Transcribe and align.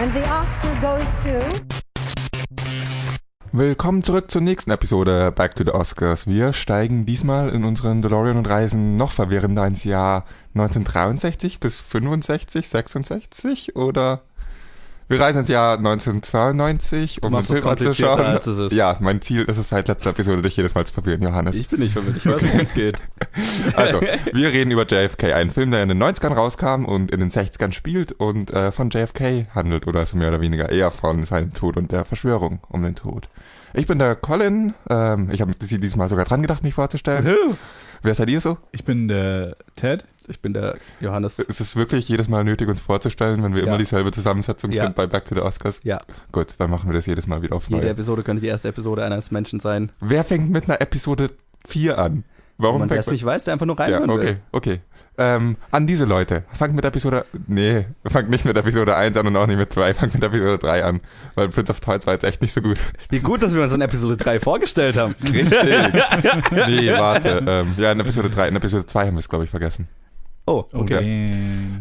And 0.00 0.14
the 0.14 0.20
Oscar 0.30 0.74
goes 0.80 1.08
to. 1.24 1.40
Willkommen 3.50 4.02
zurück 4.02 4.30
zur 4.30 4.42
nächsten 4.42 4.70
Episode 4.70 5.32
Back 5.32 5.56
to 5.56 5.64
the 5.64 5.72
Oscars. 5.72 6.28
Wir 6.28 6.52
steigen 6.52 7.04
diesmal 7.04 7.48
in 7.48 7.64
unseren 7.64 8.00
DeLorean 8.00 8.36
und 8.36 8.48
reisen 8.48 8.94
noch 8.94 9.10
verwirrender 9.10 9.66
ins 9.66 9.82
Jahr 9.82 10.24
1963 10.54 11.58
bis 11.58 11.80
65, 11.80 12.68
66 12.68 13.74
oder 13.74 14.22
wir 15.08 15.20
reisen 15.20 15.40
ins 15.40 15.48
Jahr 15.48 15.78
1992, 15.78 17.22
um 17.22 17.34
es 17.34 17.46
Film 17.46 17.66
anzuschauen. 17.66 18.20
als 18.20 18.46
es 18.46 18.58
ist. 18.58 18.72
Ja, 18.72 18.96
mein 19.00 19.22
Ziel 19.22 19.44
ist 19.44 19.56
es 19.56 19.70
seit 19.70 19.88
letzter 19.88 20.10
Episode, 20.10 20.42
dich 20.42 20.56
jedes 20.56 20.74
Mal 20.74 20.86
zu 20.86 20.92
verwirren, 20.92 21.22
Johannes. 21.22 21.56
Ich 21.56 21.68
bin 21.68 21.80
nicht 21.80 21.92
verwirrt, 21.92 22.16
ich 22.18 22.26
weiß, 22.26 22.42
worum 22.42 22.60
es 22.60 22.74
geht. 22.74 22.98
Also, 23.74 24.00
wir 24.00 24.48
reden 24.48 24.70
über 24.70 24.84
JFK, 24.86 25.32
einen 25.34 25.50
Film, 25.50 25.70
der 25.70 25.82
in 25.82 25.88
den 25.88 26.02
90ern 26.02 26.34
rauskam 26.34 26.84
und 26.84 27.10
in 27.10 27.20
den 27.20 27.30
60ern 27.30 27.72
spielt 27.72 28.12
und 28.12 28.50
äh, 28.52 28.72
von 28.72 28.90
JFK 28.90 29.46
handelt, 29.54 29.86
oder 29.86 30.04
so 30.06 30.16
mehr 30.16 30.28
oder 30.28 30.40
weniger 30.40 30.70
eher 30.70 30.90
von 30.90 31.24
seinem 31.24 31.54
Tod 31.54 31.76
und 31.76 31.92
der 31.92 32.04
Verschwörung 32.04 32.60
um 32.68 32.82
den 32.82 32.94
Tod. 32.94 33.28
Ich 33.74 33.86
bin 33.86 33.98
der 33.98 34.16
Colin, 34.16 34.74
ähm, 34.90 35.30
ich 35.30 35.40
habe 35.40 35.52
sie 35.60 35.78
diesmal 35.78 36.08
sogar 36.08 36.24
dran 36.24 36.42
gedacht, 36.42 36.62
mich 36.62 36.74
vorzustellen. 36.74 37.56
Wer 38.02 38.14
seid 38.14 38.30
ihr 38.30 38.40
so? 38.40 38.58
Ich 38.72 38.84
bin 38.84 39.08
der 39.08 39.56
Ted. 39.76 40.04
Ich 40.28 40.40
bin 40.40 40.52
der 40.52 40.76
Johannes. 41.00 41.38
Ist 41.38 41.60
es 41.60 41.74
wirklich 41.76 42.08
jedes 42.08 42.28
Mal 42.28 42.44
nötig, 42.44 42.68
uns 42.68 42.80
vorzustellen, 42.80 43.42
wenn 43.42 43.54
wir 43.54 43.62
Ja. 43.62 43.68
immer 43.68 43.78
dieselbe 43.78 44.10
Zusammensetzung 44.12 44.70
Ja. 44.72 44.84
sind 44.84 44.94
bei 44.94 45.06
Back 45.06 45.24
to 45.26 45.34
the 45.34 45.40
Oscars? 45.40 45.80
Ja, 45.84 46.00
Gut, 46.32 46.48
dann 46.58 46.70
machen 46.70 46.88
wir 46.90 46.94
das 46.94 47.06
jedes 47.06 47.26
Mal 47.26 47.42
wieder 47.42 47.56
aufs 47.56 47.68
jede 47.68 47.80
Neue. 47.82 47.90
Episode 47.90 48.22
könnte 48.22 48.40
die 48.42 48.48
erste 48.48 48.68
Episode 48.68 49.04
eines 49.04 49.30
Menschen 49.30 49.60
sein. 49.60 49.90
Wer 50.00 50.24
fängt 50.24 50.50
mit 50.50 50.64
einer 50.68 50.80
Episode 50.80 51.30
4 51.66 51.98
an? 51.98 52.24
Warum 52.60 52.80
man, 52.80 52.90
wer 52.90 52.98
es 52.98 53.06
nicht 53.06 53.24
weiß, 53.24 53.44
der 53.44 53.52
einfach 53.52 53.66
nur 53.66 53.76
Ja, 53.78 53.84
reinhören 53.84 54.10
okay, 54.10 54.26
will. 54.26 54.36
okay. 54.50 54.80
Ähm, 55.16 55.56
an 55.70 55.86
diese 55.86 56.04
Leute. 56.04 56.42
Fangt 56.52 56.74
mit 56.74 56.84
Episode. 56.84 57.24
Nee, 57.46 57.86
fangt 58.04 58.30
nicht 58.30 58.44
mit 58.44 58.56
Episode 58.56 58.96
1 58.96 59.16
an 59.16 59.26
und 59.28 59.36
auch 59.36 59.46
nicht 59.46 59.56
mit 59.58 59.72
2, 59.72 59.94
fangt 59.94 60.14
mit 60.14 60.22
Episode 60.24 60.58
3 60.58 60.84
an. 60.84 61.00
Weil 61.36 61.48
Prince 61.48 61.70
of 61.72 61.80
Toys 61.80 62.06
war 62.06 62.14
jetzt 62.14 62.24
echt 62.24 62.40
nicht 62.42 62.52
so 62.52 62.60
gut. 62.60 62.78
Wie 63.10 63.20
gut, 63.20 63.42
dass 63.42 63.54
wir 63.54 63.62
uns 63.62 63.72
in 63.72 63.80
Episode 63.80 64.16
3 64.16 64.40
vorgestellt 64.40 64.96
haben. 64.96 65.14
Richtig. 65.22 65.50
nee, 66.66 66.92
warte. 66.92 67.42
Ähm, 67.46 67.74
ja, 67.76 67.92
in 67.92 68.00
Episode 68.00 68.30
3, 68.30 68.48
in 68.48 68.56
Episode 68.56 68.86
2 68.86 69.06
haben 69.06 69.14
wir 69.14 69.20
es, 69.20 69.28
glaube 69.28 69.44
ich, 69.44 69.50
vergessen. 69.50 69.88
Oh, 70.48 70.64
Okay. 70.72 71.28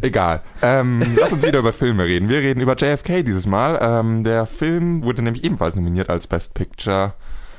Egal. 0.01 0.41
Ähm, 0.61 1.15
lass 1.19 1.31
uns 1.31 1.45
wieder 1.45 1.59
über 1.59 1.71
Filme 1.71 2.03
reden. 2.03 2.27
Wir 2.27 2.39
reden 2.39 2.59
über 2.59 2.75
JFK 2.75 3.23
dieses 3.23 3.45
Mal. 3.45 3.79
Ähm, 3.81 4.25
der 4.25 4.45
Film 4.45 5.03
wurde 5.03 5.21
nämlich 5.21 5.45
ebenfalls 5.45 5.75
nominiert 5.75 6.09
als 6.09 6.27
Best 6.27 6.53
Picture 6.53 7.13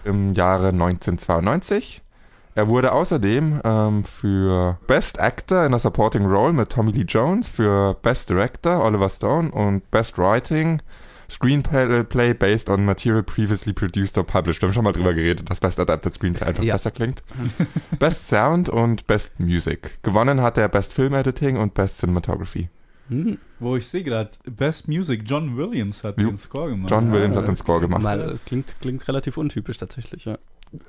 im 0.04 0.34
Jahre 0.34 0.68
1992. 0.68 2.02
Er 2.54 2.68
wurde 2.68 2.92
außerdem 2.92 3.60
ähm, 3.64 4.02
für 4.02 4.78
Best 4.86 5.18
Actor 5.18 5.64
in 5.64 5.72
a 5.72 5.78
Supporting 5.78 6.26
Role 6.26 6.52
mit 6.52 6.70
Tommy 6.70 6.92
Lee 6.92 7.04
Jones, 7.08 7.48
für 7.48 7.94
Best 8.02 8.28
Director 8.28 8.84
Oliver 8.84 9.08
Stone 9.08 9.50
und 9.50 9.90
Best 9.90 10.18
Writing 10.18 10.82
Screenplay 11.30 12.34
based 12.34 12.68
on 12.70 12.84
material 12.84 13.22
previously 13.22 13.72
produced 13.72 14.16
or 14.18 14.24
published. 14.24 14.62
Wir 14.62 14.68
haben 14.68 14.74
schon 14.74 14.84
mal 14.84 14.92
drüber 14.92 15.14
geredet, 15.14 15.48
dass 15.50 15.60
Best 15.60 15.78
Adapted 15.78 16.14
Screenplay 16.14 16.46
einfach 16.48 16.62
Ja. 16.62 16.74
besser 16.74 16.90
klingt. 16.90 17.22
Best 17.98 18.28
Sound 18.28 18.68
und 18.68 19.06
Best 19.06 19.38
Music. 19.38 20.02
Gewonnen 20.02 20.40
hat 20.40 20.56
er 20.58 20.68
Best 20.68 20.92
Film 20.92 21.14
Editing 21.14 21.56
und 21.58 21.74
Best 21.74 21.98
Cinematography. 21.98 22.68
Hm. 23.08 23.38
Wo 23.58 23.76
ich 23.76 23.86
sehe 23.86 24.02
gerade, 24.04 24.30
Best 24.44 24.86
Music, 24.88 25.22
John 25.26 25.56
Williams 25.56 26.04
hat 26.04 26.20
Jo. 26.20 26.28
den 26.28 26.36
Score 26.36 26.68
gemacht. 26.70 26.90
John 26.90 27.08
Ah, 27.08 27.12
Williams 27.12 27.36
hat 27.36 27.48
den 27.48 27.56
Score 27.56 27.80
gemacht. 27.80 28.02
Mal, 28.02 28.38
klingt, 28.46 28.76
klingt 28.80 29.06
relativ 29.08 29.36
untypisch 29.38 29.78
tatsächlich, 29.78 30.26
ja. 30.26 30.38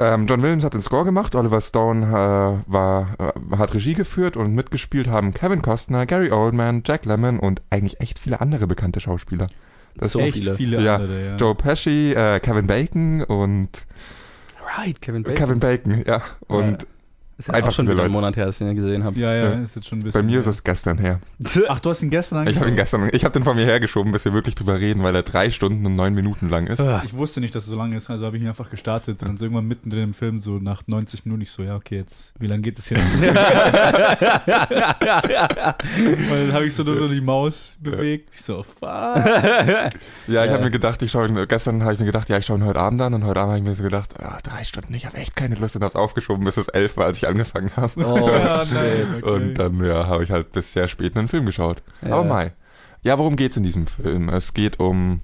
Ähm, 0.02 0.28
John 0.28 0.42
Williams 0.42 0.66
hat 0.66 0.74
den 0.74 0.82
Score 0.82 1.06
gemacht, 1.06 1.34
Oliver 1.36 1.62
Stone 1.62 2.06
äh, 2.06 2.72
war, 2.72 3.16
äh, 3.18 3.56
hat 3.58 3.74
Regie 3.74 3.94
geführt 3.94 4.36
und 4.36 4.54
mitgespielt 4.54 5.08
haben 5.08 5.34
Kevin 5.34 5.62
Costner, 5.62 6.06
Gary 6.06 6.32
Oldman, 6.32 6.84
Jack 6.86 7.06
Lemmon 7.06 7.40
und 7.40 7.62
eigentlich 7.70 8.02
echt 8.02 8.20
viele 8.20 8.42
andere 8.42 8.68
bekannte 8.68 9.00
Schauspieler. 9.00 9.48
Das 9.96 10.12
So 10.14 10.26
viele. 10.26 10.56
viele, 10.56 10.82
Ja, 10.82 10.96
andere, 10.96 11.26
ja. 11.26 11.36
Joe 11.36 11.56
Pesci, 11.56 12.14
äh, 12.14 12.40
Kevin 12.40 12.68
Bacon 12.68 13.24
und 13.24 13.86
Right, 14.78 15.02
Kevin 15.02 15.24
Bacon. 15.24 15.38
Kevin 15.38 15.60
Bacon, 15.60 16.04
ja. 16.06 16.22
Und 16.48 16.86
ist 17.40 17.50
einfach 17.54 17.70
auch 17.70 17.74
schon 17.74 17.88
wieder 17.88 18.04
einen. 18.04 18.12
Monat 18.12 18.36
her, 18.38 18.46
dass 18.46 18.60
ich 18.62 18.68
ihn 18.68 18.76
gesehen 18.76 19.04
habe. 19.04 19.20
Ja, 19.20 19.34
ja, 19.34 19.50
Ja. 19.50 19.54
ist 19.62 19.76
jetzt 19.76 19.88
schon 19.88 20.00
ein 20.00 20.02
bei 20.02 20.06
bisschen. 20.08 20.26
mir 20.28 20.40
ist 20.40 20.48
es 20.48 20.64
gestern 20.64 20.98
her. 21.00 21.20
Ach, 21.70 21.80
du 21.80 21.90
hast 21.90 22.04
ihn 22.04 22.10
gestern 22.10 22.48
Ich 22.48 22.56
habe 22.56 22.66
ihn 22.68 22.72
angeschaut? 22.72 22.78
gestern, 23.02 23.10
ich 23.14 23.24
habe 23.26 23.34
den 23.34 23.44
von 23.44 23.56
mir 23.56 23.66
hergeschoben, 23.66 24.12
bis 24.12 24.26
wir 24.26 24.34
wirklich 24.34 24.56
drüber 24.56 24.80
reden, 24.80 25.04
weil 25.04 25.16
er 25.16 25.24
drei 25.24 25.50
Stunden 25.50 25.86
und 25.86 25.96
neun 25.96 26.14
Minuten 26.14 26.50
lang 26.50 26.68
ist. 26.68 26.80
Ah. 26.82 27.02
Ich 27.06 27.14
wusste 27.16 27.40
nicht, 27.42 27.56
dass 27.56 27.64
es 27.64 27.70
so 27.70 27.78
lange 27.78 27.96
ist, 27.98 28.10
also 28.10 28.26
habe 28.26 28.38
ich 28.38 28.44
ihn 28.44 28.50
einfach 28.50 28.70
gestartet. 28.70 29.22
Und 29.22 29.28
dann 29.30 29.38
so 29.38 29.46
irgendwann 29.46 29.68
mittendrin 29.68 30.04
im 30.04 30.14
Film, 30.14 30.40
so 30.40 30.58
nach 30.60 30.84
90 30.86 31.26
Minuten, 31.26 31.42
ich 31.44 31.52
so, 31.52 31.64
ja, 31.64 31.76
okay, 31.76 31.98
jetzt, 31.98 32.34
wie 32.40 32.48
lange 32.48 32.62
geht 32.62 32.78
es 32.78 32.88
hier? 32.88 32.98
Und 33.20 33.22
dann 36.48 36.54
habe 36.54 36.66
ich 36.66 36.74
so 36.76 36.84
nur 36.84 36.96
so 36.96 37.08
die 37.08 37.22
Maus 37.22 37.78
bewegt. 37.82 38.30
Ich 38.34 38.42
so, 38.42 38.64
fuck. 38.64 38.80
Ja, 40.28 40.44
ich 40.44 40.50
Ja. 40.50 40.54
habe 40.54 40.64
mir 40.66 40.72
gedacht, 40.72 41.02
ich 41.02 41.12
schaue 41.12 41.28
ihn, 41.28 41.48
gestern 41.48 41.84
habe 41.84 41.94
ich 41.94 42.00
mir 42.00 42.06
gedacht, 42.06 42.30
ja, 42.30 42.38
ich 42.38 42.46
schaue 42.46 42.58
ihn 42.58 42.66
heute 42.66 42.80
Abend 42.80 43.02
an 43.02 43.14
und 43.14 43.24
heute 43.26 43.40
Abend 43.40 43.52
habe 43.54 43.60
ich 43.60 43.66
mir 43.68 43.76
so 43.76 43.84
gedacht, 43.84 44.14
ah, 44.22 44.38
drei 44.44 44.64
Stunden, 44.64 44.94
ich 44.94 45.06
habe 45.06 45.18
echt 45.18 45.36
keine 45.36 45.56
Lust 45.56 45.76
und 45.76 45.84
habe 45.84 45.90
es 45.90 45.96
aufgeschoben, 45.96 46.44
bis 46.46 46.58
es 46.58 46.68
elf 46.68 46.98
war, 46.98 47.06
als 47.06 47.18
ich 47.18 47.28
angefangen 47.30 47.72
habe. 47.76 48.06
Oh, 48.06 48.28
shit. 48.66 49.24
okay. 49.24 49.32
Und 49.32 49.54
dann, 49.56 49.84
ja, 49.84 50.08
habe 50.08 50.24
ich 50.24 50.32
halt 50.32 50.52
bis 50.52 50.74
sehr 50.74 50.88
spät 50.88 51.16
einen 51.16 51.28
Film 51.28 51.46
geschaut. 51.46 51.82
Ja. 52.02 52.14
Aber 52.14 52.24
mai. 52.24 52.54
Ja, 53.02 53.18
worum 53.18 53.36
geht's 53.36 53.56
in 53.58 53.64
diesem 53.64 53.88
Film? 53.88 54.28
Es 54.30 54.54
geht 54.54 54.80
um 54.80 55.22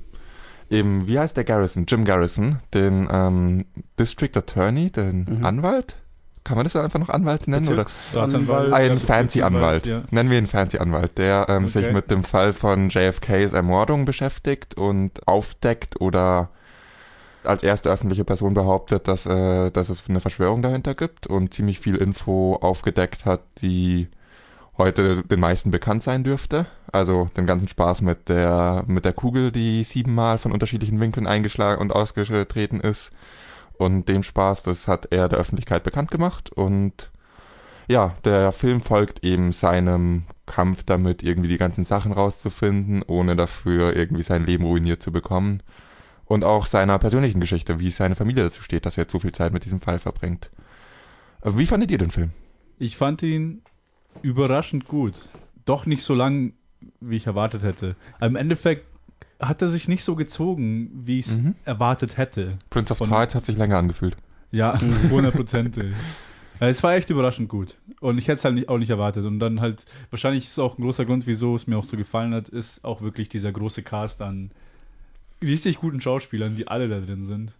eben, 0.69 1.07
wie 1.07 1.19
heißt 1.19 1.35
der 1.35 1.43
Garrison? 1.43 1.85
Jim 1.87 2.05
Garrison, 2.05 2.59
den 2.73 3.07
ähm, 3.11 3.65
District 3.99 4.31
Attorney, 4.35 4.91
den 4.91 5.25
Mhm. 5.39 5.45
Anwalt? 5.45 5.95
Kann 6.43 6.57
man 6.57 6.63
das 6.63 6.75
einfach 6.75 6.99
noch 6.99 7.09
Anwalt 7.09 7.47
nennen? 7.47 7.67
Oder? 7.67 7.85
Staatsanwalt. 7.87 8.71
Ein 8.71 8.99
fancy 8.99 9.41
Anwalt. 9.41 9.87
Ja. 9.87 10.03
Nennen 10.11 10.29
wir 10.29 10.37
ihn 10.37 10.45
fancy 10.45 10.77
Anwalt, 10.77 11.17
der 11.17 11.47
ähm, 11.49 11.67
sich 11.67 11.85
Okay. 11.85 11.93
mit 11.93 12.11
dem 12.11 12.23
Fall 12.23 12.53
von 12.53 12.89
JFKs 12.89 13.53
Ermordung 13.53 14.05
beschäftigt 14.05 14.77
und 14.77 15.27
aufdeckt 15.27 15.99
oder 15.99 16.49
als 17.45 17.63
erste 17.63 17.89
öffentliche 17.89 18.23
Person 18.23 18.53
behauptet, 18.53 19.07
dass, 19.07 19.25
äh, 19.25 19.71
dass 19.71 19.89
es 19.89 20.03
eine 20.09 20.19
Verschwörung 20.19 20.61
dahinter 20.61 20.95
gibt 20.95 21.27
und 21.27 21.53
ziemlich 21.53 21.79
viel 21.79 21.95
Info 21.95 22.55
aufgedeckt 22.55 23.25
hat, 23.25 23.41
die 23.61 24.07
heute 24.77 25.23
den 25.23 25.39
meisten 25.39 25.71
bekannt 25.71 26.03
sein 26.03 26.23
dürfte. 26.23 26.67
Also 26.91 27.29
den 27.37 27.45
ganzen 27.45 27.67
Spaß 27.67 28.01
mit 28.01 28.29
der, 28.29 28.83
mit 28.87 29.05
der 29.05 29.13
Kugel, 29.13 29.51
die 29.51 29.83
siebenmal 29.83 30.37
von 30.37 30.51
unterschiedlichen 30.51 30.99
Winkeln 30.99 31.27
eingeschlagen 31.27 31.81
und 31.81 31.91
ausgetreten 31.91 32.79
ist. 32.79 33.11
Und 33.77 34.07
dem 34.07 34.23
Spaß, 34.23 34.63
das 34.63 34.87
hat 34.87 35.07
er 35.11 35.27
der 35.27 35.39
Öffentlichkeit 35.39 35.83
bekannt 35.83 36.11
gemacht 36.11 36.49
und 36.49 37.11
ja, 37.87 38.15
der 38.23 38.51
Film 38.51 38.81
folgt 38.81 39.23
eben 39.23 39.51
seinem 39.51 40.23
Kampf 40.45 40.83
damit, 40.83 41.23
irgendwie 41.23 41.49
die 41.49 41.57
ganzen 41.57 41.83
Sachen 41.83 42.11
rauszufinden, 42.11 43.03
ohne 43.05 43.35
dafür 43.35 43.95
irgendwie 43.95 44.23
sein 44.23 44.45
Leben 44.45 44.63
ruiniert 44.63 45.03
zu 45.03 45.11
bekommen. 45.11 45.61
Und 46.25 46.43
auch 46.43 46.65
seiner 46.65 46.97
persönlichen 46.97 47.39
Geschichte, 47.39 47.79
wie 47.79 47.91
seine 47.91 48.15
Familie 48.15 48.43
dazu 48.43 48.63
steht, 48.63 48.85
dass 48.85 48.97
er 48.97 49.03
jetzt 49.03 49.11
so 49.11 49.19
viel 49.19 49.31
Zeit 49.31 49.53
mit 49.53 49.63
diesem 49.65 49.79
Fall 49.79 49.99
verbringt. 49.99 50.49
Äh, 51.41 51.51
Wie 51.55 51.65
fandet 51.67 51.91
ihr 51.91 51.97
den 51.99 52.09
Film? 52.11 52.31
Ich 52.79 52.97
fand 52.97 53.21
ihn 53.21 53.61
überraschend 54.21 54.87
gut. 54.87 55.19
Doch 55.65 55.85
nicht 55.85 56.03
so 56.03 56.13
lang, 56.15 56.53
wie 56.99 57.17
ich 57.17 57.27
erwartet 57.27 57.63
hätte. 57.63 57.95
Im 58.21 58.35
Endeffekt 58.35 58.85
hat 59.39 59.61
er 59.61 59.67
sich 59.67 59.87
nicht 59.87 60.03
so 60.03 60.15
gezogen, 60.15 60.89
wie 61.05 61.19
ich 61.19 61.27
es 61.27 61.37
Mhm. 61.37 61.55
erwartet 61.65 62.17
hätte. 62.17 62.57
Prince 62.69 62.91
of 62.93 62.97
Von- 62.99 63.09
Tides 63.09 63.35
hat 63.35 63.45
sich 63.45 63.57
länger 63.57 63.77
angefühlt. 63.77 64.15
Ja, 64.51 64.73
100 65.11 65.33
Prozent. 65.35 65.77
Es 66.59 66.81
war 66.83 66.93
echt 66.95 67.09
überraschend 67.09 67.49
gut. 67.49 67.77
Und 67.99 68.17
ich 68.17 68.27
hätte 68.27 68.37
es 68.37 68.45
halt 68.45 68.55
nicht, 68.55 68.69
auch 68.69 68.77
nicht 68.77 68.89
erwartet. 68.89 69.25
Und 69.25 69.39
dann 69.39 69.59
halt, 69.59 69.85
wahrscheinlich 70.09 70.45
ist 70.45 70.51
es 70.51 70.59
auch 70.59 70.77
ein 70.77 70.81
großer 70.81 71.05
Grund, 71.05 71.27
wieso 71.27 71.55
es 71.55 71.67
mir 71.67 71.77
auch 71.77 71.83
so 71.83 71.97
gefallen 71.97 72.33
hat, 72.33 72.47
ist 72.49 72.83
auch 72.85 73.01
wirklich 73.01 73.27
dieser 73.29 73.51
große 73.51 73.83
Cast 73.83 74.21
an 74.21 74.51
richtig 75.45 75.77
guten 75.77 76.01
Schauspielern, 76.01 76.55
die 76.55 76.67
alle 76.67 76.89
da 76.89 76.99
drin 76.99 77.23
sind. 77.23 77.53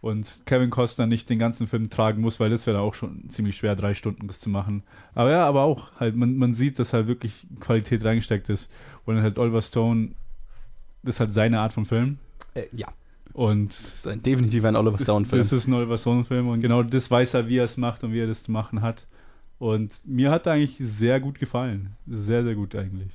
Und 0.00 0.42
Kevin 0.46 0.70
Costner 0.70 1.06
nicht 1.06 1.30
den 1.30 1.38
ganzen 1.38 1.68
Film 1.68 1.88
tragen 1.88 2.22
muss, 2.22 2.40
weil 2.40 2.50
das 2.50 2.66
wäre 2.66 2.80
auch 2.80 2.94
schon 2.94 3.28
ziemlich 3.30 3.56
schwer, 3.56 3.76
drei 3.76 3.94
Stunden 3.94 4.26
das 4.26 4.40
zu 4.40 4.50
machen. 4.50 4.82
Aber 5.14 5.30
ja, 5.30 5.46
aber 5.46 5.62
auch 5.62 5.92
halt, 6.00 6.16
man, 6.16 6.36
man 6.36 6.54
sieht, 6.54 6.80
dass 6.80 6.92
halt 6.92 7.06
wirklich 7.06 7.46
Qualität 7.60 8.04
reingesteckt 8.04 8.48
ist. 8.48 8.68
Und 9.04 9.14
dann 9.14 9.22
halt 9.22 9.38
Oliver 9.38 9.62
Stone, 9.62 10.10
das 11.04 11.16
ist 11.16 11.20
halt 11.20 11.34
seine 11.34 11.60
Art 11.60 11.72
von 11.72 11.86
Film. 11.86 12.18
Äh, 12.54 12.64
ja, 12.72 12.88
Und 13.32 13.68
das 13.68 13.94
ist 13.94 14.08
ein, 14.08 14.20
definitiv 14.22 14.64
ein 14.64 14.74
Oliver 14.74 14.98
Stone-Film. 14.98 15.38
das 15.40 15.52
ist 15.52 15.68
ein 15.68 15.74
Oliver 15.74 15.96
Stone-Film 15.98 16.48
und 16.48 16.60
genau 16.60 16.82
das 16.82 17.08
weiß 17.08 17.34
er, 17.34 17.48
wie 17.48 17.58
er 17.58 17.64
es 17.64 17.76
macht 17.76 18.02
und 18.02 18.12
wie 18.12 18.20
er 18.20 18.26
das 18.26 18.42
zu 18.42 18.50
machen 18.50 18.82
hat. 18.82 19.06
Und 19.60 19.92
mir 20.06 20.32
hat 20.32 20.46
er 20.46 20.54
eigentlich 20.54 20.76
sehr 20.80 21.20
gut 21.20 21.38
gefallen. 21.38 21.94
Sehr, 22.08 22.42
sehr 22.42 22.56
gut 22.56 22.74
eigentlich. 22.74 23.12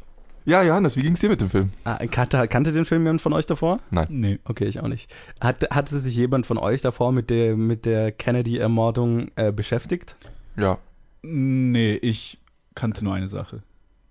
Ja, 0.47 0.63
Johannes, 0.63 0.95
wie 0.95 1.01
ging's 1.01 1.19
dir 1.19 1.27
mit 1.27 1.41
dem 1.41 1.49
Film? 1.49 1.71
Ah, 1.83 1.97
kannte, 2.09 2.47
kannte 2.47 2.71
den 2.71 2.85
Film 2.85 3.03
jemand 3.03 3.21
von 3.21 3.33
euch 3.33 3.45
davor? 3.45 3.81
Nee. 4.07 4.39
Okay, 4.45 4.63
ich 4.63 4.79
auch 4.79 4.88
nicht. 4.88 5.13
Hat, 5.41 5.69
hatte 5.71 5.99
sich 5.99 6.15
jemand 6.15 6.47
von 6.47 6.57
euch 6.57 6.81
davor 6.81 7.11
mit 7.11 7.29
der, 7.29 7.57
mit 7.57 7.85
der 7.85 8.13
Kennedy-Ermordung 8.13 9.29
äh, 9.35 9.51
beschäftigt? 9.51 10.15
Ja. 10.55 10.77
Nee, 11.21 11.95
ich 11.95 12.38
kannte 12.75 13.03
nur 13.03 13.13
eine 13.13 13.27
Sache. 13.27 13.61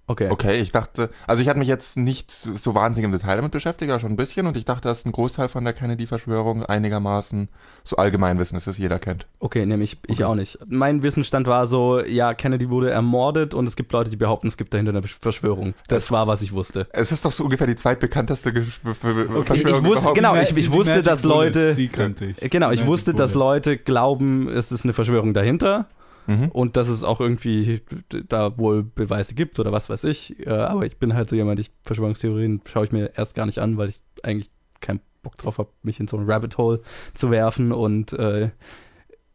Okay. 0.09 0.29
Okay, 0.31 0.61
ich 0.61 0.71
dachte, 0.71 1.11
also 1.27 1.43
ich 1.43 1.49
hatte 1.49 1.59
mich 1.59 1.67
jetzt 1.67 1.97
nicht 1.97 2.31
so, 2.31 2.57
so 2.57 2.75
wahnsinnig 2.77 3.07
im 3.07 3.13
Detail 3.13 3.37
damit 3.37 3.51
beschäftigt, 3.51 3.91
aber 3.91 3.99
schon 3.99 4.13
ein 4.13 4.17
bisschen 4.17 4.47
und 4.47 4.57
ich 4.57 4.65
dachte, 4.65 4.87
dass 4.89 5.05
ein 5.05 5.11
Großteil 5.11 5.49
von 5.49 5.65
der 5.65 5.73
Kennedy-Verschwörung 5.73 6.65
einigermaßen 6.65 7.49
so 7.83 7.97
Allgemeinwissen 7.97 8.57
ist, 8.57 8.69
das 8.69 8.79
jeder 8.79 8.99
kennt. 9.01 9.27
Okay, 9.41 9.67
nämlich 9.67 9.99
ich 10.07 10.19
Okay. 10.19 10.25
auch 10.25 10.35
nicht. 10.37 10.59
Mein 10.69 11.03
Wissensstand 11.03 11.49
war 11.49 11.67
so, 11.67 12.01
ja, 12.05 12.35
Kennedy 12.35 12.71
wurde 12.71 12.91
ermordet 12.91 13.53
und 13.53 13.67
es 13.67 13.75
gibt 13.75 13.91
Leute, 13.93 14.11
die 14.11 14.17
behaupten, 14.17 14.47
es 14.47 14.57
gibt 14.57 14.73
dahinter 14.75 14.91
eine 14.93 15.03
Verschwörung. 15.03 15.75
Das 15.89 16.11
war, 16.13 16.29
was 16.29 16.41
ich 16.43 16.53
wusste. 16.53 16.87
Es 16.93 17.11
ist 17.11 17.25
doch 17.25 17.33
so 17.33 17.43
ungefähr 17.43 17.67
die 17.67 17.77
zweitbekannteste 17.77 18.53
Gesch 18.53 18.79
Ver- 18.83 18.95
Ver- 18.95 19.11
ich 19.55 19.63
Verschwörung 19.63 19.85
wusste- 19.87 20.13
genau, 20.15 20.35
Die 20.37 20.43
ich- 20.43 20.57
ich 20.57 20.71
wusste, 20.73 21.03
dass 21.03 21.23
Bullets, 21.23 21.57
Leute- 21.57 21.75
Die 21.75 21.89
kannte 21.89 22.27
ich. 22.27 22.51
Genau, 22.51 22.71
ich 22.71 22.81
Magic 22.81 22.87
wusste, 22.89 23.13
dass 23.15 23.33
Bullet. 23.33 23.45
Leute 23.45 23.77
glauben, 23.77 24.49
es 24.49 24.71
ist 24.71 24.85
eine 24.85 24.93
Verschwörung 24.93 25.35
dahinter 25.35 25.87
Mhm. 26.27 26.49
und 26.49 26.77
dass 26.77 26.89
es 26.89 27.05
auch 27.05 27.21
irgendwie 27.21 27.81
da 28.29 28.59
wohl 28.59 28.83
Beweise 28.83 29.35
gibt 29.35 29.61
oder 29.61 29.73
was 29.73 29.89
weiß 29.89 30.05
ich. 30.05 30.47
Äh, 30.47 30.51
Aber 30.51 30.85
ich 30.87 30.97
bin 30.97 31.15
halt 31.15 31.29
so 31.29 31.37
jemand, 31.37 31.61
ich 31.61 31.71
Verschwörungstheorien 31.83 32.63
schaue 32.67 32.85
ich 32.85 32.93
mir 32.93 33.13
erst 33.17 33.35
gar 33.35 33.47
nicht 33.47 33.59
an, 33.59 33.77
weil 33.77 33.89
ich 33.89 34.01
eigentlich 34.23 34.51
keinen 34.81 35.01
Bock 35.23 35.39
drauf 35.39 35.59
habe, 35.59 35.71
mich 35.83 36.01
in 36.01 36.09
so 36.09 36.17
ein 36.17 36.29
Rabbit 36.31 36.59
Hole 36.59 36.81
zu 37.15 37.31
werfen 37.31 37.73
und 37.73 38.13
äh, 38.13 38.51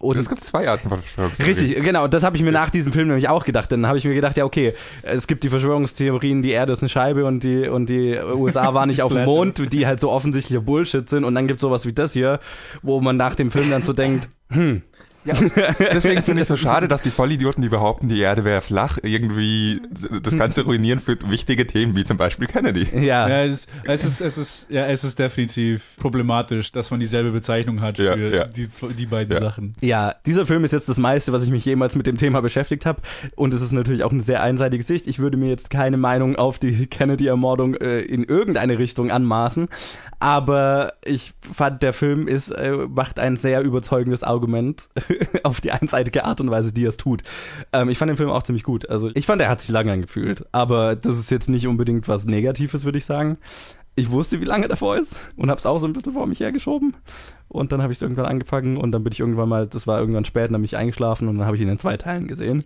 und 0.02 0.18
es 0.18 0.30
gibt 0.30 0.44
zwei 0.44 0.68
Arten 0.68 0.90
von 0.90 1.00
Verschwörungstheorien. 1.00 1.58
Richtig, 1.58 1.84
genau. 1.84 2.08
Das 2.08 2.24
habe 2.24 2.36
ich 2.36 2.42
mir 2.42 2.52
nach 2.52 2.72
diesem 2.72 2.92
Film 2.92 3.10
nämlich 3.10 3.30
auch 3.30 3.46
gedacht. 3.46 3.72
Dann 3.72 3.86
habe 3.86 4.00
ich 4.00 4.06
mir 4.06 4.16
gedacht, 4.16 4.36
ja, 4.36 4.46
okay, 4.46 4.74
es 5.04 5.28
gibt 5.28 5.44
die 5.44 5.50
Verschwörungstheorien, 5.50 6.42
die 6.42 6.50
Erde 6.50 6.74
ist 6.74 6.82
eine 6.82 6.90
Scheibe 6.90 7.24
und 7.26 7.44
die, 7.44 7.68
und 7.68 7.88
die 7.88 8.18
USA 8.18 8.74
war 8.74 8.88
nicht 8.88 9.02
auf 9.04 9.14
dem 9.14 9.26
Mond, 9.26 9.72
die 9.72 9.86
halt 9.86 10.00
so 10.00 10.10
offensichtlicher 10.10 10.62
Bullshit 10.62 11.08
sind. 11.08 11.24
Und 11.24 11.36
dann 11.36 11.48
gibt 11.48 11.60
es 11.60 11.62
sowas 11.62 11.86
wie 11.86 11.94
das 11.94 12.14
hier, 12.14 12.40
wo 12.82 13.00
man 13.00 13.16
nach 13.16 13.36
dem 13.36 13.52
Film 13.52 13.70
dann 13.70 13.84
so 13.84 13.94
denkt, 13.94 14.28
hm, 14.50 14.82
Ja, 15.24 15.36
deswegen 15.80 16.24
finde 16.24 16.42
ich 16.42 16.44
es 16.44 16.48
so 16.50 16.58
schade, 16.58 16.88
dass 16.88 17.02
die 17.02 17.12
Vollidioten, 17.12 17.62
die 17.62 17.70
behaupten, 17.70 18.08
die 18.08 18.20
Erde 18.20 18.44
wäre 18.44 18.62
flach, 18.62 18.98
irgendwie 19.04 19.82
das 20.24 20.36
Ganze 20.38 20.64
ruinieren 20.64 21.00
für 21.00 21.18
wichtige 21.30 21.68
Themen, 21.68 21.96
wie 21.96 22.04
zum 22.04 22.18
Beispiel 22.18 22.48
Kennedy. 22.48 22.88
ja. 22.94 23.28
Ja, 23.28 23.44
es, 23.46 23.68
es, 23.84 24.04
ist, 24.04 24.22
es, 24.22 24.38
ist, 24.38 24.68
ja, 24.70 24.86
es 24.88 25.04
ist 25.04 25.20
definitiv 25.20 25.96
problematisch, 26.00 26.72
dass 26.72 26.90
man 26.92 27.00
dieselbe 27.00 27.32
Bezeichnung 27.32 27.82
hat 27.82 28.00
Ja, 28.00 28.14
für 28.14 28.36
ja. 28.36 28.46
Die, 28.46 28.68
die 28.98 29.06
beiden 29.06 29.34
Ja. 29.34 29.40
Sachen. 29.40 29.74
Ja, 29.82 30.16
dieser 30.26 30.46
Film 30.46 30.64
ist 30.64 30.72
jetzt 30.72 30.90
das 30.90 30.98
meiste, 30.98 31.32
was 31.32 31.44
ich 31.44 31.52
mich 31.52 31.66
jemals 31.66 31.96
mit 31.96 32.08
dem 32.08 32.18
Thema 32.18 32.42
beschäftigt 32.42 32.86
habe. 32.86 33.02
Und 33.36 33.54
es 33.54 33.62
ist 33.62 33.72
natürlich 33.74 34.04
auch 34.04 34.12
eine 34.12 34.22
sehr 34.22 34.42
einseitige 34.42 34.84
Sicht. 34.84 35.08
Ich 35.08 35.20
würde 35.20 35.38
mir 35.38 35.50
jetzt 35.50 35.70
keine 35.70 35.98
Meinung 35.98 36.36
auf 36.36 36.58
die 36.60 36.88
Kennedy-Ermordung 36.88 37.76
äh, 37.76 38.00
in 38.02 38.24
irgendeine 38.24 38.80
Richtung 38.80 39.12
anmaßen. 39.12 39.68
Aber 40.20 40.94
ich 41.04 41.34
fand, 41.42 41.82
der 41.82 41.94
Film 41.94 42.28
ist, 42.28 42.50
äh, 42.50 42.72
macht 42.90 43.20
ein 43.20 43.38
sehr 43.38 43.62
überzeugendes 43.62 44.24
Argument 44.24 44.90
auf 45.44 45.62
die 45.62 45.72
einseitige 45.72 46.24
Art 46.25 46.42
und 46.42 46.52
Weise, 46.52 46.74
die 46.74 46.86
er 46.86 46.90
es 46.90 46.98
tut. 46.98 47.24
Ähm, 47.74 47.90
ich 47.90 47.98
fand 47.98 48.10
den 48.10 48.18
Film 48.18 48.30
auch 48.30 48.44
ziemlich 48.44 48.63
gut. 48.63 48.90
Also 48.90 49.10
ich 49.13 49.25
fand, 49.25 49.42
er 49.42 49.50
hat 49.50 49.62
sich 49.62 49.69
lange 49.69 49.92
angefühlt. 49.92 50.46
Aber 50.52 50.96
das 50.96 51.18
ist 51.19 51.31
jetzt 51.31 51.50
nicht 51.50 51.68
unbedingt 51.68 52.08
was 52.08 52.25
Negatives, 52.25 52.86
würde 52.86 52.98
ich 52.98 53.06
sagen. 53.06 53.38
Ich 53.96 54.10
wusste, 54.10 54.40
wie 54.40 54.46
lange 54.46 54.68
davor 54.68 54.98
ist 54.98 55.19
und 55.36 55.50
habe 55.50 55.60
es 55.60 55.66
auch 55.66 55.78
so 55.78 55.86
ein 55.86 55.94
bisschen 55.94 56.13
vor 56.13 56.25
mich 56.25 56.40
hergeschoben. 56.40 56.96
Und 57.50 57.72
dann 57.72 57.81
habe 57.81 57.92
ich 57.92 57.98
es 57.98 58.02
irgendwann 58.02 58.25
angefangen 58.25 58.78
und 58.78 58.94
dann 58.94 59.04
bin 59.04 59.12
ich 59.12 59.19
irgendwann 59.19 59.50
mal, 59.50 59.68
das 59.68 59.86
war 59.86 60.00
irgendwann 60.00 60.24
spät, 60.24 60.46
dann 60.46 60.54
bin 60.54 60.63
ich 60.63 60.78
eingeschlafen 60.78 61.28
und 61.28 61.38
dann 61.38 61.46
habe 61.46 61.58
ich 61.58 61.62
ihn 61.62 61.68
in 61.68 61.78
zwei 61.78 61.98
Teilen 61.98 62.28
gesehen. 62.28 62.63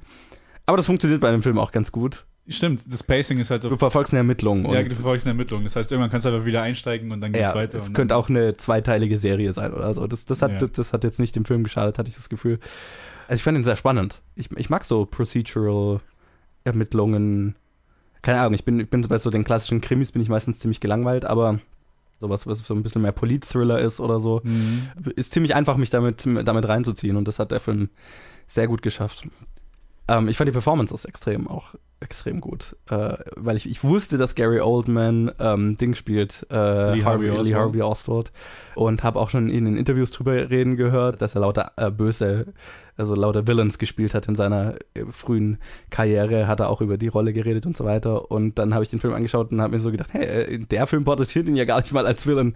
Aber 0.67 0.77
das 0.77 0.85
funktioniert 0.85 1.21
bei 1.21 1.29
einem 1.29 1.43
Film 1.43 1.57
auch 1.57 1.71
ganz 1.71 1.91
gut. 1.91 2.25
Stimmt, 2.47 2.81
das 2.87 3.01
Pacing 3.01 3.39
ist 3.39 3.49
halt 3.49 3.63
so. 3.63 3.69
Du 3.69 3.75
verfolgst 3.77 4.13
eine 4.13 4.19
Ermittlung. 4.19 4.71
Ja, 4.71 4.83
du 4.83 4.93
verfolgst 4.93 5.25
eine 5.25 5.31
Ermittlung. 5.33 5.63
Das 5.63 5.75
heißt, 5.75 5.91
irgendwann 5.91 6.11
kannst 6.11 6.25
du 6.25 6.29
einfach 6.29 6.45
wieder 6.45 6.61
einsteigen 6.61 7.11
und 7.11 7.19
dann 7.21 7.31
geht's 7.33 7.41
ja, 7.41 7.55
weiter. 7.55 7.77
es 7.77 7.91
könnte 7.93 8.15
auch 8.15 8.29
eine 8.29 8.55
zweiteilige 8.55 9.17
Serie 9.17 9.51
sein 9.51 9.73
oder 9.73 9.93
so. 9.95 10.05
Das, 10.05 10.25
das, 10.25 10.41
hat, 10.43 10.61
Ja. 10.61 10.67
das 10.67 10.93
hat 10.93 11.03
jetzt 11.03 11.19
nicht 11.19 11.35
dem 11.35 11.45
Film 11.45 11.63
geschadet, 11.63 11.97
hatte 11.97 12.09
ich 12.09 12.15
das 12.15 12.29
Gefühl. 12.29 12.59
Also 13.27 13.39
ich 13.39 13.43
fand 13.43 13.57
ihn 13.57 13.63
sehr 13.63 13.75
spannend. 13.77 14.21
Ich, 14.35 14.51
ich 14.57 14.69
mag 14.69 14.83
so 14.85 15.05
Procedural 15.07 16.01
Ermittlungen. 16.63 17.55
Keine 18.21 18.39
Ahnung, 18.41 18.53
ich 18.53 18.63
bin, 18.65 18.79
ich 18.79 18.89
bin 18.89 19.01
bei 19.03 19.17
so 19.17 19.29
den 19.29 19.43
klassischen 19.43 19.81
Krimis 19.81 20.11
bin 20.11 20.21
ich 20.21 20.29
meistens 20.29 20.59
ziemlich 20.59 20.79
gelangweilt, 20.79 21.25
aber 21.25 21.59
sowas, 22.19 22.47
was 22.47 22.59
so 22.59 22.73
ein 22.73 22.81
bisschen 22.83 23.01
mehr 23.01 23.11
Polit-Thriller 23.11 23.79
ist 23.79 23.99
oder 23.99 24.19
so, 24.19 24.41
Mhm. 24.43 24.87
ist 25.15 25.31
ziemlich 25.31 25.53
einfach, 25.55 25.77
mich 25.77 25.89
damit, 25.89 26.25
damit 26.25 26.67
reinzuziehen 26.67 27.17
und 27.17 27.27
das 27.27 27.39
hat 27.39 27.51
der 27.51 27.59
Film 27.59 27.89
sehr 28.47 28.67
gut 28.67 28.81
geschafft. 28.81 29.27
Ähm, 30.07 30.27
ich 30.27 30.37
fand 30.37 30.47
die 30.47 30.51
Performances 30.53 31.05
extrem 31.05 31.47
auch 31.47 31.75
extrem 31.99 32.41
gut, 32.41 32.75
äh, 32.89 33.13
weil 33.35 33.55
ich, 33.55 33.69
ich 33.69 33.83
wusste, 33.83 34.17
dass 34.17 34.35
Gary 34.35 34.59
Oldman 34.59 35.31
ähm, 35.39 35.75
Ding 35.77 35.95
spielt, 35.95 36.45
äh, 36.51 36.95
Lee 36.95 37.03
Harvey 37.03 37.27
Harvey, 37.29 37.49
Lee. 37.49 37.55
Harvey 37.55 37.81
Oswald 37.81 38.31
und 38.75 39.03
habe 39.03 39.19
auch 39.19 39.29
schon 39.29 39.49
in 39.49 39.65
den 39.65 39.77
Interviews 39.77 40.11
drüber 40.11 40.49
reden 40.49 40.75
gehört, 40.75 41.21
dass 41.21 41.35
er 41.35 41.41
lauter 41.41 41.71
äh, 41.77 41.89
böse, 41.89 42.53
also 42.97 43.15
lauter 43.15 43.47
Villains 43.47 43.77
gespielt 43.77 44.13
hat 44.13 44.27
in 44.27 44.35
seiner 44.35 44.75
äh, 44.93 45.05
frühen 45.09 45.57
Karriere, 45.89 46.47
hat 46.47 46.59
er 46.59 46.69
auch 46.69 46.81
über 46.81 46.97
die 46.97 47.07
Rolle 47.07 47.33
geredet 47.33 47.65
und 47.65 47.75
so 47.75 47.85
weiter 47.85 48.31
und 48.31 48.57
dann 48.57 48.73
habe 48.73 48.83
ich 48.83 48.89
den 48.89 48.99
Film 48.99 49.13
angeschaut 49.13 49.51
und 49.51 49.61
habe 49.61 49.75
mir 49.75 49.81
so 49.81 49.91
gedacht, 49.91 50.13
hey, 50.13 50.25
äh, 50.25 50.59
der 50.59 50.87
Film 50.87 51.03
porträtiert 51.03 51.47
ihn 51.47 51.55
ja 51.55 51.65
gar 51.65 51.79
nicht 51.81 51.93
mal 51.93 52.05
als 52.05 52.25
Villain, 52.25 52.53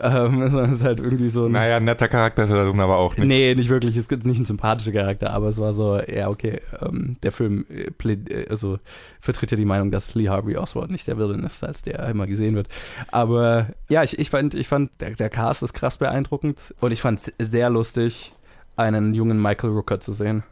ähm, 0.00 0.48
sondern 0.50 0.70
es 0.70 0.78
ist 0.78 0.84
halt 0.84 1.00
irgendwie 1.00 1.28
so 1.28 1.46
ein 1.46 1.52
Naja, 1.52 1.80
netter 1.80 2.08
Charakter 2.08 2.44
ist 2.44 2.50
er 2.50 2.56
da 2.56 2.70
drin 2.70 2.80
aber 2.80 2.98
auch 2.98 3.16
nicht. 3.16 3.26
Nee, 3.26 3.54
nicht 3.54 3.68
wirklich. 3.68 3.96
Es 3.96 4.08
gibt 4.08 4.24
nicht 4.26 4.38
ein 4.38 4.44
sympathischer 4.44 4.92
Charakter, 4.92 5.32
aber 5.32 5.48
es 5.48 5.58
war 5.58 5.72
so, 5.72 6.00
ja, 6.00 6.28
okay, 6.28 6.60
ähm, 6.80 7.16
der 7.22 7.32
Film 7.32 7.66
äh, 7.70 7.90
äh, 8.04 8.48
also 8.48 8.78
vertritt 9.20 9.50
ja 9.50 9.56
die 9.56 9.64
Meinung, 9.64 9.90
dass 9.90 10.14
Lee 10.14 10.28
Harvey 10.28 10.56
Oswald 10.56 10.90
nicht 10.90 11.06
der 11.08 11.18
Villain 11.18 11.44
ist, 11.44 11.64
als 11.64 11.82
der 11.82 12.06
immer 12.08 12.26
gesehen 12.26 12.54
wird. 12.54 12.68
Aber 13.10 13.68
ja, 13.88 14.02
ich, 14.02 14.18
ich 14.18 14.30
fand, 14.30 14.54
ich 14.54 14.68
fand, 14.68 14.90
der, 15.00 15.10
der 15.10 15.30
Cast 15.30 15.62
ist 15.62 15.72
krass 15.72 15.98
beeindruckend 15.98 16.74
und 16.80 16.92
ich 16.92 17.00
fand 17.00 17.20
es 17.20 17.50
sehr 17.50 17.70
lustig, 17.70 18.32
einen 18.76 19.14
jungen 19.14 19.40
Michael 19.40 19.70
Rooker 19.70 20.00
zu 20.00 20.12
sehen. 20.12 20.42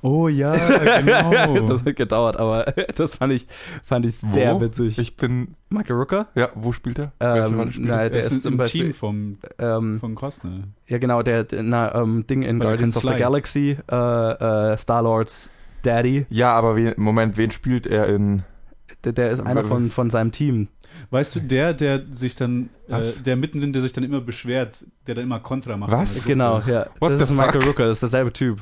Oh 0.00 0.28
ja, 0.28 0.52
genau. 1.00 1.66
das 1.68 1.84
hat 1.84 1.96
gedauert, 1.96 2.36
aber 2.36 2.64
das 2.94 3.16
fand 3.16 3.32
ich, 3.32 3.48
fand 3.82 4.06
ich 4.06 4.16
sehr 4.16 4.54
Wo? 4.54 4.60
witzig. 4.60 4.96
Ich 4.98 5.16
bin, 5.16 5.56
Michael 5.70 5.96
Rooker? 5.96 6.28
ja, 6.36 6.50
wo 6.54 6.72
spielt 6.72 7.00
er? 7.00 7.10
Ähm, 7.18 7.72
spielt 7.72 7.88
na, 7.88 8.02
er? 8.02 8.10
der 8.10 8.20
ist 8.20 8.30
ist 8.32 8.46
im 8.46 8.56
Beispiel- 8.58 8.82
Team 8.84 8.94
vom, 8.94 9.38
Ähm, 9.58 9.98
von 9.98 10.14
Costner. 10.14 10.68
Ja, 10.86 10.98
genau, 10.98 11.22
der, 11.22 11.46
na, 11.62 11.94
ähm, 11.96 12.24
Ding 12.28 12.42
in 12.42 12.58
Bei 12.60 12.64
der 12.66 12.72
Guardians 12.74 12.96
of 12.96 13.02
the. 13.02 13.16
Galaxy, 13.18 13.76
äh, 13.90 13.94
äh, 14.72 14.76
Star-Lords 14.76 15.50
Daddy, 15.82 16.26
Ja, 16.30 16.52
aber 16.52 16.76
wen, 16.76 16.94
Moment, 16.96 17.36
wen 17.36 17.50
spielt 17.50 17.88
er 17.88 18.06
in? 18.06 18.44
Der, 19.04 19.12
der 19.12 19.30
ist 19.30 19.40
einer 19.40 19.64
von, 19.64 19.90
von 19.90 20.10
seinem 20.10 20.32
Team. 20.32 20.68
Weißt 21.10 21.34
du, 21.36 21.40
der, 21.40 21.72
der 21.74 22.02
sich 22.10 22.34
dann, 22.34 22.68
äh, 22.88 23.00
der 23.24 23.36
mittendrin, 23.36 23.72
der 23.72 23.82
sich 23.82 23.92
dann 23.92 24.04
immer 24.04 24.20
beschwert, 24.20 24.84
der 25.06 25.14
dann 25.14 25.24
immer 25.24 25.40
Kontra 25.40 25.76
macht. 25.76 25.90
Was? 25.90 26.14
Also, 26.16 26.28
Genau, 26.28 26.60
ja. 26.66 26.86
What 27.00 27.12
das 27.12 27.22
ist 27.22 27.30
Michael 27.30 27.60
fuck? 27.62 27.66
Rooker, 27.70 27.86
das 27.86 27.96
ist 27.96 28.02
derselbe 28.02 28.32
Typ. 28.32 28.60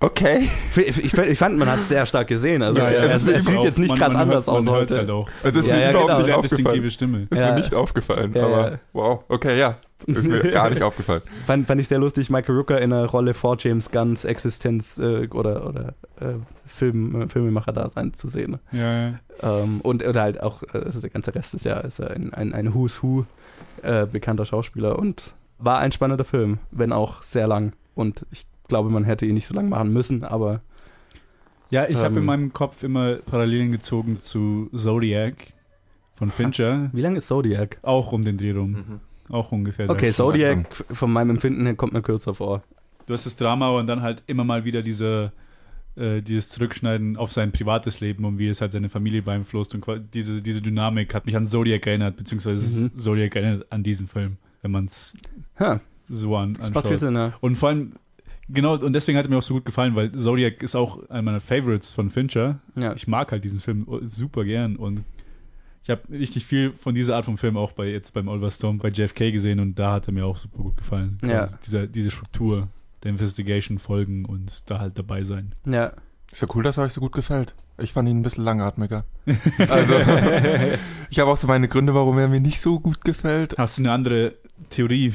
Okay. 0.00 0.48
Ich, 0.76 1.04
ich, 1.04 1.14
ich 1.16 1.38
fand, 1.38 1.56
man 1.56 1.70
hat 1.70 1.78
es 1.78 1.88
sehr 1.88 2.04
stark 2.04 2.26
gesehen. 2.28 2.62
Also 2.62 2.78
Ja, 2.80 2.90
ja, 2.90 2.98
er, 3.04 3.14
es 3.14 3.26
er, 3.26 3.36
ist 3.36 3.46
sieht 3.46 3.56
auch- 3.56 3.64
jetzt 3.64 3.78
nicht 3.78 3.88
man, 3.90 3.98
ganz 3.98 4.12
man 4.12 4.22
anders 4.22 4.46
hört, 4.46 4.56
aus 4.58 4.64
man 4.64 4.74
heute. 4.74 4.96
halt 4.98 5.10
auch. 5.10 5.28
Also 5.42 5.60
ist 5.60 5.66
Ja, 5.66 5.74
mir 5.76 5.80
ja, 5.82 5.90
überhaupt 5.90 6.06
genau. 6.08 6.18
nicht 6.18 6.26
Sehr 6.26 6.36
aufgefallen. 6.36 6.64
distinktive 6.64 6.90
Stimme. 6.90 7.26
Ist 7.30 7.38
Ja. 7.40 7.52
mir 7.52 7.60
nicht 7.60 7.74
aufgefallen, 7.74 8.32
Ja, 8.34 8.44
aber 8.46 8.70
ja. 8.72 8.78
wow, 8.92 9.24
okay, 9.28 9.58
ja. 9.58 9.76
Ist 10.06 10.26
mir 10.26 10.40
gar 10.50 10.70
nicht 10.70 10.82
aufgefallen. 10.82 11.22
Fand, 11.46 11.66
fand 11.66 11.80
ich 11.80 11.88
sehr 11.88 11.98
lustig, 11.98 12.30
Michael 12.30 12.56
Rooker 12.56 12.80
in 12.80 12.92
einer 12.92 13.06
Rolle 13.06 13.34
vor 13.34 13.56
James 13.58 13.90
Gunns 13.90 14.24
Existenz 14.24 14.98
äh, 14.98 15.28
oder, 15.28 15.66
oder 15.68 15.94
äh, 16.20 16.34
Film, 16.66 17.22
äh, 17.22 17.28
Filmemacher 17.28 17.72
da 17.72 17.88
sein 17.88 18.12
zu 18.14 18.28
sehen. 18.28 18.58
Ja, 18.72 19.08
ja. 19.08 19.14
Ähm, 19.42 19.80
und 19.82 20.04
oder 20.06 20.22
halt 20.22 20.42
auch, 20.42 20.62
äh, 20.74 20.78
also 20.78 21.00
der 21.00 21.10
ganze 21.10 21.34
Rest 21.34 21.54
ist 21.54 21.64
ja, 21.64 21.78
ist 21.80 21.98
ja 21.98 22.06
ein, 22.08 22.32
ein, 22.34 22.52
ein 22.52 22.74
Who's 22.74 23.02
Who 23.02 23.24
äh, 23.82 24.06
bekannter 24.06 24.44
Schauspieler 24.44 24.98
und 24.98 25.34
war 25.58 25.78
ein 25.78 25.92
spannender 25.92 26.24
Film, 26.24 26.58
wenn 26.70 26.92
auch 26.92 27.22
sehr 27.22 27.46
lang. 27.46 27.72
Und 27.94 28.26
ich 28.30 28.44
glaube, 28.68 28.90
man 28.90 29.04
hätte 29.04 29.24
ihn 29.26 29.34
nicht 29.34 29.46
so 29.46 29.54
lang 29.54 29.68
machen 29.68 29.92
müssen, 29.92 30.24
aber 30.24 30.60
Ja, 31.70 31.86
ich 31.88 31.96
habe 31.96 32.08
Ähm. 32.08 32.18
in 32.18 32.24
meinem 32.24 32.52
Kopf 32.52 32.82
immer 32.82 33.16
Parallelen 33.16 33.72
gezogen 33.72 34.18
zu 34.20 34.68
Zodiac 34.74 35.52
von 36.16 36.30
Fincher. 36.30 36.90
wie 36.92 37.00
lange 37.00 37.18
ist 37.18 37.28
Zodiac? 37.28 37.78
Auch 37.82 38.12
um 38.12 38.22
den 38.22 38.36
Dreh 38.38 38.52
rum. 38.52 39.00
Auch 39.28 39.52
ungefähr. 39.52 39.88
Okay. 39.88 40.12
Zodiac 40.12 40.84
von 40.90 41.12
meinem 41.12 41.30
Empfinden 41.30 41.64
her 41.64 41.74
kommt 41.74 41.92
mir 41.92 42.02
kürzer 42.02 42.34
vor. 42.34 42.62
Du 43.06 43.14
hast 43.14 43.26
das 43.26 43.36
Drama 43.36 43.68
und 43.70 43.86
dann 43.86 44.02
halt 44.02 44.22
immer 44.26 44.44
mal 44.44 44.64
wieder 44.64 44.82
diese, 44.82 45.32
äh, 45.96 46.20
dieses 46.22 46.48
Zurückschneiden 46.50 47.16
auf 47.16 47.32
sein 47.32 47.52
privates 47.52 48.00
Leben 48.00 48.24
und 48.24 48.38
wie 48.38 48.48
es 48.48 48.60
halt 48.60 48.72
seine 48.72 48.88
Familie 48.88 49.22
beeinflusst. 49.22 49.74
Und 49.74 49.86
diese, 50.14 50.40
diese 50.42 50.60
Dynamik 50.62 51.14
hat 51.14 51.26
mich 51.26 51.36
an 51.36 51.46
Zodiac 51.46 51.86
erinnert, 51.86 52.16
beziehungsweise 52.16 52.84
Mhm. 52.86 52.98
Zodiac 52.98 53.34
erinnert 53.36 53.66
an 53.70 53.82
diesen 53.82 54.08
Film, 54.08 54.36
wenn 54.62 54.70
man 54.70 54.84
es 54.84 55.16
so 56.08 56.36
an, 56.36 56.56
anschaut. 56.60 56.98
Sinn, 56.98 57.14
ja. 57.16 57.32
Und 57.40 57.56
vor 57.56 57.70
allem, 57.70 57.92
genau, 58.48 58.76
und 58.76 58.92
deswegen 58.92 59.16
hat 59.18 59.26
er 59.26 59.30
mir 59.30 59.38
auch 59.38 59.42
so 59.42 59.54
gut 59.54 59.64
gefallen, 59.64 59.94
weil 59.94 60.12
Zodiac 60.12 60.62
ist 60.62 60.74
auch 60.74 61.08
einer 61.08 61.22
meiner 61.22 61.40
Favorites 61.40 61.92
von 61.92 62.10
Fincher. 62.10 62.60
ja. 62.76 62.92
Ich 62.94 63.06
mag 63.06 63.32
halt 63.32 63.44
diesen 63.44 63.60
Film 63.60 63.86
super 64.04 64.44
gern 64.44 64.76
und 64.76 65.02
ich 65.84 65.90
habe 65.90 66.00
richtig 66.10 66.46
viel 66.46 66.72
von 66.72 66.94
dieser 66.94 67.14
Art 67.16 67.26
von 67.26 67.36
Film 67.36 67.58
auch 67.58 67.72
bei 67.72 67.86
jetzt 67.86 68.14
beim 68.14 68.26
Oliver 68.28 68.50
Stone 68.50 68.78
bei 68.78 68.88
JFK 68.88 69.30
gesehen 69.30 69.60
und 69.60 69.78
da 69.78 69.92
hat 69.92 70.08
er 70.08 70.14
mir 70.14 70.24
auch 70.24 70.38
super 70.38 70.62
gut 70.62 70.78
gefallen. 70.78 71.18
Ja. 71.22 71.42
Also 71.42 71.58
dieser, 71.64 71.86
diese 71.86 72.10
Struktur 72.10 72.68
der 73.02 73.10
Investigation 73.10 73.78
folgen 73.78 74.24
und 74.24 74.70
da 74.70 74.80
halt 74.80 74.98
dabei 74.98 75.24
sein. 75.24 75.54
Ja. 75.66 75.92
Ist 76.32 76.40
ja 76.40 76.48
cool, 76.54 76.62
dass 76.62 76.78
er 76.78 76.84
euch 76.84 76.94
so 76.94 77.02
gut 77.02 77.12
gefällt. 77.12 77.54
Ich 77.76 77.92
fand 77.92 78.08
ihn 78.08 78.18
ein 78.18 78.22
bisschen 78.22 78.44
langatmiger. 78.44 79.04
Also, 79.68 79.94
ich 81.10 81.18
habe 81.18 81.30
auch 81.30 81.36
so 81.36 81.46
meine 81.46 81.68
Gründe, 81.68 81.94
warum 81.94 82.18
er 82.18 82.28
mir 82.28 82.40
nicht 82.40 82.60
so 82.60 82.80
gut 82.80 83.04
gefällt. 83.04 83.56
Hast 83.58 83.76
du 83.76 83.82
eine 83.82 83.92
andere 83.92 84.34
Theorie 84.70 85.12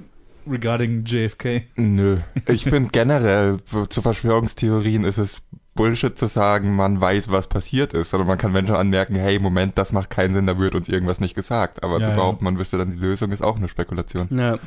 regarding 0.50 1.04
JFK? 1.04 1.64
Nö. 1.76 2.18
Ich 2.48 2.64
finde 2.64 2.88
generell, 2.90 3.58
zu 3.90 4.00
Verschwörungstheorien 4.00 5.04
ist 5.04 5.18
es 5.18 5.42
Bullshit 5.76 6.18
zu 6.18 6.26
sagen, 6.26 6.74
man 6.74 7.00
weiß, 7.00 7.30
was 7.30 7.46
passiert 7.46 7.94
ist, 7.94 8.10
sondern 8.10 8.26
man 8.26 8.38
kann 8.38 8.50
Menschen 8.50 8.74
anmerken, 8.74 9.14
hey, 9.14 9.38
Moment, 9.38 9.78
das 9.78 9.92
macht 9.92 10.10
keinen 10.10 10.34
Sinn, 10.34 10.46
da 10.46 10.58
wird 10.58 10.74
uns 10.74 10.88
irgendwas 10.88 11.20
nicht 11.20 11.34
gesagt. 11.36 11.84
Aber 11.84 11.98
Ja, 11.98 12.04
zu 12.04 12.10
ja. 12.10 12.16
behaupten, 12.16 12.44
man 12.44 12.58
wüsste 12.58 12.78
dann 12.78 12.90
die 12.90 12.98
Lösung, 12.98 13.30
ist 13.30 13.42
auch 13.42 13.56
eine 13.56 13.68
Spekulation. 13.68 14.28
Ja. 14.30 14.58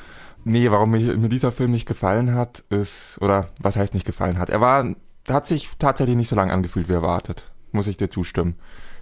Nee, 0.45 0.71
warum 0.71 0.91
mir, 0.91 1.17
mir 1.17 1.27
dieser 1.27 1.51
Film 1.51 1.71
nicht 1.71 1.85
gefallen 1.87 2.33
hat, 2.33 2.63
ist, 2.69 3.17
oder 3.21 3.49
was 3.59 3.75
heißt 3.75 3.93
nicht 3.93 4.05
gefallen 4.05 4.37
hat? 4.39 4.49
Er 4.49 4.61
war, 4.61 4.85
hat 5.27 5.47
sich 5.47 5.67
tatsächlich 5.79 6.15
nicht 6.15 6.29
so 6.29 6.35
lang 6.37 6.49
angefühlt 6.51 6.87
wie 6.87 6.93
erwartet. 6.93 7.51
Muss 7.73 7.87
ich 7.87 7.97
dir 7.97 8.09
zustimmen. 8.09 8.55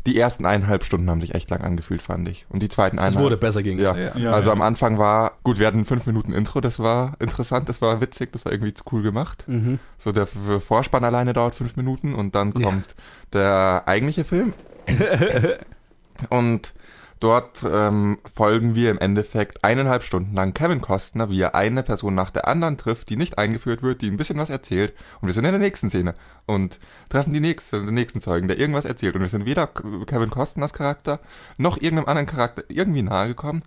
Die 0.07 0.17
ersten 0.17 0.45
eineinhalb 0.45 0.83
Stunden 0.85 1.09
haben 1.09 1.21
sich 1.21 1.35
echt 1.35 1.49
lang 1.51 1.61
angefühlt, 1.61 2.01
fand 2.01 2.27
ich. 2.29 2.45
Und 2.49 2.63
die 2.63 2.69
zweiten 2.69 2.97
Es 2.97 3.03
eineinhalb. 3.03 3.25
wurde 3.25 3.37
besser 3.37 3.61
gegen 3.61 3.79
Ja. 3.79 3.93
Ende, 3.93 4.19
Ja, 4.19 4.31
also 4.31 4.49
ja. 4.49 4.53
am 4.53 4.61
Anfang 4.61 4.97
war, 4.97 5.33
gut, 5.43 5.59
wir 5.59 5.67
hatten 5.67 5.83
fünf 5.85 6.05
Minuten 6.05 6.31
Intro, 6.33 6.61
das 6.61 6.79
war 6.79 7.17
interessant, 7.19 7.67
das 7.69 7.81
war 7.81 8.01
witzig, 8.01 8.31
das 8.31 8.45
war 8.45 8.53
irgendwie 8.53 8.73
zu 8.73 8.83
cool 8.91 9.03
gemacht. 9.03 9.43
Mhm. 9.47 9.79
So 9.97 10.11
der 10.13 10.25
Vorspann 10.25 11.03
alleine 11.03 11.33
dauert 11.33 11.55
fünf 11.55 11.75
Minuten 11.75 12.15
und 12.15 12.33
dann 12.35 12.53
kommt 12.53 12.95
der 13.33 13.83
eigentliche 13.85 14.23
Film. 14.23 14.53
und 16.29 16.73
dort 17.19 17.63
ähm, 17.63 18.19
folgen 18.35 18.75
wir 18.75 18.91
im 18.91 18.99
Endeffekt 18.99 19.63
eineinhalb 19.63 20.03
Stunden 20.03 20.33
lang 20.33 20.53
Kevin 20.53 20.81
Costner, 20.81 21.29
wie 21.29 21.41
er 21.41 21.55
eine 21.55 21.83
Person 21.83 22.15
nach 22.15 22.29
der 22.29 22.47
anderen 22.47 22.77
trifft, 22.77 23.09
die 23.09 23.15
nicht 23.17 23.37
eingeführt 23.37 23.81
wird, 23.81 24.01
die 24.01 24.09
ein 24.09 24.17
bisschen 24.17 24.37
was 24.37 24.49
erzählt. 24.49 24.93
Und 25.21 25.27
wir 25.27 25.33
sind 25.33 25.45
in 25.45 25.51
der 25.51 25.59
nächsten 25.59 25.89
Szene 25.89 26.13
und 26.45 26.79
treffen 27.09 27.33
die 27.33 27.39
nächste, 27.39 27.83
den 27.83 27.93
nächsten 27.93 28.21
Zeugen, 28.21 28.47
der 28.47 28.59
irgendwas 28.59 28.85
erzählt. 28.85 29.15
Und 29.15 29.21
wir 29.21 29.29
sind 29.29 29.45
weder 29.45 29.67
Kevin 29.67 30.29
Costners 30.29 30.73
Charakter 30.73 31.19
noch 31.57 31.77
irgendeinem 31.77 32.09
anderen 32.09 32.27
Charakter 32.27 32.63
irgendwie 32.69 33.01
nahe 33.03 33.29
gekommen. 33.29 33.63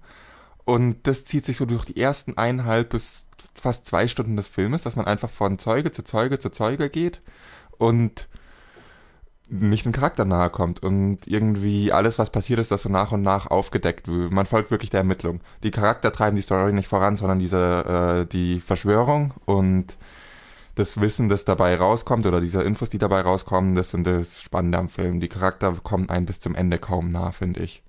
Und 0.64 1.06
das 1.06 1.24
zieht 1.24 1.44
sich 1.44 1.56
so 1.56 1.66
durch 1.66 1.84
die 1.84 2.00
ersten 2.00 2.38
eineinhalb 2.38 2.90
bis 2.90 3.26
fast 3.54 3.86
zwei 3.86 4.06
Stunden 4.08 4.36
des 4.36 4.48
Filmes, 4.48 4.82
dass 4.82 4.96
man 4.96 5.06
einfach 5.06 5.30
von 5.30 5.58
Zeuge 5.58 5.90
zu 5.90 6.02
Zeuge 6.04 6.38
zu 6.38 6.50
Zeuge 6.50 6.90
geht 6.90 7.20
und 7.78 8.28
nicht 9.50 9.84
dem 9.84 9.92
Charakter 9.92 10.24
nahe 10.24 10.48
kommt 10.50 10.82
und 10.82 11.26
irgendwie 11.26 11.92
alles, 11.92 12.18
was 12.18 12.30
passiert 12.30 12.60
ist, 12.60 12.70
das 12.70 12.82
so 12.82 12.88
nach 12.88 13.12
und 13.12 13.22
nach 13.22 13.46
aufgedeckt 13.48 14.06
wird. 14.08 14.30
Man 14.32 14.46
folgt 14.46 14.70
wirklich 14.70 14.90
der 14.90 14.98
Ermittlung. 14.98 15.40
Die 15.62 15.70
Charakter 15.72 16.12
treiben 16.12 16.36
die 16.36 16.42
Story 16.42 16.72
nicht 16.72 16.88
voran, 16.88 17.16
sondern 17.16 17.38
diese, 17.40 18.22
äh, 18.22 18.26
die 18.26 18.60
Verschwörung 18.60 19.34
und 19.46 19.96
das 20.76 21.00
Wissen, 21.00 21.28
das 21.28 21.44
dabei 21.44 21.74
rauskommt 21.76 22.26
oder 22.26 22.40
diese 22.40 22.62
Infos, 22.62 22.88
die 22.90 22.98
dabei 22.98 23.20
rauskommen, 23.22 23.74
das 23.74 23.90
sind 23.90 24.06
das 24.06 24.40
Spannende 24.40 24.78
am 24.78 24.88
Film. 24.88 25.20
Die 25.20 25.28
Charakter 25.28 25.74
kommen 25.82 26.08
einem 26.08 26.26
bis 26.26 26.40
zum 26.40 26.54
Ende 26.54 26.78
kaum 26.78 27.10
nah, 27.10 27.32
finde 27.32 27.60
ich. 27.60 27.82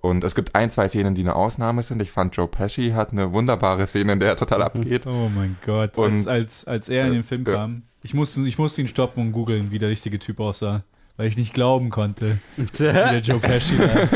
Und 0.00 0.22
es 0.24 0.34
gibt 0.34 0.54
ein, 0.54 0.70
zwei 0.70 0.88
Szenen, 0.88 1.14
die 1.14 1.22
eine 1.22 1.34
Ausnahme 1.34 1.82
sind. 1.82 2.02
Ich 2.02 2.10
fand 2.10 2.36
Joe 2.36 2.46
Pesci 2.46 2.90
hat 2.90 3.12
eine 3.12 3.32
wunderbare 3.32 3.86
Szene, 3.86 4.12
in 4.12 4.20
der 4.20 4.30
er 4.30 4.36
total 4.36 4.62
abgeht. 4.62 5.02
Oh 5.06 5.28
mein 5.28 5.56
Gott. 5.64 5.96
Und- 5.98 6.14
als, 6.14 6.26
als, 6.26 6.64
als 6.66 6.88
er 6.88 7.06
in 7.06 7.12
den 7.14 7.22
Film 7.24 7.44
kam, 7.44 7.82
ich 8.02 8.12
musste, 8.12 8.40
ich 8.46 8.58
musste 8.58 8.82
ihn 8.82 8.88
stoppen 8.88 9.20
und 9.22 9.32
googeln, 9.32 9.70
wie 9.70 9.78
der 9.78 9.88
richtige 9.88 10.18
Typ 10.18 10.38
aussah. 10.40 10.84
Weil 11.16 11.28
ich 11.28 11.36
nicht 11.36 11.54
glauben 11.54 11.90
konnte, 11.90 12.38
wie 12.56 12.66
der 12.82 13.20
Joe 13.20 13.38
Pesci 13.38 13.78
war. 13.78 14.08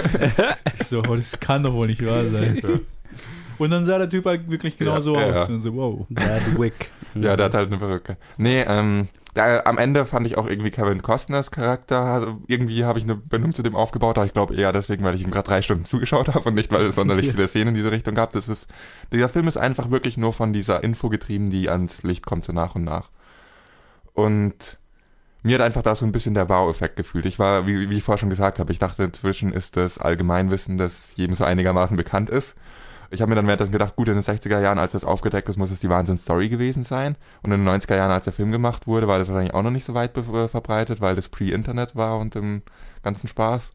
Ich 0.79 0.87
so, 0.87 1.01
oh, 1.01 1.17
das 1.17 1.39
kann 1.41 1.63
doch 1.63 1.73
wohl 1.73 1.87
nicht 1.87 2.05
wahr 2.05 2.25
sein. 2.27 2.63
Und 3.59 3.71
dann 3.71 3.87
sah 3.87 3.99
der 3.99 4.09
Typ 4.09 4.25
halt 4.27 4.51
wirklich 4.51 4.77
genau 4.79 4.95
Ja, 4.95 5.01
so 5.01 5.15
ja, 5.15 5.27
aus. 5.27 5.49
ja. 5.49 5.55
Und 5.55 5.61
so, 5.63 5.75
wow. 5.75 6.07
Bad 6.09 6.59
Wick. 6.59 6.91
Ja, 7.15 7.37
der 7.37 7.47
hat 7.47 7.55
halt 7.55 7.69
eine 7.69 7.79
Perücke. 7.79 8.17
Nee, 8.39 8.63
ähm, 8.63 9.09
da, 9.35 9.61
am 9.65 9.79
Ende 9.79 10.07
fand 10.07 10.27
ich 10.27 10.37
auch 10.37 10.47
irgendwie 10.47 10.71
Kevin 10.71 11.03
Costners 11.03 11.51
Charakter, 11.51 12.01
also 12.01 12.39
irgendwie 12.49 12.85
habe 12.85 12.99
ich 12.99 13.05
eine 13.05 13.17
Bindung 13.17 13.53
zu 13.53 13.63
dem 13.63 13.77
aufgebaut, 13.77 14.19
aber 14.19 14.27
ich 14.27 14.33
glaube 14.33 14.55
eher 14.57 14.73
deswegen, 14.73 15.05
weil 15.05 15.15
ich 15.15 15.23
ihm 15.23 15.31
gerade 15.31 15.47
drei 15.49 15.63
Stunden 15.63 15.85
zugeschaut 15.85 16.29
habe 16.29 16.49
und 16.49 16.55
nicht, 16.55 16.73
weil 16.73 16.85
es 16.85 16.97
sonderlich 16.97 17.31
viele 17.31 17.47
Szenen 17.49 17.69
in 17.69 17.75
diese 17.77 17.93
Richtung 17.93 18.15
gab. 18.15 18.33
Das 18.33 18.49
ist, 18.49 18.69
dieser 19.13 19.29
Film 19.29 19.47
ist 19.47 19.57
einfach 19.57 19.91
wirklich 19.91 20.17
nur 20.17 20.33
von 20.33 20.53
dieser 20.53 20.83
Info 20.83 21.09
getrieben, 21.09 21.51
die 21.51 21.69
ans 21.69 22.03
Licht 22.03 22.27
kommt 22.27 22.45
so 22.45 22.53
nach 22.53 22.75
und 22.75 22.85
nach. 22.85 23.11
Und 24.15 24.79
mir 25.43 25.55
hat 25.57 25.65
einfach 25.65 25.83
da 25.83 25.95
so 25.95 26.05
ein 26.05 26.13
bisschen 26.13 26.35
der 26.35 26.49
Wow-Effekt 26.49 26.97
gefühlt. 26.97 27.27
Ich 27.27 27.39
war, 27.39 27.67
wie, 27.67 27.91
wie 27.91 27.99
ich 27.99 28.05
vorher 28.05 28.19
schon 28.19 28.31
gesagt 28.31 28.59
habe, 28.59 28.73
ich 28.73 28.79
dachte, 28.79 29.05
inzwischen 29.05 29.53
ist 29.53 29.77
das 29.77 29.99
Allgemeinwissen, 29.99 30.79
das 30.79 31.17
jedem 31.17 31.35
so 31.35 31.45
einigermaßen 31.45 31.97
bekannt 31.97 32.31
ist. 32.31 32.57
Ich 33.13 33.21
habe 33.21 33.31
mir 33.31 33.35
dann 33.35 33.47
währenddessen 33.47 33.73
gedacht, 33.73 33.97
gut, 33.97 34.09
in 34.09 34.15
den 34.15 34.23
60er 34.23 34.61
Jahren, 34.61 34.79
als 34.79 34.93
das 34.93 35.05
aufgedeckt 35.05 35.49
ist, 35.49 35.57
muss 35.57 35.73
es 35.73 35.81
die 35.81 35.89
Wahnsinn-Story 35.89 36.49
gewesen 36.49 36.85
sein. 36.85 37.17
Und 37.43 37.51
in 37.51 37.65
den 37.65 37.69
90er 37.69 37.97
Jahren, 37.97 38.13
als 38.13 38.25
der 38.25 38.33
Film 38.33 38.53
gemacht 38.53 38.87
wurde, 38.87 39.09
war 39.09 39.19
das 39.19 39.29
wahrscheinlich 39.29 39.55
auch 39.55 39.63
noch 39.63 39.73
nicht 39.73 39.85
so 39.85 39.95
weit 39.95 40.17
äh, 40.17 40.49
verbreitet, 40.49 41.01
weil 41.01 41.17
das 41.17 41.29
Pre-Internet 41.29 41.97
war 41.97 42.19
und 42.19 42.37
im 42.37 42.63
ganzen 43.03 43.27
Spaß. 43.27 43.73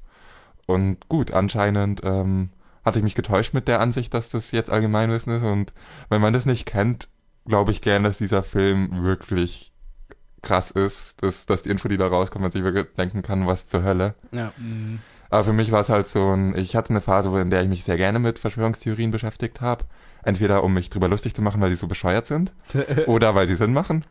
Und 0.68 1.10
gut, 1.10 1.32
anscheinend 1.32 2.02
ähm, 2.04 2.50
hatte 2.86 3.00
ich 3.00 3.04
mich 3.04 3.16
getäuscht 3.16 3.54
mit 3.54 3.68
der 3.68 3.82
Ansicht, 3.82 4.14
dass 4.14 4.30
das 4.30 4.52
jetzt 4.52 4.70
Allgemeinwissen 4.70 5.34
ist. 5.36 5.44
Und 5.44 5.74
wenn 6.10 6.22
man 6.22 6.34
das 6.34 6.46
nicht 6.46 6.66
kennt, 6.66 7.10
glaube 7.46 7.72
ich 7.72 7.82
gern, 7.82 8.04
dass 8.04 8.18
dieser 8.18 8.42
Film 8.42 9.04
wirklich 9.04 9.74
krass 10.46 10.72
ist, 10.72 11.22
dass, 11.22 11.46
dass 11.46 11.64
die 11.64 11.70
Info, 11.70 11.88
die 11.90 11.98
da 11.98 12.08
rauskommt, 12.08 12.44
man 12.44 12.52
sich 12.52 12.64
wirklich 12.64 12.86
denken 12.98 13.22
kann, 13.22 13.46
was 13.48 13.68
zur 13.68 13.84
Hölle. 13.84 14.16
Ja. 14.32 14.54
Mhm. 14.58 15.00
Aber 15.30 15.44
für 15.44 15.54
mich 15.54 15.72
war 15.72 15.82
es 15.82 15.90
halt 15.90 16.08
so 16.08 16.30
ein, 16.34 16.56
ich 16.58 16.76
hatte 16.76 16.92
eine 16.92 17.02
Phase, 17.02 17.32
wo- 17.32 17.38
in 17.38 17.50
der 17.50 17.64
ich 17.64 17.68
mich 17.68 17.84
sehr 17.84 17.98
gerne 17.98 18.20
mit 18.20 18.40
Verschwörungstheorien 18.40 19.12
beschäftigt 19.12 19.60
habe. 19.60 19.84
Entweder 20.24 20.64
um 20.64 20.74
mich 20.74 20.90
drüber 20.90 21.08
lustig 21.10 21.34
zu 21.36 21.42
machen, 21.42 21.60
weil 21.62 21.70
die 21.72 21.76
so 21.76 21.88
bescheuert 21.88 22.26
sind, 22.28 22.54
oder 23.08 23.36
weil 23.36 23.48
sie 23.48 23.56
Sinn 23.56 23.74
machen. 23.74 24.06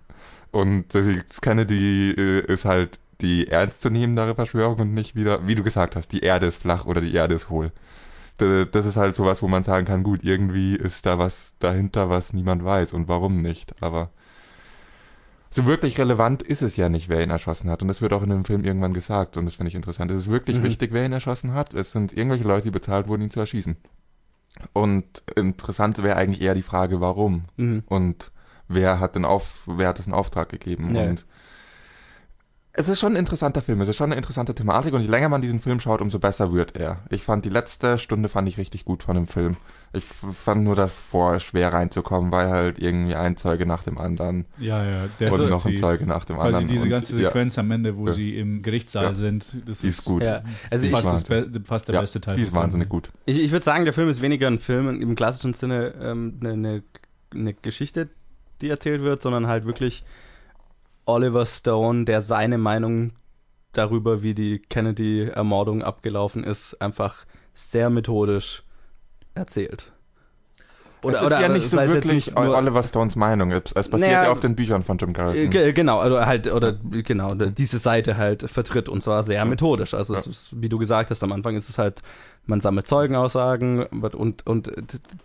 Und 0.51 0.95
das 0.95 1.07
ich 1.07 1.23
kenne, 1.41 1.65
die 1.67 2.11
äh, 2.17 2.41
ist 2.53 2.65
halt 2.67 2.99
die 3.21 3.49
ernstzunehmendere 3.49 4.35
Verschwörung 4.35 4.79
und 4.81 4.95
nicht 4.95 5.15
wieder, 5.17 5.47
wie 5.47 5.55
du 5.55 5.63
gesagt 5.63 5.97
hast, 5.97 6.09
die 6.13 6.21
Erde 6.21 6.47
ist 6.47 6.57
flach 6.57 6.85
oder 6.85 7.01
die 7.01 7.15
Erde 7.15 7.35
ist 7.35 7.49
hohl. 7.49 7.73
Das 8.37 8.85
ist 8.85 8.97
halt 8.97 9.15
sowas, 9.15 9.43
wo 9.43 9.49
man 9.49 9.63
sagen 9.63 9.87
kann, 9.87 10.03
gut, 10.03 10.25
irgendwie 10.25 10.75
ist 10.75 11.07
da 11.07 11.19
was 11.19 11.55
dahinter, 11.61 12.11
was 12.11 12.33
niemand 12.33 12.65
weiß 12.65 12.93
und 12.93 13.07
warum 13.07 13.41
nicht. 13.43 13.81
Aber 13.81 14.11
so 15.55 15.67
wirklich 15.67 15.99
relevant 15.99 16.43
ist 16.43 16.63
es 16.63 16.77
ja 16.77 16.89
nicht, 16.89 17.09
wer 17.09 17.23
ihn 17.23 17.31
erschossen 17.31 17.71
hat. 17.71 17.81
Und 17.81 17.89
das 17.89 18.01
wird 18.01 18.13
auch 18.13 18.23
in 18.23 18.31
dem 18.31 18.45
Film 18.45 18.65
irgendwann 18.65 18.93
gesagt. 18.93 19.37
Und 19.37 19.45
das 19.47 19.55
finde 19.55 19.69
ich 19.69 19.77
interessant. 19.77 20.11
Es 20.11 20.19
ist 20.19 20.31
wirklich 20.31 20.59
Mhm. 20.59 20.65
wichtig, 20.65 20.93
wer 20.93 21.05
ihn 21.07 21.13
erschossen 21.13 21.55
hat. 21.55 21.75
Es 21.75 21.93
sind 21.93 22.13
irgendwelche 22.13 22.45
Leute, 22.45 22.65
die 22.65 22.71
bezahlt 22.73 23.07
wurden, 23.07 23.23
ihn 23.23 23.31
zu 23.31 23.39
erschießen. 23.39 23.77
Und 24.73 25.23
interessant 25.37 26.03
wäre 26.03 26.17
eigentlich 26.17 26.41
eher 26.41 26.55
die 26.57 26.63
Frage, 26.63 27.01
warum. 27.01 27.45
Mhm. 27.57 27.85
Und 27.87 28.33
wer 28.67 28.99
hat 28.99 29.15
den 29.15 29.25
Auf, 29.25 29.63
wer 29.67 29.89
hat 29.89 30.01
es 30.01 30.09
in 30.09 30.13
Auftrag 30.13 30.49
gegeben? 30.49 30.93
Ja. 30.95 31.03
Und 31.05 31.25
es 32.73 32.89
ist 32.89 32.99
schon 32.99 33.13
ein 33.13 33.17
interessanter 33.17 33.63
Film, 33.63 33.81
es 33.81 33.89
ist 33.89 33.97
schon 33.97 34.07
eine 34.11 34.17
interessante 34.17 34.57
Thematik 34.57 34.93
und 34.95 35.03
je 35.03 35.07
länger 35.09 35.29
man 35.29 35.41
diesen 35.41 35.61
Film 35.61 35.79
schaut, 35.79 36.01
umso 36.01 36.19
besser 36.19 36.53
wird 36.53 36.75
er. 36.75 37.05
Ich 37.11 37.23
fand 37.23 37.45
die 37.45 37.51
letzte 37.51 37.99
Stunde 37.99 38.29
fand 38.29 38.49
ich 38.49 38.59
richtig 38.59 38.85
gut 38.85 39.05
von 39.05 39.15
dem 39.15 39.29
Film. 39.29 39.57
Ich 39.95 40.05
fand 40.05 40.65
nur 40.65 40.75
davor 40.77 41.39
schwer 41.41 41.73
reinzukommen, 41.73 42.33
weil 42.33 42.49
halt 42.49 42.79
irgendwie 42.79 43.15
ein 43.15 43.37
Zeuge 43.37 43.65
nach 43.65 43.83
dem 43.85 43.97
anderen 43.97 44.45
Ja, 44.59 44.85
ja. 44.85 45.03
und 45.05 45.11
definitiv. 45.21 45.51
noch 45.51 45.65
ein 45.67 45.77
Zeuge 45.77 46.07
nach 46.07 46.25
dem 46.25 46.37
Quasi 46.37 46.49
anderen. 46.49 46.69
diese 46.69 46.83
und, 46.85 46.91
ganze 46.91 47.21
ja, 47.23 47.29
Sequenz 47.29 47.57
am 47.59 47.71
Ende, 47.71 47.97
wo 47.97 48.09
Ja. 48.09 48.13
sie 48.13 48.37
im 48.39 48.63
Gerichtssaal 48.63 49.05
Ja. 49.05 49.15
sind, 49.15 49.57
das 49.67 49.79
die 49.83 49.87
ist 49.89 50.05
gut. 50.05 50.23
Ja. 50.23 50.43
Also 50.71 50.87
ist 50.87 50.93
fast, 50.93 51.07
das 51.07 51.25
Be 51.25 51.49
fast 51.65 51.87
der 51.89 51.95
ja, 51.95 52.01
beste 52.01 52.21
Teil. 52.21 52.35
die 52.37 52.43
ist 52.43 52.53
wahnsinnig 52.53 52.89
gut. 52.89 53.09
ich, 53.25 53.39
ich 53.39 53.53
würde 53.53 53.65
sagen, 53.65 53.85
der 53.85 53.95
Film 53.95 54.09
ist 54.09 54.21
weniger 54.21 54.49
ein 54.49 54.59
Film 54.59 55.01
im 55.01 55.15
klassischen 55.15 55.55
Sinne 55.55 55.95
ähm, 56.03 56.39
eine, 56.41 56.53
eine, 56.53 56.83
eine 57.33 57.55
Geschichte, 57.55 58.09
die 58.61 58.71
erzählt 58.71 59.03
wird, 59.03 59.23
sondern 59.23 59.47
halt 59.47 59.65
wirklich 59.65 60.05
Oliver 61.07 61.47
Stone, 61.47 62.05
der 62.05 62.21
seine 62.21 62.59
Meinung 62.59 63.13
darüber, 63.75 64.23
wie 64.25 64.35
die 64.35 64.59
Kennedy-Ermordung 64.59 65.83
abgelaufen 65.85 66.43
ist, 66.43 66.81
einfach 66.83 67.27
sehr 67.53 67.91
methodisch 67.91 68.64
erzählt. 69.35 69.91
es 71.07 71.21
ist 71.21 71.31
ja 71.31 71.49
nicht 71.51 71.69
so 71.69 71.77
wirklich 71.77 72.27
nicht 72.27 72.35
nur- 72.39 72.57
Oliver 72.57 72.83
Stones 72.83 73.15
Meinung. 73.15 73.51
Es 73.53 73.65
es 73.75 73.89
basiert 73.91 74.11
Naja, 74.11 74.25
ja 74.25 74.33
auf 74.33 74.41
den 74.41 74.57
Büchern 74.57 74.83
von 74.85 74.97
Jim 74.97 75.11
Äh, 75.11 75.13
Garrison. 75.13 75.51
ge- 75.51 75.73
Genau, 75.75 76.03
oder 76.03 76.25
halt, 76.27 76.51
oder 76.51 76.73
genau, 76.73 77.35
diese 77.35 77.79
Seite 77.79 78.17
halt 78.17 78.49
vertritt 78.51 78.89
und 78.89 79.03
zwar 79.03 79.23
sehr 79.23 79.45
methodisch. 79.45 79.93
Also 79.93 80.15
es 80.15 80.25
Ja. 80.25 80.31
ist, 80.31 80.63
wie 80.63 80.71
du 80.71 80.79
gesagt 80.79 81.11
hast, 81.11 81.23
am 81.23 81.33
Anfang 81.33 81.57
ist 81.57 81.69
es 81.69 81.77
halt, 81.77 82.01
man 82.47 82.61
sammelt 82.61 82.87
Zeugenaussagen 82.89 83.83
und, 83.87 84.47
und 84.47 84.73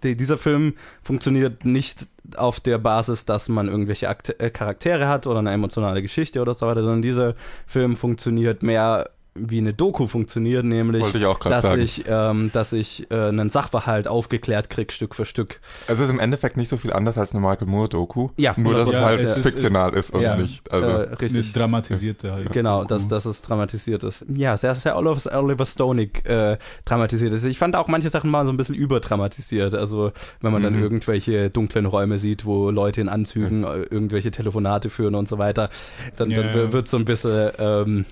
dieser 0.04 0.38
Film 0.38 0.74
funktioniert 1.02 1.64
nicht 1.64 2.08
auf 2.36 2.60
der 2.60 2.78
Basis, 2.78 3.24
dass 3.24 3.48
man 3.48 3.68
irgendwelche 3.70 4.10
Akte 4.10 4.38
äh, 4.40 4.50
Charaktere 4.50 5.08
hat 5.08 5.28
oder 5.28 5.40
eine 5.40 5.52
emotionale 5.52 6.02
Geschichte 6.02 6.42
oder 6.42 6.54
so 6.54 6.68
weiter, 6.68 6.82
sondern 6.82 7.02
dieser 7.02 7.36
Film 7.66 7.96
funktioniert 7.96 8.64
mehr 8.64 9.10
wie 9.48 9.58
eine 9.60 9.74
Doku 9.74 10.08
funktioniert, 10.08 10.66
nämlich 10.66 11.04
ich 11.14 11.22
dass 11.44 11.62
sagen. 11.64 11.82
ich, 11.82 12.04
ähm, 12.08 12.50
dass 12.54 12.74
ich 12.74 13.10
äh, 13.12 13.16
einen 13.16 13.50
Sachverhalt 13.50 14.08
aufgeklärt 14.08 14.70
krieg, 14.70 14.92
Stück 14.92 15.16
für 15.16 15.26
Stück. 15.26 15.60
Es 15.88 16.00
ist 16.00 16.10
im 16.10 16.20
Endeffekt 16.20 16.58
nicht 16.58 16.70
so 16.70 16.78
viel 16.78 16.92
anders 16.94 17.18
als 17.18 17.32
eine 17.32 17.42
Michael 17.42 17.68
Moore-Doku. 17.68 18.30
Ja, 18.38 18.54
Nur, 18.58 18.74
dass 18.74 18.88
es 18.88 18.94
Ja, 18.96 19.02
halt 19.06 19.22
es 19.22 19.38
ist- 19.38 19.44
fiktional 19.44 19.94
ist 19.94 20.10
und 20.12 20.22
ja, 20.22 20.36
nicht. 20.36 20.72
Also, 20.72 20.88
äh, 20.90 20.92
Eine 21.08 21.22
richtig. 21.22 21.54
dramatisierte 21.54 22.32
halt. 22.32 22.52
Genau, 22.52 22.78
Doku. 22.80 22.88
dass, 22.90 23.08
dass 23.08 23.26
es 23.26 23.42
dramatisiert 23.42 24.04
ist. 24.04 24.26
Ja, 24.34 24.58
sehr, 24.58 24.76
sehr 24.76 24.98
Oliver, 24.98 25.38
Oliver 25.42 25.66
Stonig 25.66 26.26
äh, 26.26 26.58
dramatisiert 26.86 27.34
ist. 27.34 27.46
Ich 27.46 27.58
fand 27.58 27.76
auch 27.76 27.88
manche 27.88 28.10
Sachen 28.10 28.32
waren 28.34 28.46
so 28.46 28.54
ein 28.54 28.58
bisschen 28.58 28.76
überdramatisiert. 28.76 29.74
Also 29.76 30.12
wenn 30.42 30.52
man 30.52 30.64
dann 30.64 30.74
Mhm. 30.74 30.84
irgendwelche 30.84 31.50
dunklen 31.50 31.86
Räume 31.86 32.20
sieht, 32.20 32.46
wo 32.46 32.70
Leute 32.70 33.02
in 33.02 33.10
Anzügen 33.10 33.64
äh, 33.64 33.82
irgendwelche 33.84 34.32
Telefonate 34.32 34.90
führen 34.90 35.16
und 35.16 35.28
so 35.28 35.38
weiter, 35.38 35.70
dann, 36.16 36.32
Ja, 36.32 36.44
dann 36.44 36.56
ja. 36.58 36.74
wird 36.74 36.88
so 36.88 36.98
ein 36.98 37.06
bisschen 37.06 37.52
ähm, 37.60 38.06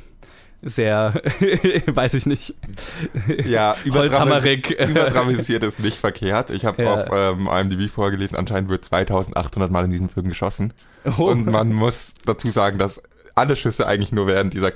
sehr, 0.62 1.22
weiß 1.86 2.14
ich 2.16 2.26
nicht, 2.26 2.54
ja, 3.46 3.76
Holzhammerig. 3.90 4.72
überdramatisiert 4.72 5.64
ist 5.64 5.80
nicht 5.80 5.98
verkehrt. 5.98 6.50
Ich 6.50 6.66
habe 6.66 6.84
Ja. 6.84 6.94
auf 6.94 7.06
ähm, 7.12 7.48
IMDb 7.48 7.90
vorgelesen, 7.90 8.36
anscheinend 8.38 8.70
wird 8.70 8.84
2800 8.86 9.72
Mal 9.72 9.86
in 9.86 9.92
diesem 9.92 10.10
Film 10.10 10.30
geschossen. 10.30 10.74
Oh. 11.18 11.24
Und 11.30 11.46
man 11.46 11.72
muss 11.74 12.14
dazu 12.26 12.50
sagen, 12.50 12.78
dass 12.80 13.02
alle 13.36 13.56
Schüsse 13.56 13.86
eigentlich 13.88 14.12
nur 14.12 14.26
während 14.28 14.54
dieser 14.56 14.72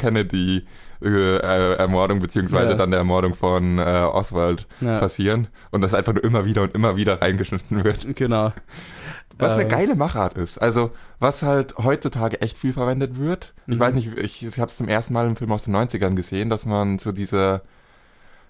Kennedy-Ermordung 1.01 2.19
beziehungsweise 2.19 2.69
Ja. 2.71 2.75
dann 2.75 2.91
der 2.91 2.99
Ermordung 2.99 3.33
von 3.33 3.79
äh, 3.79 3.81
Oswald 3.81 4.67
Ja. 4.81 4.99
passieren 4.99 5.47
und 5.71 5.81
das 5.81 5.93
einfach 5.95 6.13
nur 6.13 6.23
immer 6.23 6.45
wieder 6.45 6.61
und 6.63 6.75
immer 6.75 6.95
wieder 6.95 7.21
reingeschnitten 7.21 7.83
wird. 7.83 8.15
Genau. 8.15 8.53
Was 9.41 9.53
eine 9.53 9.63
Ähm, 9.63 9.69
geile 9.69 9.95
Machart 9.95 10.35
ist. 10.35 10.57
Also, 10.59 10.91
was 11.19 11.43
halt 11.43 11.77
heutzutage 11.77 12.41
echt 12.41 12.57
viel 12.57 12.73
verwendet 12.73 13.17
wird. 13.19 13.53
Ich 13.69 13.77
Mhm. 13.77 13.79
weiß 13.79 13.93
nicht, 13.95 14.17
ich, 14.17 14.45
ich 14.45 14.59
habe 14.59 14.69
es 14.71 14.77
zum 14.77 14.87
ersten 14.87 15.13
Mal 15.13 15.27
im 15.27 15.35
Film 15.35 15.51
aus 15.51 15.63
den 15.65 15.73
90ern 15.75 16.15
gesehen, 16.15 16.49
dass 16.49 16.65
man 16.65 16.99
so 16.99 17.11
diese, 17.11 17.61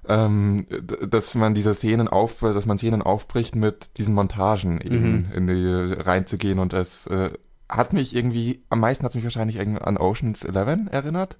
ähm, 0.07 0.65
dass 1.07 1.36
man 1.36 1.53
diese 1.53 1.74
Szenen 1.75 2.07
auf, 2.07 2.38
dass 2.39 2.65
man 2.65 2.77
Szenen 2.77 3.01
aufbricht 3.01 3.55
mit 3.55 3.98
diesen 3.98 4.15
Montagen 4.15 4.81
eben 4.81 5.25
Mhm. 5.27 5.31
in 5.33 5.48
die 5.48 5.93
reinzugehen 5.93 6.60
und 6.60 6.74
es 6.74 7.07
äh, 7.07 7.31
hat 7.69 7.93
mich 7.93 8.15
irgendwie, 8.15 8.63
am 8.69 8.79
meisten 8.81 9.05
hat 9.05 9.15
mich 9.15 9.24
wahrscheinlich 9.24 9.57
irgendwie 9.57 9.81
an 9.81 9.98
Oceans 9.98 10.43
11 10.43 10.88
erinnert. 10.91 11.38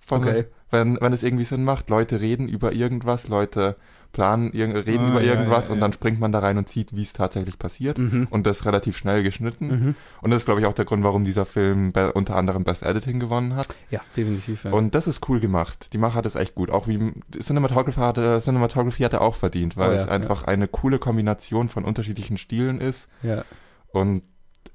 Von, 0.00 0.22
Okay. 0.22 0.44
wenn, 0.70 0.98
wenn 1.00 1.12
es 1.12 1.22
irgendwie 1.22 1.44
Sinn 1.44 1.64
macht, 1.64 1.88
Leute 1.88 2.20
reden 2.20 2.48
über 2.48 2.72
irgendwas, 2.72 3.28
Leute 3.28 3.76
planen, 4.14 4.50
irg- 4.52 4.86
reden 4.86 5.04
Ah, 5.04 5.10
über 5.10 5.22
irgendwas 5.22 5.66
ja, 5.68 5.72
und 5.72 5.78
ja. 5.80 5.82
dann 5.82 5.92
springt 5.92 6.18
man 6.20 6.32
da 6.32 6.38
rein 6.38 6.56
und 6.56 6.66
sieht, 6.70 6.96
wie 6.96 7.02
es 7.02 7.12
tatsächlich 7.12 7.58
passiert 7.58 7.98
Mhm. 7.98 8.28
und 8.30 8.46
das 8.46 8.64
relativ 8.64 8.96
schnell 8.96 9.22
geschnitten. 9.22 9.66
Mhm. 9.68 9.94
Und 10.22 10.30
das 10.30 10.38
ist, 10.40 10.44
glaube 10.46 10.60
ich, 10.60 10.66
auch 10.66 10.72
der 10.72 10.86
Grund, 10.86 11.04
warum 11.04 11.26
dieser 11.26 11.44
Film 11.44 11.92
unter 12.14 12.36
anderem 12.36 12.64
Best 12.64 12.82
Editing 12.82 13.20
gewonnen 13.20 13.54
hat. 13.56 13.68
Ja, 13.90 14.00
definitiv. 14.16 14.64
Ja. 14.64 14.70
Und 14.72 14.94
das 14.94 15.06
ist 15.06 15.28
cool 15.28 15.40
gemacht. 15.40 15.92
Die 15.92 15.98
Machart 15.98 16.24
ist 16.24 16.36
echt 16.36 16.54
gut. 16.54 16.70
Auch 16.70 16.88
wie 16.88 17.12
Cinematography 17.38 18.00
hatte, 18.00 18.40
Cinematography 18.40 19.02
hat 19.02 19.12
er 19.12 19.20
auch 19.20 19.34
verdient, 19.36 19.76
weil 19.76 19.90
Oh 19.90 19.92
es 19.92 20.08
einfach 20.08 20.44
eine 20.44 20.68
coole 20.68 20.98
Kombination 20.98 21.68
von 21.68 21.84
unterschiedlichen 21.84 22.38
Stilen 22.38 22.80
ist. 22.80 23.08
ja. 23.22 23.44
Und 23.92 24.22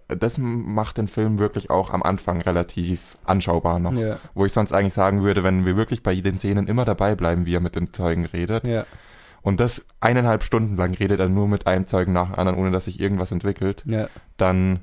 das 0.07 0.37
macht 0.39 0.97
den 0.97 1.07
Film 1.07 1.37
wirklich 1.37 1.69
auch 1.69 1.91
am 1.91 2.01
Anfang 2.01 2.41
relativ 2.41 3.17
anschaubar 3.25 3.77
noch. 3.77 3.93
Ja. 3.93 4.17
Wo 4.33 4.43
ich 4.45 4.51
sonst 4.53 4.73
eigentlich 4.73 4.95
sagen 4.95 5.21
würde, 5.21 5.43
wenn 5.43 5.65
wir 5.67 5.75
wirklich 5.77 6.01
bei 6.01 6.15
den 6.15 6.37
Szenen 6.39 6.65
immer 6.67 6.83
dabei 6.83 7.13
bleiben, 7.13 7.45
wie 7.45 7.53
er 7.53 7.59
mit 7.59 7.75
den 7.75 7.93
Zeugen 7.93 8.25
redet. 8.25 8.65
Ja. 8.65 8.85
Und 9.41 9.59
das 9.59 9.85
eineinhalb 10.01 10.43
Stunden 10.43 10.75
lang 10.75 10.93
redet 10.93 11.19
er 11.19 11.29
nur 11.29 11.47
mit 11.47 11.67
einem 11.67 11.87
Zeugen 11.87 12.13
nach 12.13 12.31
dem 12.31 12.35
anderen, 12.35 12.59
ohne 12.59 12.71
dass 12.71 12.85
sich 12.85 12.99
irgendwas 12.99 13.31
entwickelt 13.31 13.83
Ja. 13.85 14.07
dann 14.37 14.79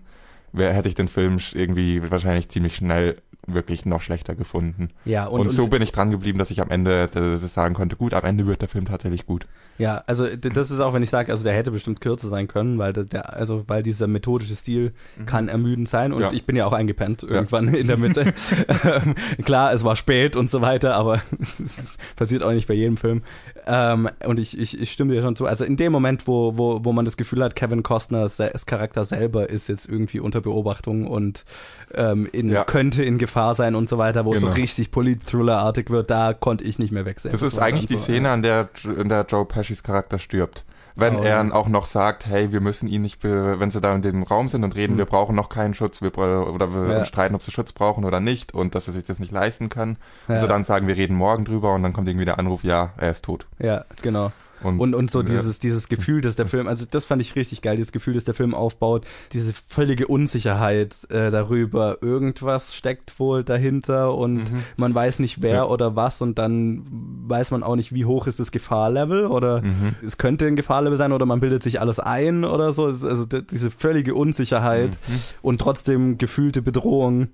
wär, 0.52 0.72
hätte 0.72 0.88
ich 0.88 0.94
den 0.94 1.08
Film 1.08 1.38
irgendwie 1.52 2.10
wahrscheinlich 2.10 2.48
ziemlich 2.48 2.76
schnell 2.76 3.16
wirklich 3.48 3.84
noch 3.86 4.02
schlechter 4.02 4.34
gefunden. 4.34 4.88
Ja, 5.04 5.26
Und, 5.26 5.40
und, 5.42 5.50
so 5.52 5.64
und, 5.64 5.70
bin 5.70 5.80
ich 5.80 5.92
dran 5.92 6.10
geblieben, 6.10 6.38
dass 6.38 6.50
ich 6.50 6.60
am 6.60 6.70
Ende 6.70 7.06
das 7.12 7.54
sagen 7.54 7.74
konnte, 7.74 7.94
gut, 7.94 8.12
am 8.12 8.24
Ende 8.24 8.44
wird 8.46 8.60
der 8.60 8.68
Film 8.68 8.86
tatsächlich 8.86 9.24
gut. 9.24 9.46
ja, 9.78 10.02
also 10.08 10.26
das 10.34 10.72
ist 10.72 10.80
auch, 10.80 10.94
wenn 10.94 11.02
ich 11.04 11.10
sage, 11.10 11.30
also 11.30 11.44
der 11.44 11.52
hätte 11.52 11.70
bestimmt 11.70 12.00
kürzer 12.00 12.26
sein 12.26 12.48
können, 12.48 12.78
weil 12.78 12.92
das, 12.92 13.06
der, 13.06 13.34
also 13.34 13.62
weil 13.68 13.84
dieser 13.84 14.08
methodische 14.08 14.56
Stil 14.56 14.92
kann 15.26 15.46
ermüdend 15.48 15.88
sein 15.88 16.12
und 16.12 16.22
Ja. 16.22 16.32
ich 16.32 16.44
bin 16.44 16.56
ja 16.56 16.66
auch 16.66 16.72
eingepennt 16.72 17.22
irgendwann 17.22 17.68
in 17.68 17.86
der 17.86 17.98
Mitte. 17.98 18.32
Klar, 19.44 19.72
es 19.72 19.84
war 19.84 19.94
spät 19.94 20.34
und 20.34 20.50
so 20.50 20.60
weiter, 20.60 20.94
aber 20.94 21.20
es 21.52 21.98
passiert 22.16 22.42
auch 22.42 22.52
nicht 22.52 22.66
bei 22.66 22.74
jedem 22.74 22.96
Film. 22.96 23.22
Ähm, 23.68 24.08
und 24.24 24.38
ich, 24.38 24.56
ich, 24.58 24.80
ich 24.80 24.92
stimme 24.92 25.12
dir 25.12 25.22
schon 25.22 25.34
zu. 25.34 25.44
Also 25.46 25.64
in 25.64 25.76
dem 25.76 25.90
Moment, 25.90 26.28
wo, 26.28 26.56
wo, 26.56 26.84
wo 26.84 26.92
man 26.92 27.04
das 27.04 27.16
Gefühl 27.16 27.42
hat, 27.42 27.56
Kevin 27.56 27.82
Costner 27.82 28.28
se- 28.28 28.52
als 28.52 28.64
Charakter 28.66 29.04
selber 29.04 29.50
ist 29.50 29.68
jetzt 29.68 29.88
irgendwie 29.88 30.20
unter 30.20 30.40
Beobachtung 30.40 31.06
und 31.08 31.44
ähm, 31.92 32.28
in, 32.30 32.48
Ja. 32.50 32.62
könnte 32.64 33.02
in 33.02 33.18
Gefahr 33.18 33.54
sein 33.56 33.74
und 33.74 33.88
so 33.88 33.98
weiter, 33.98 34.24
wo 34.24 34.32
es 34.32 34.40
so 34.40 34.46
Genau. 34.46 34.56
richtig 34.56 34.92
Polit-Thriller-artig 34.92 35.90
wird, 35.90 36.10
da 36.10 36.32
konnte 36.32 36.62
ich 36.64 36.78
nicht 36.78 36.92
mehr 36.92 37.04
wegsehen. 37.06 37.32
Das 37.32 37.42
ist 37.42 37.58
eigentlich 37.58 37.86
dann 37.86 37.96
die 37.96 37.96
so, 37.96 38.02
Szene, 38.04 38.30
an 38.30 38.42
der, 38.42 38.68
in 38.84 39.08
der 39.08 39.26
Joe 39.28 39.44
Pescis 39.44 39.82
Charakter 39.82 40.18
stirbt. 40.20 40.64
Wenn 40.98 41.16
Oh, 41.16 41.22
er 41.22 41.44
ja. 41.44 41.52
auch 41.52 41.68
noch 41.68 41.86
sagt, 41.86 42.26
hey, 42.26 42.52
wir 42.52 42.60
müssen 42.60 42.88
ihn 42.88 43.02
nicht, 43.02 43.22
wenn 43.22 43.70
sie 43.70 43.80
da 43.82 43.94
in 43.94 44.00
dem 44.02 44.22
Raum 44.22 44.48
sind 44.48 44.64
und 44.64 44.74
reden, 44.74 44.94
Mhm. 44.94 44.98
wir 44.98 45.04
brauchen 45.04 45.36
noch 45.36 45.48
keinen 45.50 45.74
Schutz, 45.74 46.00
wir 46.02 46.16
oder 46.16 46.74
wir 46.74 46.98
Ja. 46.98 47.04
streiten, 47.04 47.34
ob 47.34 47.42
sie 47.42 47.50
Schutz 47.50 47.72
brauchen 47.72 48.04
oder 48.04 48.18
nicht 48.20 48.54
und 48.54 48.74
dass 48.74 48.86
er 48.86 48.94
sich 48.94 49.04
das 49.04 49.18
nicht 49.18 49.30
leisten 49.30 49.68
kann. 49.68 49.98
Ja. 50.26 50.36
Und 50.36 50.40
sie 50.40 50.48
dann 50.48 50.64
sagen, 50.64 50.86
wir 50.88 50.96
reden 50.96 51.14
morgen 51.16 51.44
drüber 51.44 51.74
und 51.74 51.82
dann 51.82 51.92
kommt 51.92 52.08
irgendwie 52.08 52.24
der 52.24 52.38
Anruf, 52.38 52.64
ja, 52.64 52.90
er 52.96 53.10
ist 53.10 53.24
tot. 53.26 53.46
Ja, 53.58 53.84
genau. 54.00 54.32
Und, 54.62 54.94
und 54.94 55.10
so 55.10 55.20
ja. 55.20 55.26
dieses, 55.26 55.58
dieses 55.58 55.88
Gefühl, 55.88 56.20
dass 56.22 56.34
der 56.36 56.46
Film, 56.46 56.66
also 56.66 56.86
das 56.90 57.04
fand 57.04 57.20
ich 57.22 57.36
richtig 57.36 57.62
geil, 57.62 57.76
dieses 57.76 57.92
Gefühl, 57.92 58.14
dass 58.14 58.24
der 58.24 58.34
Film 58.34 58.54
aufbaut, 58.54 59.04
diese 59.32 59.52
völlige 59.68 60.06
Unsicherheit 60.06 61.06
äh, 61.10 61.30
darüber, 61.30 61.98
irgendwas 62.02 62.74
steckt 62.74 63.18
wohl 63.20 63.44
dahinter 63.44 64.14
und 64.14 64.36
Mhm. 64.52 64.62
man 64.76 64.94
weiß 64.94 65.18
nicht 65.18 65.42
wer 65.42 65.54
Ja. 65.54 65.64
oder 65.66 65.96
was 65.96 66.22
und 66.22 66.38
dann 66.38 66.84
weiß 67.28 67.50
man 67.50 67.62
auch 67.62 67.76
nicht, 67.76 67.92
wie 67.94 68.04
hoch 68.04 68.26
ist 68.26 68.40
das 68.40 68.50
Gefahrlevel 68.50 69.26
oder 69.26 69.62
Mhm. 69.62 69.94
es 70.04 70.18
könnte 70.18 70.46
ein 70.46 70.56
Gefahrlevel 70.56 70.98
sein 70.98 71.12
oder 71.12 71.26
man 71.26 71.40
bildet 71.40 71.62
sich 71.62 71.80
alles 71.80 72.00
ein 72.00 72.44
oder 72.44 72.72
so. 72.72 72.86
Also 72.86 73.26
diese 73.26 73.70
völlige 73.70 74.14
Unsicherheit 74.14 74.98
Mhm. 75.08 75.20
und 75.42 75.60
trotzdem 75.60 76.18
gefühlte 76.18 76.62
Bedrohung, 76.62 77.28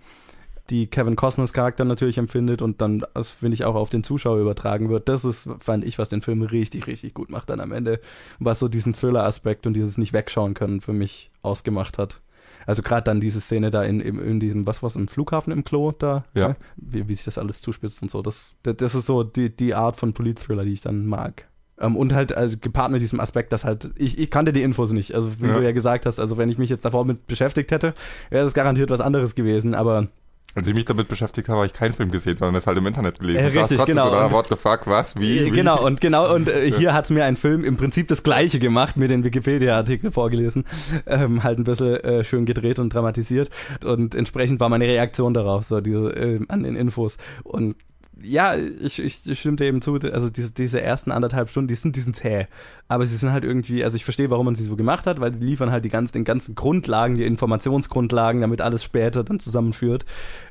die 0.73 0.89
Kevin 0.89 1.15
Costners 1.15 1.53
Charakter 1.53 1.85
natürlich 1.85 2.19
empfindet 2.19 2.63
und 2.63 2.81
dann, 2.81 3.05
das 3.15 3.31
finde 3.31 3.55
ich, 3.55 3.65
auch 3.65 3.75
auf 3.77 3.91
den 3.91 4.03
Zuschauer 4.03 4.39
übertragen 4.41 4.89
wird. 4.89 5.09
Das 5.09 5.25
ist, 5.25 5.49
fand 5.61 5.85
ich, 5.85 5.99
was 5.99 6.09
den 6.09 6.23
Film 6.23 6.43
richtig, 6.43 6.87
richtig 6.89 7.15
gut 7.15 7.31
macht 7.31 7.51
dann 7.51 7.61
am 7.61 7.71
Ende, 7.71 8.01
was 8.41 8.59
so 8.59 8.67
diesen 8.69 8.95
Thriller-Aspekt 8.95 9.67
und 9.67 9.75
dieses 9.75 9.99
nicht 9.99 10.13
wegschauen 10.13 10.55
können 10.55 10.81
für 10.81 10.93
mich 10.93 11.31
ausgemacht 11.43 11.99
hat. 11.99 12.21
Also 12.67 12.83
gerade 12.83 13.03
dann 13.05 13.21
diese 13.21 13.41
Szene 13.41 13.71
da 13.71 13.83
in, 13.83 14.01
in, 14.01 14.19
in 14.19 14.41
diesem, 14.41 14.67
was 14.67 14.83
war's, 14.83 14.97
im 14.97 15.09
Flughafen 15.09 15.53
im 15.53 15.63
Klo 15.65 15.93
da, 15.93 16.25
Ja. 16.35 16.49
ne? 16.49 16.57
wie, 16.77 17.07
wie 17.09 17.15
sich 17.15 17.25
das 17.25 17.37
alles 17.39 17.61
zuspitzt 17.61 18.01
und 18.03 18.11
so. 18.11 18.23
Das, 18.23 18.55
das, 18.63 18.77
das 18.77 18.95
ist 18.95 19.07
so 19.07 19.23
die, 19.25 19.55
die 19.55 19.75
Art 19.75 19.97
von 19.97 20.13
Polit-Thriller, 20.13 20.65
die 20.65 20.73
ich 20.73 20.81
dann 20.81 21.07
mag. 21.07 21.49
Ähm, 21.81 21.97
und 21.97 22.15
halt 22.15 22.33
also 22.37 22.57
gepaart 22.61 22.93
mit 22.93 23.01
diesem 23.03 23.19
Aspekt, 23.19 23.53
dass 23.53 23.65
halt, 23.65 23.91
ich, 23.97 24.17
ich 24.19 24.31
kannte 24.31 24.53
die 24.53 24.63
Infos 24.63 24.93
nicht. 24.93 25.15
Also 25.15 25.41
wie 25.41 25.47
Ja. 25.49 25.59
du 25.59 25.65
ja 25.65 25.73
gesagt 25.73 26.07
hast, 26.07 26.21
also 26.21 26.37
wenn 26.39 26.49
ich 26.49 26.57
mich 26.59 26.71
jetzt 26.71 26.85
davor 26.85 27.05
mit 27.05 27.27
beschäftigt 27.27 27.73
hätte, 27.73 27.95
wäre 28.31 28.45
das 28.45 28.55
garantiert 28.55 28.91
was 28.91 29.01
anderes 29.01 29.35
gewesen. 29.35 29.75
Aber 29.75 30.07
Als 30.55 30.67
ich 30.67 30.75
mich 30.75 30.85
damit 30.85 31.09
beschäftigt 31.09 31.49
habe, 31.49 31.59
habe 31.59 31.67
ich 31.67 31.73
keinen 31.73 31.95
Film 31.95 32.11
gesehen, 32.11 32.37
sondern 32.37 32.57
es 32.57 32.67
halt 32.67 32.77
im 32.77 32.87
Internet 32.87 33.19
gelesen. 33.21 33.39
Äh, 33.47 33.51
saß 33.51 33.63
richtig, 33.71 33.77
trotzdem 33.79 33.97
genau. 33.97 34.27
Und- 34.27 34.33
what 34.33 34.47
the 34.49 34.57
fuck, 34.57 34.87
was, 34.87 35.17
wie, 35.17 35.39
Äh, 35.39 35.47
wie? 35.47 35.51
Genau, 35.51 35.83
und 35.85 36.01
genau, 36.01 36.35
und 36.35 36.49
äh, 36.49 36.71
hier 36.71 36.93
hat's 36.93 37.11
mir 37.11 37.25
ein 37.25 37.37
Film 37.37 37.65
im 37.65 37.77
Prinzip 37.77 38.09
das 38.09 38.23
gleiche 38.23 38.59
gemacht, 38.59 38.97
mir 38.97 39.09
den 39.09 39.25
Wikipedia-Artikel 39.25 40.11
vorgelesen, 40.13 40.65
ähm, 41.07 41.43
halt 41.43 41.59
ein 41.59 41.65
bisschen 41.65 41.95
äh, 41.97 42.25
schön 42.25 42.45
gedreht 42.45 42.79
und 42.79 42.93
dramatisiert. 42.93 43.49
Und 43.85 44.15
entsprechend 44.15 44.61
war 44.61 44.69
meine 44.69 44.85
Reaktion 44.85 45.33
darauf, 45.35 45.65
so 45.65 45.81
diese, 45.81 46.11
äh, 46.17 46.41
an 46.49 46.63
den 46.65 46.77
Infos. 46.77 47.17
Und 47.45 47.77
ja, 48.21 48.55
ich, 48.57 48.99
ich, 48.99 49.21
ich 49.27 49.41
stimme 49.41 49.57
dir 49.57 49.65
eben 49.67 49.81
zu, 49.83 49.95
also 49.95 50.29
diese, 50.31 50.53
diese 50.53 50.81
ersten 50.81 51.11
anderthalb 51.11 51.49
Stunden, 51.49 51.69
die 51.69 51.75
sind, 51.75 51.97
die 51.97 52.01
sind 52.03 52.15
zäh. 52.17 52.47
Aber 52.89 53.07
sie 53.07 53.17
sind 53.17 53.33
halt 53.33 53.45
irgendwie, 53.45 53.83
also 53.85 53.97
ich 53.97 54.05
verstehe, 54.05 54.31
warum 54.31 54.45
man 54.47 54.55
sie 54.55 54.65
so 54.65 54.77
gemacht 54.77 55.07
hat, 55.07 55.21
weil 55.21 55.33
die 55.33 55.45
liefern 55.45 55.71
halt 55.71 55.85
die 55.85 55.89
ganzen, 55.89 56.13
den 56.13 56.25
ganzen 56.25 56.55
Grundlagen, 56.55 57.15
die 57.15 57.25
Informationsgrundlagen, 57.25 58.41
damit 58.43 58.61
alles 58.61 58.85
später 58.85 59.25
dann 59.25 59.41
zusammenführt. 59.41 60.05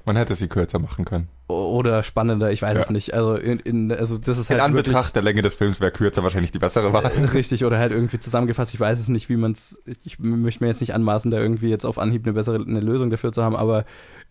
Man 0.05 0.15
hätte 0.15 0.35
sie 0.35 0.47
kürzer 0.47 0.79
machen 0.79 1.05
können. 1.05 1.27
Oder 1.47 2.01
spannender, 2.01 2.51
ich 2.51 2.61
weiß 2.61 2.77
Ja. 2.77 2.83
es 2.83 2.89
nicht. 2.89 3.13
Also 3.13 3.35
in, 3.35 3.59
in 3.59 3.91
also 3.91 4.17
das 4.17 4.37
ist 4.37 4.49
In 4.49 4.59
halt 4.61 4.73
wirklich, 4.73 4.87
Anbetracht 4.87 5.15
der 5.15 5.21
Länge 5.23 5.41
des 5.41 5.55
Films 5.55 5.81
wäre 5.81 5.91
kürzer 5.91 6.23
wahrscheinlich 6.23 6.51
die 6.51 6.59
bessere 6.59 6.93
Wahl. 6.93 7.05
Richtig, 7.33 7.65
oder 7.65 7.77
halt 7.77 7.91
irgendwie 7.91 8.19
zusammengefasst. 8.19 8.73
Ich 8.73 8.79
weiß 8.79 8.99
es 8.99 9.09
nicht, 9.09 9.27
wie 9.29 9.35
man 9.35 9.51
es. 9.51 9.77
Ich 10.03 10.17
möchte 10.19 10.63
mir 10.63 10.69
jetzt 10.69 10.79
nicht 10.81 10.93
anmaßen, 10.95 11.29
da 11.29 11.39
irgendwie 11.39 11.69
jetzt 11.69 11.85
auf 11.85 11.99
Anhieb 11.99 12.25
eine 12.25 12.33
bessere 12.33 12.55
eine 12.55 12.79
Lösung 12.79 13.09
dafür 13.09 13.31
zu 13.33 13.43
haben, 13.43 13.55
aber 13.55 13.83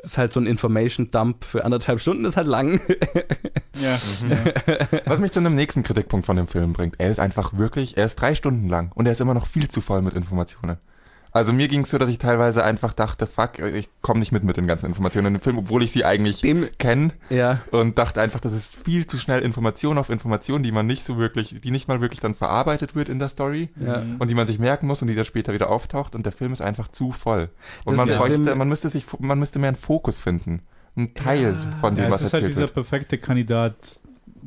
ist 0.03 0.19
halt 0.19 0.33
so 0.33 0.41
ein 0.41 0.47
Information 0.47 1.11
Dump 1.11 1.45
für 1.45 1.65
anderthalb 1.65 2.01
Stunden, 2.01 2.25
ist 2.25 2.37
halt 2.37 2.47
lang. 2.47 2.81
Ja. 3.77 3.99
ja. 4.29 4.89
Was 5.07 5.21
mich 5.21 5.33
zu 5.33 5.41
einem 5.41 5.55
nächsten 5.55 5.83
Kritikpunkt 5.83 6.27
von 6.27 6.37
dem 6.37 6.49
Film 6.49 6.73
bringt. 6.73 6.97
Er 6.99 7.11
ist 7.11 7.21
einfach 7.21 7.57
wirklich, 7.57 7.97
er 7.97 8.07
ist 8.07 8.17
drei 8.17 8.35
Stunden 8.35 8.69
lang 8.69 8.93
und 8.95 9.07
er 9.07 9.13
ist 9.13 9.21
immer 9.21 9.35
noch 9.35 9.47
viel 9.47 9.69
zu 9.69 9.81
voll 9.81 10.03
mit 10.03 10.15
Informationen. 10.15 10.79
Also 11.33 11.53
mir 11.53 11.69
ging 11.69 11.83
es 11.85 11.91
so, 11.91 11.99
dass 11.99 12.09
ich 12.09 12.19
teilweise 12.19 12.65
einfach 12.65 12.93
dachte, 12.93 13.27
fuck, 13.27 13.59
ich 13.61 13.89
komme 14.03 14.19
nicht 14.21 14.33
mit 14.33 14.43
mit 14.43 14.57
den 14.57 14.67
ganzen 14.67 14.87
Informationen 14.87 15.29
in 15.29 15.35
dem 15.35 15.41
Film, 15.41 15.59
obwohl 15.59 15.83
ich 15.85 15.93
sie 15.93 16.05
eigentlich 16.05 16.43
kenne 16.79 17.13
ja, 17.29 17.61
und 17.71 17.99
dachte 17.99 18.21
einfach, 18.21 18.41
das 18.41 18.53
ist 18.53 18.75
viel 18.75 19.07
zu 19.07 19.17
schnell 19.17 19.41
Information 19.43 19.97
auf 19.99 20.11
Information, 20.11 20.63
die 20.65 20.73
man 20.73 20.87
nicht 20.87 21.05
so 21.05 21.19
wirklich, 21.19 21.61
die 21.63 21.71
nicht 21.71 21.87
mal 21.87 22.01
wirklich 22.01 22.19
dann 22.21 22.35
verarbeitet 22.35 22.95
wird 22.97 23.09
in 23.09 23.19
der 23.21 23.29
Story 23.29 23.69
ja. 23.81 24.03
und 24.19 24.29
die 24.29 24.35
man 24.35 24.47
sich 24.49 24.59
merken 24.59 24.87
muss 24.89 25.03
und 25.03 25.09
die 25.09 25.15
dann 25.15 25.25
später 25.25 25.53
wieder 25.53 25.71
auftaucht 25.71 26.15
und 26.17 26.27
der 26.27 26.33
Film 26.33 26.53
ist 26.53 26.63
einfach 26.63 26.89
zu 26.89 27.13
voll. 27.13 27.49
Und 27.85 27.93
Das- 27.93 27.97
man 27.99 28.09
ja, 28.09 28.17
bräuchte, 28.19 28.41
dem- 28.41 28.59
man 28.59 28.69
müsste 28.69 28.89
sich, 28.91 29.05
man 29.21 29.39
müsste 29.39 29.59
mehr 29.61 29.69
einen 29.69 29.77
Fokus 29.77 30.19
finden. 30.21 30.63
Ein 30.97 31.15
Teil 31.15 31.55
von 31.81 31.95
dem, 31.95 32.07
ja, 32.07 32.11
was 32.11 32.21
es 32.23 32.27
ist 32.27 32.33
halt 32.33 32.43
erzählt 32.43 32.51
dieser 32.57 32.61
wird. 32.63 32.75
perfekte 32.75 33.19
Kandidat, 33.19 34.01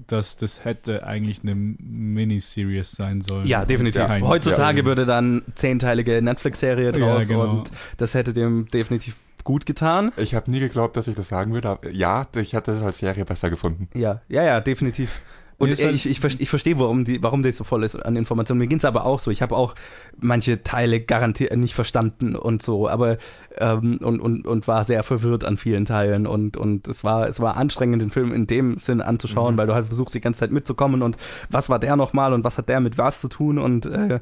dass 0.07 0.37
das 0.37 0.65
hätte 0.65 1.05
eigentlich 1.05 1.41
eine 1.43 1.55
Miniseries 1.55 2.91
sein 2.91 3.21
sollen. 3.21 3.47
Ja, 3.47 3.65
definitiv. 3.65 4.01
Ja, 4.01 4.21
Heutzutage 4.21 4.81
ja. 4.81 4.85
würde 4.85 5.05
dann 5.05 5.43
zehnteilige 5.55 6.21
Netflix-Serie 6.21 6.85
Ja, 6.85 6.91
draus 6.91 7.27
genau. 7.27 7.49
und 7.49 7.71
das 7.97 8.13
hätte 8.13 8.33
dem 8.33 8.67
definitiv 8.67 9.15
gut 9.43 9.65
getan. 9.65 10.11
Ich 10.17 10.35
habe 10.35 10.49
nie 10.49 10.59
geglaubt, 10.59 10.95
dass 10.97 11.07
ich 11.07 11.15
das 11.15 11.27
sagen 11.27 11.53
würde, 11.53 11.69
aber 11.69 11.89
ja, 11.89 12.27
ich 12.35 12.53
hätte 12.53 12.71
es 12.71 12.81
als 12.81 12.99
Serie 12.99 13.25
besser 13.25 13.49
gefunden. 13.49 13.89
Ja, 13.93 14.21
ja, 14.29 14.43
ja, 14.43 14.61
definitiv. 14.61 15.21
Und 15.63 15.77
halt- 15.83 15.93
ich, 15.93 16.05
ich, 16.05 16.23
ich 16.41 16.49
verstehe, 16.49 16.79
warum, 16.79 17.05
die, 17.05 17.21
warum 17.21 17.43
das 17.43 17.57
so 17.57 17.63
voll 17.63 17.83
ist 17.83 17.95
an 17.95 18.15
Informationen. 18.15 18.59
Mir 18.59 18.67
ging 18.67 18.77
es 18.77 18.85
aber 18.85 19.05
auch 19.05 19.19
so. 19.19 19.31
Ich 19.31 19.41
habe 19.41 19.55
auch 19.55 19.75
manche 20.19 20.63
Teile 20.63 20.99
garantiert 21.01 21.55
nicht 21.55 21.73
verstanden 21.75 22.35
und 22.35 22.61
so, 22.63 22.87
aber 22.87 23.17
ähm, 23.57 23.99
und, 24.01 24.19
und, 24.19 24.47
und 24.47 24.67
war 24.67 24.83
sehr 24.85 25.03
verwirrt 25.03 25.45
an 25.45 25.57
vielen 25.57 25.85
Teilen. 25.85 26.27
Und, 26.27 26.57
und 26.57 26.87
es 26.87 27.03
war, 27.03 27.27
es 27.27 27.39
war 27.39 27.57
anstrengend, 27.57 28.01
den 28.01 28.11
Film 28.11 28.33
in 28.33 28.47
dem 28.47 28.77
Sinn 28.77 29.01
anzuschauen, 29.01 29.57
weil 29.57 29.67
du 29.67 29.73
halt 29.73 29.87
versuchst, 29.87 30.15
die 30.15 30.21
ganze 30.21 30.41
Zeit 30.41 30.51
mitzukommen 30.51 31.01
und 31.01 31.17
was 31.49 31.69
war 31.69 31.79
der 31.79 31.95
nochmal 31.95 32.33
und 32.33 32.43
was 32.43 32.57
hat 32.57 32.69
der 32.69 32.79
mit 32.79 32.97
was 32.97 33.21
zu 33.21 33.27
tun 33.27 33.57
und 33.57 33.85
äh, 33.85 34.19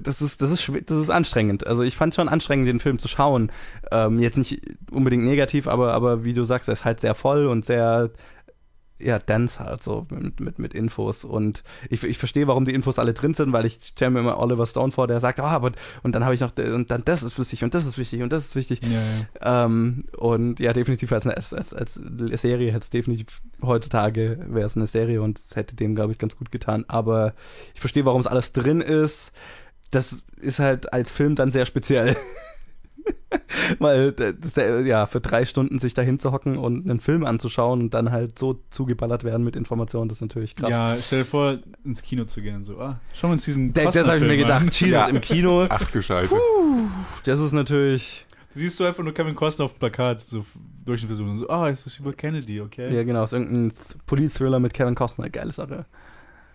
das 0.00 0.22
ist, 0.22 0.42
das 0.42 0.50
ist 0.50 0.70
das 0.86 0.98
ist 0.98 1.10
anstrengend. 1.10 1.66
Also 1.66 1.82
ich 1.82 1.96
fand 1.96 2.14
schon 2.14 2.28
anstrengend, 2.28 2.68
den 2.68 2.80
Film 2.80 2.98
zu 2.98 3.08
schauen. 3.08 3.50
Ähm, 3.90 4.20
jetzt 4.20 4.38
nicht 4.38 4.60
unbedingt 4.90 5.24
negativ, 5.24 5.66
aber, 5.68 5.92
aber 5.92 6.24
wie 6.24 6.34
du 6.34 6.44
sagst, 6.44 6.68
er 6.68 6.72
ist 6.72 6.84
halt 6.84 7.00
sehr 7.00 7.14
voll 7.14 7.46
und 7.46 7.64
sehr 7.64 8.10
ja, 9.04 9.18
dense 9.18 9.60
halt 9.60 9.82
so 9.82 10.06
mit, 10.10 10.40
mit, 10.40 10.58
mit 10.58 10.74
Infos. 10.74 11.24
Und 11.24 11.62
ich, 11.90 12.02
ich 12.02 12.18
verstehe, 12.18 12.46
warum 12.46 12.64
die 12.64 12.72
Infos 12.72 12.98
alle 12.98 13.12
drin 13.12 13.34
sind, 13.34 13.52
weil 13.52 13.66
ich 13.66 13.78
stelle 13.82 14.12
mir 14.12 14.20
immer 14.20 14.38
Oliver 14.38 14.66
Stone 14.66 14.92
vor, 14.92 15.06
der 15.06 15.20
sagt, 15.20 15.40
ah, 15.40 15.48
aber 15.48 15.72
und 16.02 16.14
dann 16.14 16.24
habe 16.24 16.34
ich 16.34 16.40
noch, 16.40 16.52
und 16.56 16.90
dann 16.90 17.04
das 17.04 17.22
ist 17.22 17.38
wichtig 17.38 17.62
und 17.62 17.74
das 17.74 17.84
ist 17.84 17.98
wichtig 17.98 18.22
und 18.22 18.32
das 18.32 18.46
ist 18.46 18.56
wichtig. 18.56 18.80
Ja, 18.82 19.00
ja. 19.42 19.64
Ähm, 19.64 20.04
und 20.16 20.58
ja, 20.58 20.72
definitiv 20.72 21.12
als, 21.12 21.26
als, 21.26 21.52
als, 21.52 21.74
als 21.74 22.00
Serie 22.40 22.72
hätte 22.72 22.84
es 22.84 22.90
definitiv 22.90 23.42
heutzutage 23.62 24.38
wäre 24.48 24.66
es 24.66 24.76
eine 24.76 24.86
Serie 24.86 25.22
und 25.22 25.38
es 25.38 25.56
hätte 25.56 25.76
dem, 25.76 25.94
glaube 25.94 26.12
ich, 26.12 26.18
ganz 26.18 26.36
gut 26.36 26.50
getan. 26.50 26.84
Aber 26.88 27.34
ich 27.74 27.80
verstehe, 27.80 28.04
warum 28.04 28.20
es 28.20 28.26
alles 28.26 28.52
drin 28.52 28.80
ist. 28.80 29.32
Das 29.90 30.24
ist 30.40 30.58
halt 30.58 30.92
als 30.92 31.12
Film 31.12 31.34
dann 31.36 31.50
sehr 31.50 31.66
speziell. 31.66 32.16
Weil 33.78 34.12
das, 34.12 34.56
ja, 34.56 35.06
für 35.06 35.20
drei 35.20 35.44
Stunden 35.44 35.78
sich 35.78 35.94
da 35.94 36.02
hinzuhocken 36.02 36.56
und 36.56 36.88
einen 36.88 37.00
Film 37.00 37.24
anzuschauen 37.24 37.80
und 37.82 37.94
dann 37.94 38.10
halt 38.10 38.38
so 38.38 38.60
zugeballert 38.70 39.24
werden 39.24 39.44
mit 39.44 39.56
Informationen, 39.56 40.08
das 40.08 40.18
ist 40.18 40.22
natürlich 40.22 40.56
krass. 40.56 40.70
Ja, 40.70 40.96
stell 41.00 41.20
dir 41.20 41.24
vor, 41.24 41.58
ins 41.84 42.02
Kino 42.02 42.24
zu 42.24 42.42
gehen. 42.42 42.62
So, 42.62 42.78
ah, 42.78 43.00
schauen 43.12 43.30
wir 43.30 43.32
uns 43.34 43.44
diesen 43.44 43.72
das 43.72 43.94
das 43.94 44.06
habe 44.06 44.18
ich 44.18 44.24
mir 44.24 44.36
gedacht. 44.36 44.64
Jesus, 44.72 44.88
Ja. 44.88 45.06
im 45.08 45.20
Kino, 45.20 45.66
Ach 45.68 45.90
du 45.90 46.02
Scheiße. 46.02 46.36
das 47.24 47.40
ist 47.40 47.52
natürlich. 47.52 48.26
Du 48.52 48.60
siehst 48.60 48.78
du 48.78 48.84
einfach 48.84 49.02
nur 49.02 49.12
Kevin 49.12 49.34
Costner 49.34 49.64
auf 49.64 49.72
dem 49.72 49.78
Plakat, 49.80 50.20
so 50.20 50.44
durch 50.84 51.00
den 51.00 51.08
Versuch 51.08 51.26
und 51.26 51.36
so, 51.38 51.48
ah, 51.48 51.68
es 51.70 51.86
ist 51.86 51.98
über 51.98 52.12
Kennedy, 52.12 52.60
okay? 52.60 52.94
Ja, 52.94 53.02
genau, 53.02 53.24
ist 53.24 53.32
irgendein 53.32 53.72
Police-Thriller 54.06 54.60
mit 54.60 54.72
Kevin 54.74 54.94
Costner, 54.94 55.28
geile 55.28 55.50
Sache. 55.50 55.86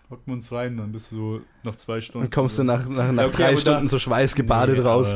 Hocken 0.08 0.22
wir 0.26 0.32
uns 0.34 0.50
rein, 0.50 0.76
dann 0.78 0.92
bist 0.92 1.12
du 1.12 1.16
so 1.16 1.40
nach 1.62 1.76
zwei 1.76 2.00
Stunden. 2.00 2.24
Dann 2.24 2.30
kommst 2.30 2.58
du 2.58 2.64
nach, 2.64 2.88
nach, 2.88 3.12
nach 3.12 3.26
okay, 3.26 3.36
drei 3.36 3.56
Stunden 3.56 3.86
so 3.86 3.98
schweißgebadet 3.98 4.78
Nee, 4.78 4.82
raus. 4.82 5.14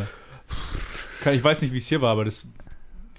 Kann, 1.24 1.34
ich 1.34 1.42
weiß 1.42 1.62
nicht, 1.62 1.72
wie 1.72 1.78
es 1.78 1.87
hier 1.87 2.00
war, 2.00 2.12
aber 2.12 2.24
das, 2.24 2.46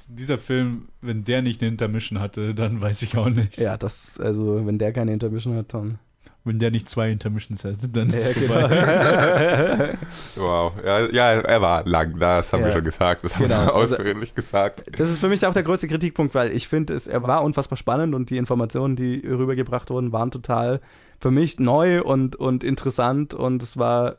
dieser 0.07 0.37
Film, 0.37 0.87
wenn 1.01 1.23
der 1.23 1.41
nicht 1.41 1.61
eine 1.61 1.69
Intermission 1.71 2.19
hatte, 2.19 2.53
dann 2.55 2.81
weiß 2.81 3.01
ich 3.01 3.17
auch 3.17 3.29
nicht. 3.29 3.57
Ja, 3.57 3.77
das, 3.77 4.19
also, 4.19 4.65
wenn 4.65 4.77
der 4.77 4.93
keine 4.93 5.11
Intermission 5.13 5.55
hat, 5.57 5.73
dann. 5.73 5.99
Wenn 6.47 6.59
der 6.59 6.69
nicht 6.69 6.87
zwei 6.87 7.09
Intermissions 7.09 7.63
hätte, 7.63 7.89
dann 7.89 8.09
Ja, 8.11 8.17
ist 8.19 8.39
genau. 8.39 8.69
Wow. 10.35 10.73
Ja, 10.85 10.99
ja, 11.09 11.31
er 11.41 11.61
war 11.61 11.83
lang, 11.87 12.19
das 12.19 12.53
haben 12.53 12.59
Ja. 12.61 12.67
wir 12.67 12.73
schon 12.73 12.83
gesagt. 12.83 13.23
Das 13.23 13.35
haben 13.35 13.43
Genau, 13.43 13.65
wir 13.65 13.73
also- 13.75 13.95
ausführlich 13.95 14.35
gesagt. 14.35 14.83
Das 14.99 15.09
ist 15.09 15.17
für 15.19 15.27
mich 15.27 15.43
auch 15.45 15.53
der 15.53 15.63
größte 15.63 15.87
Kritikpunkt, 15.87 16.35
weil 16.35 16.51
ich 16.51 16.67
finde, 16.67 16.93
es- 16.93 17.07
er 17.07 17.23
war 17.23 17.43
unfassbar 17.43 17.77
spannend 17.77 18.13
und 18.13 18.29
die 18.29 18.37
Informationen, 18.37 18.95
die 18.95 19.25
rübergebracht 19.27 19.89
wurden, 19.89 20.11
waren 20.11 20.29
total 20.29 20.81
für 21.19 21.31
mich 21.31 21.59
neu 21.59 22.03
und, 22.03 22.35
und 22.35 22.63
interessant 22.63 23.33
und 23.33 23.63
es 23.63 23.77
war, 23.77 24.17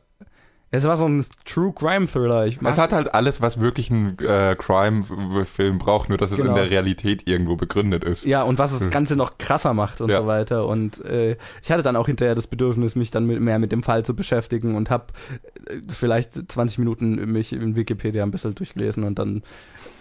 es 0.69 0.83
war 0.85 0.97
so 0.97 1.07
ein 1.07 1.25
True 1.45 1.71
Crime 1.73 2.07
Thriller. 2.07 2.45
Ich 2.45 2.59
mag, 2.61 2.73
Es 2.73 2.77
hat 2.77 2.91
halt 2.91 3.13
alles, 3.13 3.41
was 3.41 3.59
wirklich 3.61 3.89
ein 3.89 4.17
äh, 4.19 4.55
Crime-Film 4.57 5.77
braucht, 5.77 6.09
nur 6.09 6.17
dass 6.17 6.31
es 6.31 6.37
Genau. 6.37 6.49
in 6.49 6.55
der 6.55 6.69
Realität 6.69 7.27
irgendwo 7.27 7.55
begründet 7.55 8.03
ist. 8.03 8.25
ja, 8.25 8.43
und 8.43 8.59
was 8.59 8.71
das 8.71 8.81
Hm. 8.81 8.89
Ganze 8.89 9.15
noch 9.15 9.37
krasser 9.37 9.73
macht 9.73 10.01
und 10.01 10.09
Ja. 10.09 10.19
so 10.21 10.27
weiter. 10.27 10.67
Und 10.67 11.03
äh, 11.05 11.37
ich 11.63 11.71
hatte 11.71 11.83
dann 11.83 11.95
auch 11.95 12.07
hinterher 12.07 12.35
das 12.35 12.47
Bedürfnis, 12.47 12.95
mich 12.95 13.11
dann 13.11 13.25
mit, 13.25 13.39
mehr 13.39 13.59
mit 13.59 13.71
dem 13.71 13.81
Fall 13.83 14.03
zu 14.03 14.15
beschäftigen 14.15 14.75
und 14.75 14.89
habe 14.89 15.05
äh, 15.69 15.75
vielleicht 15.89 16.51
20 16.51 16.79
Minuten 16.79 17.15
mich 17.31 17.53
in 17.53 17.75
Wikipedia 17.75 18.23
ein 18.23 18.31
bisschen 18.31 18.53
durchgelesen 18.55 19.03
und 19.03 19.17
dann 19.19 19.43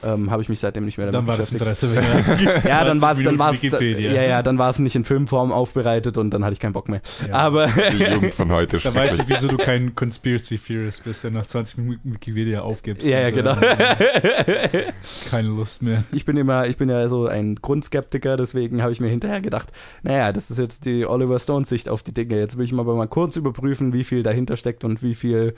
ähm, 0.05 0.31
habe 0.31 0.43
ich 0.43 0.49
mich 0.49 0.61
seitdem 0.61 0.85
nicht 0.85 0.99
mehr 0.99 1.11
damit 1.11 1.21
Dann 1.21 1.27
war 1.27 1.37
das 1.37 1.51
beschäftigt. 1.51 1.93
Interesse 1.95 2.39
weg. 2.47 2.65
Ja, 2.69 2.85
dann 2.85 2.99
20 2.99 3.03
war 3.03 3.11
es, 3.13 3.17
dann 3.17 3.25
Minuten 3.25 3.39
war 3.39 3.51
es, 3.53 3.63
Wikipedia. 3.63 4.13
ja, 4.13 4.23
ja, 4.23 4.43
dann 4.43 4.59
war 4.59 4.69
es 4.71 4.79
nicht 4.79 4.95
in 4.97 5.05
Filmform 5.05 5.53
aufbereitet 5.53 6.19
und 6.19 6.31
dann 6.31 6.45
hatte 6.45 6.53
ich 6.55 6.61
keinen 6.61 6.73
Bock 6.75 6.89
mehr. 6.89 7.01
Ja. 7.27 7.35
Aber 7.35 7.69
Die 7.69 8.03
Jugend 8.05 8.35
von 8.35 8.51
heute 8.53 8.79
Da 8.79 8.95
weiß 8.95 9.19
ich, 9.21 9.29
wieso 9.29 9.49
du 9.49 9.57
kein 9.57 9.95
Conspiracy 9.95 10.56
Theorist 10.59 11.05
bist, 11.05 11.25
der 11.25 11.31
nach 11.31 11.47
20 11.47 11.79
Minuten 11.79 12.14
Wikipedia 12.14 12.62
aufgibst. 12.62 13.07
ja, 13.07 13.21
ja, 13.21 13.31
genau. 13.31 13.59
äh, 13.61 14.92
keine 15.31 15.49
Lust 15.49 15.83
mehr. 15.83 16.05
ich 16.12 16.25
bin 16.25 16.37
immer, 16.37 16.66
ich 16.66 16.77
bin 16.77 16.88
ja 16.88 17.07
so 17.09 17.27
ein 17.27 17.57
Grundskeptiker, 17.57 18.37
deswegen 18.37 18.83
habe 18.83 18.92
ich 18.92 19.01
mir 19.01 19.09
hinterher 19.09 19.40
gedacht, 19.40 19.73
naja, 20.03 20.33
das 20.33 20.51
ist 20.51 20.59
jetzt 20.59 20.85
die 20.85 21.07
Oliver 21.07 21.38
Stone 21.38 21.64
Sicht 21.64 21.88
auf 21.88 22.03
die 22.03 22.12
Dinge. 22.12 22.38
Jetzt 22.38 22.57
will 22.57 22.64
ich 22.64 22.73
mal 22.73 22.83
aber 22.83 22.95
mal 22.95 23.09
kurz 23.09 23.37
überprüfen, 23.37 23.92
wie 23.92 24.05
viel 24.05 24.23
dahinter 24.23 24.57
steckt 24.57 24.85
und 24.85 25.03
wie 25.03 25.14
viel 25.14 25.55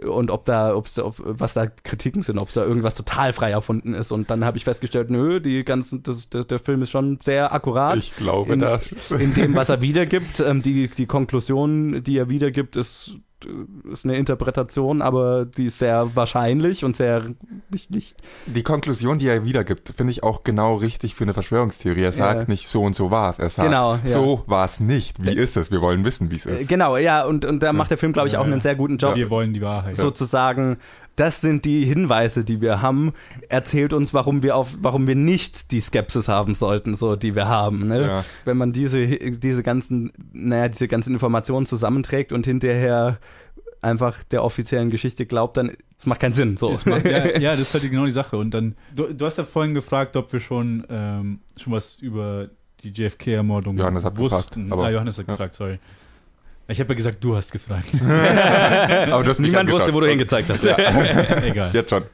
und 0.00 0.30
ob 0.30 0.46
da, 0.46 0.74
ob's, 0.74 0.98
ob, 0.98 1.16
was 1.18 1.54
da 1.54 1.66
Kritiken 1.66 2.22
sind, 2.22 2.38
ob 2.38 2.52
da 2.52 2.62
irgendwas 2.62 2.94
total 2.94 3.32
frei 3.32 3.50
erfunden 3.50 3.94
ist. 3.94 4.10
Und 4.10 4.30
dann 4.30 4.44
habe 4.44 4.56
ich 4.56 4.64
festgestellt, 4.64 5.10
nö, 5.10 5.40
die 5.40 5.64
ganzen, 5.64 6.02
das, 6.02 6.30
der, 6.30 6.44
der 6.44 6.58
Film 6.58 6.82
ist 6.82 6.90
schon 6.90 7.18
sehr 7.22 7.52
akkurat. 7.52 7.98
Ich 7.98 8.16
glaube 8.16 8.54
in, 8.54 8.60
das. 8.60 9.10
in 9.10 9.34
dem, 9.34 9.54
was 9.54 9.68
er 9.68 9.82
wiedergibt. 9.82 10.40
Ähm, 10.40 10.62
die, 10.62 10.88
die 10.88 11.06
Konklusion, 11.06 12.02
die 12.02 12.16
er 12.16 12.30
wiedergibt, 12.30 12.76
ist, 12.76 13.18
ist 13.90 14.04
eine 14.04 14.16
Interpretation, 14.16 15.02
aber 15.02 15.44
die 15.44 15.66
ist 15.66 15.78
sehr 15.78 16.10
wahrscheinlich 16.14 16.84
und 16.84 16.96
sehr 16.96 17.22
nicht, 17.70 17.90
nicht 17.90 18.16
Die 18.46 18.62
Konklusion, 18.62 19.18
die 19.18 19.26
er 19.28 19.44
wiedergibt, 19.44 19.92
finde 19.96 20.10
ich 20.12 20.22
auch 20.22 20.44
genau 20.44 20.76
richtig 20.76 21.14
für 21.14 21.24
eine 21.24 21.34
Verschwörungstheorie. 21.34 22.02
Er 22.02 22.12
sagt 22.12 22.40
Ja. 22.42 22.44
nicht 22.48 22.68
so 22.68 22.82
und 22.82 22.94
so 22.96 23.10
war 23.10 23.30
es. 23.30 23.38
Er 23.38 23.50
sagt, 23.50 23.68
Genau, 23.68 23.94
ja. 23.94 24.00
so 24.06 24.42
war 24.46 24.64
es 24.64 24.80
nicht. 24.80 25.24
Wie 25.24 25.36
ist 25.36 25.56
es? 25.56 25.70
Wir 25.70 25.80
wollen 25.80 26.04
wissen, 26.04 26.30
wie 26.30 26.36
es 26.36 26.46
Äh, 26.46 26.56
ist. 26.56 26.68
Genau, 26.68 26.96
ja, 26.96 27.24
und, 27.24 27.44
und 27.44 27.62
da 27.62 27.72
macht 27.72 27.90
der 27.90 27.98
Film, 27.98 28.12
glaube 28.12 28.28
ich, 28.28 28.36
auch 28.36 28.46
Ja, 28.46 28.50
einen 28.52 28.60
sehr 28.60 28.74
guten 28.74 28.96
Job, 28.98 29.16
Wir 29.16 29.30
wollen 29.30 29.52
die 29.52 29.60
Wahrheit. 29.62 29.96
sozusagen. 29.96 30.78
Das 31.16 31.40
sind 31.40 31.64
die 31.64 31.84
Hinweise, 31.84 32.44
die 32.44 32.60
wir 32.60 32.80
haben. 32.80 33.12
Erzählt 33.48 33.92
uns, 33.92 34.14
warum 34.14 34.42
wir 34.42 34.56
auf, 34.56 34.76
warum 34.80 35.06
wir 35.06 35.14
nicht 35.14 35.70
die 35.70 35.80
Skepsis 35.80 36.28
haben 36.28 36.54
sollten, 36.54 36.94
so 36.96 37.16
die 37.16 37.34
wir 37.34 37.48
haben. 37.48 37.86
Ne? 37.86 38.02
Ja. 38.02 38.24
Wenn 38.44 38.56
man 38.56 38.72
diese, 38.72 39.06
diese 39.06 39.62
ganzen, 39.62 40.12
naja, 40.32 40.68
diese 40.68 40.88
ganzen 40.88 41.12
Informationen 41.12 41.66
zusammenträgt 41.66 42.32
und 42.32 42.46
hinterher 42.46 43.18
einfach 43.82 44.22
der 44.22 44.44
offiziellen 44.44 44.90
Geschichte 44.90 45.26
glaubt, 45.26 45.56
dann 45.56 45.72
es 45.98 46.06
macht 46.06 46.20
keinen 46.20 46.32
Sinn. 46.32 46.56
So. 46.56 46.70
Macht, 46.86 47.04
ja, 47.04 47.38
ja, 47.38 47.50
das 47.50 47.60
ist 47.60 47.74
halt 47.74 47.90
genau 47.90 48.06
die 48.06 48.10
Sache. 48.12 48.36
Und 48.36 48.52
dann, 48.52 48.74
du, 48.94 49.12
du 49.12 49.24
hast 49.26 49.38
ja 49.38 49.44
vorhin 49.44 49.74
gefragt, 49.74 50.16
ob 50.16 50.32
wir 50.32 50.40
schon, 50.40 50.84
ähm, 50.88 51.40
schon 51.56 51.72
was 51.72 51.96
über 51.96 52.48
die 52.82 52.90
JFK-Ermordung 52.90 53.76
Johannes 53.76 54.04
hat 54.04 54.16
wussten. 54.16 54.64
gefragt, 54.64 54.72
aber- 54.72 54.86
ah, 54.86 54.90
Johannes 54.90 55.18
hat 55.18 55.26
ja. 55.26 55.32
gefragt, 55.34 55.54
sorry. 55.54 55.78
Ich 56.68 56.80
habe 56.80 56.90
ja 56.90 56.96
gesagt, 56.96 57.22
du 57.22 57.36
hast 57.36 57.52
gefragt. 57.52 57.88
Aber 58.00 59.22
du 59.22 59.30
hast 59.30 59.40
nicht 59.40 59.50
Niemand 59.50 59.70
wusste, 59.70 59.92
wo 59.92 60.00
du 60.00 60.06
hingezeigt 60.06 60.48
hast. 60.48 60.64
Egal. 61.44 61.70
Jetzt 61.72 61.90
schon. 61.90 62.04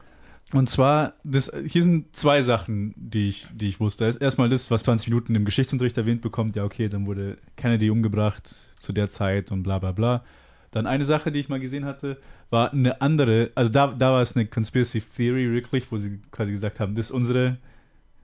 Und 0.51 0.69
zwar, 0.69 1.13
das, 1.23 1.51
hier 1.67 1.83
sind 1.83 2.15
zwei 2.15 2.41
Sachen, 2.41 2.93
die 2.97 3.29
ich, 3.29 3.47
die 3.53 3.67
ich 3.67 3.79
wusste. 3.79 4.11
Erstmal 4.19 4.49
das, 4.49 4.71
was 4.71 4.81
20 4.83 5.09
Minuten 5.09 5.35
im 5.35 5.45
Geschichtsunterricht 5.45 5.97
erwähnt 5.97 6.21
bekommt. 6.21 6.55
Ja, 6.55 6.63
okay, 6.63 6.89
dann 6.89 7.05
wurde 7.05 7.37
Kennedy 7.55 7.91
umgebracht 7.91 8.55
zu 8.79 8.91
der 8.91 9.11
Zeit 9.11 9.51
und 9.51 9.61
bla 9.61 9.77
bla 9.77 9.91
bla. 9.91 10.23
Dann 10.71 10.87
eine 10.87 11.05
Sache, 11.05 11.31
die 11.31 11.39
ich 11.39 11.49
mal 11.49 11.59
gesehen 11.59 11.85
hatte, 11.85 12.17
war 12.49 12.73
eine 12.73 13.01
andere, 13.01 13.51
also 13.55 13.71
da, 13.71 13.87
da 13.87 14.11
war 14.11 14.21
es 14.21 14.35
eine 14.35 14.45
Conspiracy 14.45 15.01
Theory 15.01 15.51
wirklich, 15.51 15.91
wo 15.91 15.97
sie 15.97 16.19
quasi 16.31 16.51
gesagt 16.51 16.79
haben, 16.79 16.95
das 16.95 17.07
ist 17.07 17.11
unsere, 17.11 17.57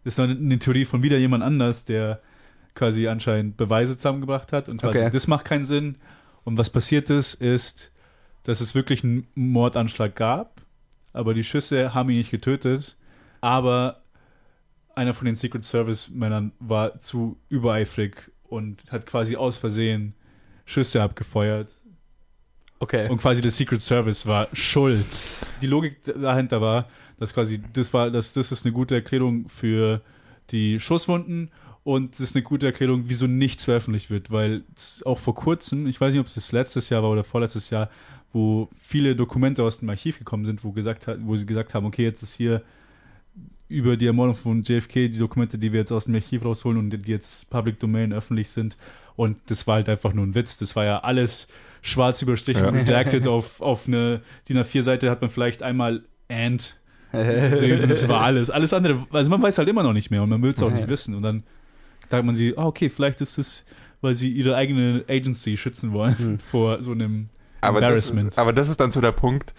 das 0.03 0.13
ist 0.13 0.19
eine, 0.19 0.33
eine 0.33 0.59
Theorie 0.59 0.85
von 0.85 1.03
wieder 1.03 1.17
jemand 1.17 1.43
anders, 1.43 1.85
der 1.85 2.21
quasi 2.75 3.07
anscheinend 3.07 3.57
Beweise 3.57 3.95
zusammengebracht 3.97 4.51
hat 4.51 4.69
und 4.69 4.81
quasi 4.81 4.99
Okay. 4.99 5.09
das 5.11 5.27
macht 5.27 5.45
keinen 5.45 5.65
Sinn. 5.65 5.95
Und 6.43 6.57
was 6.57 6.69
passiert 6.69 7.09
ist, 7.09 7.33
ist, 7.35 7.91
dass 8.43 8.61
es 8.61 8.75
wirklich 8.75 9.03
einen 9.03 9.25
Mordanschlag 9.33 10.15
gab, 10.15 10.61
aber 11.13 11.33
die 11.33 11.43
Schüsse 11.43 11.93
haben 11.93 12.09
ihn 12.09 12.17
nicht 12.17 12.29
getötet, 12.31 12.95
aber 13.41 14.01
einer 14.93 15.13
von 15.13 15.25
den 15.25 15.35
Secret 15.35 15.63
Service 15.65 16.09
Männern 16.09 16.51
war 16.59 16.99
zu 16.99 17.37
übereifrig 17.49 18.31
und 18.43 18.79
hat 18.91 19.05
quasi 19.07 19.35
aus 19.35 19.57
Versehen 19.57 20.13
Schüsse 20.65 21.01
abgefeuert 21.01 21.75
Okay. 22.79 23.09
und 23.09 23.17
quasi 23.19 23.41
der 23.41 23.51
Secret 23.51 23.81
Service 23.81 24.25
war 24.27 24.47
schuld. 24.53 25.05
Die 25.61 25.67
Logik 25.67 25.97
dahinter 26.03 26.61
war, 26.61 26.87
dass 27.17 27.33
quasi 27.33 27.61
das 27.73 27.93
war, 27.93 28.11
dass 28.11 28.33
das 28.33 28.51
ist 28.51 28.65
eine 28.65 28.73
gute 28.73 28.95
Erklärung 28.95 29.47
für 29.49 30.01
die 30.51 30.79
Schusswunden 30.79 31.49
und 31.85 32.13
das 32.13 32.19
ist 32.21 32.35
eine 32.35 32.41
gute 32.41 32.65
Erklärung, 32.65 33.03
wieso 33.05 33.27
nichts 33.27 33.63
veröffentlicht 33.65 34.09
wird, 34.09 34.31
weil 34.31 34.63
auch 35.05 35.19
vor 35.19 35.35
kurzem, 35.35 35.85
ich 35.85 36.01
weiß 36.01 36.13
nicht, 36.13 36.19
ob 36.19 36.25
es 36.25 36.33
das 36.33 36.51
letztes 36.51 36.89
Jahr 36.89 37.03
war 37.03 37.11
oder 37.11 37.23
vorletztes 37.23 37.69
Jahr, 37.69 37.91
wo 38.33 38.67
viele 38.81 39.15
Dokumente 39.15 39.61
aus 39.63 39.77
dem 39.79 39.89
Archiv 39.89 40.17
gekommen 40.17 40.45
sind, 40.45 40.63
wo 40.63 40.71
gesagt 40.71 41.05
hat, 41.05 41.19
wo 41.21 41.37
sie 41.37 41.45
gesagt 41.45 41.75
haben, 41.75 41.85
okay, 41.85 42.03
jetzt 42.03 42.23
ist 42.23 42.33
hier 42.33 42.63
über 43.69 43.97
die 43.97 44.07
Ermordung 44.07 44.35
von 44.35 44.63
JFK 44.63 45.09
die 45.09 45.19
Dokumente, 45.19 45.59
die 45.59 45.71
wir 45.73 45.79
jetzt 45.79 45.91
aus 45.91 46.05
dem 46.05 46.15
Archiv 46.15 46.43
rausholen 46.43 46.79
und 46.79 46.89
die 46.89 47.11
jetzt 47.11 47.49
Public 47.51 47.79
Domain 47.79 48.13
öffentlich 48.13 48.49
sind. 48.49 48.77
Und 49.15 49.37
das 49.45 49.67
war 49.67 49.75
halt 49.75 49.87
einfach 49.87 50.11
nur 50.13 50.25
ein 50.25 50.33
Witz. 50.33 50.57
Das 50.57 50.75
war 50.75 50.85
ja 50.85 50.99
alles 50.99 51.47
schwarz 51.83 52.19
überstrichen, 52.23 52.63
Ja. 52.63 52.69
redacted 52.71 53.27
auf, 53.27 53.61
auf 53.61 53.87
eine 53.87 54.21
DIN 54.49 54.57
A4-Seite 54.57 55.09
hat 55.11 55.21
man 55.21 55.29
vielleicht 55.29 55.61
einmal 55.61 56.03
and 56.29 56.77
gesehen 57.11 57.83
und 57.83 57.89
das 57.89 58.07
war 58.07 58.21
alles. 58.21 58.49
Alles 58.49 58.73
andere, 58.73 59.05
also 59.11 59.29
man 59.29 59.41
weiß 59.41 59.59
halt 59.59 59.69
immer 59.69 59.83
noch 59.83 59.93
nicht 59.93 60.09
mehr 60.09 60.23
und 60.23 60.29
man 60.29 60.41
will 60.41 60.51
es 60.51 60.63
auch 60.63 60.71
nicht 60.71 60.87
wissen. 60.87 61.13
Und 61.13 61.21
dann 61.21 61.43
sagt 62.09 62.25
man 62.25 62.35
sich, 62.35 62.57
ah, 62.57 62.65
okay, 62.65 62.89
vielleicht 62.89 63.21
ist 63.21 63.37
es 63.37 63.65
weil 64.01 64.15
sie 64.15 64.31
ihre 64.31 64.55
eigene 64.55 65.03
Agency 65.09 65.57
schützen 65.57 65.91
wollen 65.91 66.17
Hm. 66.17 66.39
vor 66.45 66.81
so 66.81 66.91
einem 66.91 67.29
Aber 67.61 67.81
das, 67.81 67.87
Embarrassment. 67.89 68.31
ist, 68.31 68.37
aber 68.39 68.53
das 68.53 68.69
ist 68.69 68.79
dann 68.79 68.91
so 68.91 69.01
der 69.01 69.11
Punkt, 69.11 69.53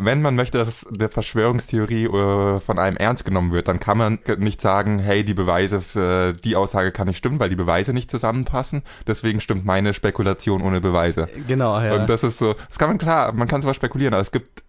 wenn 0.00 0.22
man 0.22 0.36
möchte, 0.36 0.58
dass 0.58 0.86
eine 0.86 1.08
Verschwörungstheorie 1.08 2.04
äh, 2.04 2.60
von 2.60 2.78
einem 2.78 2.96
ernst 2.96 3.24
genommen 3.24 3.52
wird, 3.52 3.66
dann 3.66 3.80
kann 3.80 3.98
man 3.98 4.18
nicht 4.38 4.60
sagen, 4.60 4.98
hey, 5.00 5.24
die 5.24 5.34
Beweise, 5.34 5.76
äh, 6.00 6.40
die 6.40 6.54
Aussage 6.54 6.92
kann 6.92 7.08
nicht 7.08 7.18
stimmen, 7.18 7.40
weil 7.40 7.50
die 7.50 7.56
Beweise 7.56 7.92
nicht 7.92 8.10
zusammenpassen. 8.10 8.82
Deswegen 9.08 9.40
stimmt 9.40 9.64
meine 9.64 9.94
Spekulation 9.94 10.62
ohne 10.62 10.80
Beweise. 10.80 11.28
Genau, 11.48 11.80
ja. 11.80 11.94
Und 11.94 12.08
das 12.08 12.22
ist 12.22 12.38
so, 12.38 12.54
das 12.68 12.78
kann 12.78 12.90
man 12.90 12.98
klar, 12.98 13.32
man 13.32 13.48
kann 13.48 13.60
sowas 13.60 13.74
spekulieren, 13.76 14.14
aber 14.14 14.22
es 14.22 14.30
gibt 14.30 14.62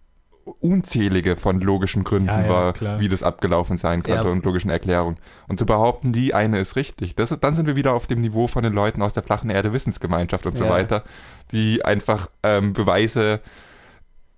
unzählige 0.60 1.36
von 1.36 1.60
logischen 1.60 2.04
Gründen, 2.04 2.28
Ja, 2.28 2.42
ja, 2.42 2.48
war, 2.48 2.72
klar. 2.72 3.00
wie 3.00 3.08
das 3.08 3.22
abgelaufen 3.22 3.78
sein 3.78 4.02
könnte 4.02 4.24
Ja. 4.26 4.30
und 4.32 4.44
logischen 4.44 4.70
Erklärungen. 4.70 5.16
Und 5.48 5.58
zu 5.58 5.66
behaupten, 5.66 6.12
die 6.12 6.34
eine 6.34 6.58
ist 6.58 6.76
richtig, 6.76 7.14
das 7.14 7.30
ist, 7.30 7.42
dann 7.44 7.54
sind 7.56 7.66
wir 7.66 7.76
wieder 7.76 7.94
auf 7.94 8.06
dem 8.06 8.20
Niveau 8.20 8.46
von 8.46 8.62
den 8.62 8.72
Leuten 8.72 9.02
aus 9.02 9.12
der 9.12 9.22
flachen 9.22 9.50
Erde 9.50 9.72
Wissensgemeinschaft 9.72 10.46
und 10.46 10.56
so 10.56 10.68
weiter, 10.68 11.04
die 11.52 11.84
einfach 11.84 12.28
ähm, 12.42 12.72
Beweise 12.72 13.40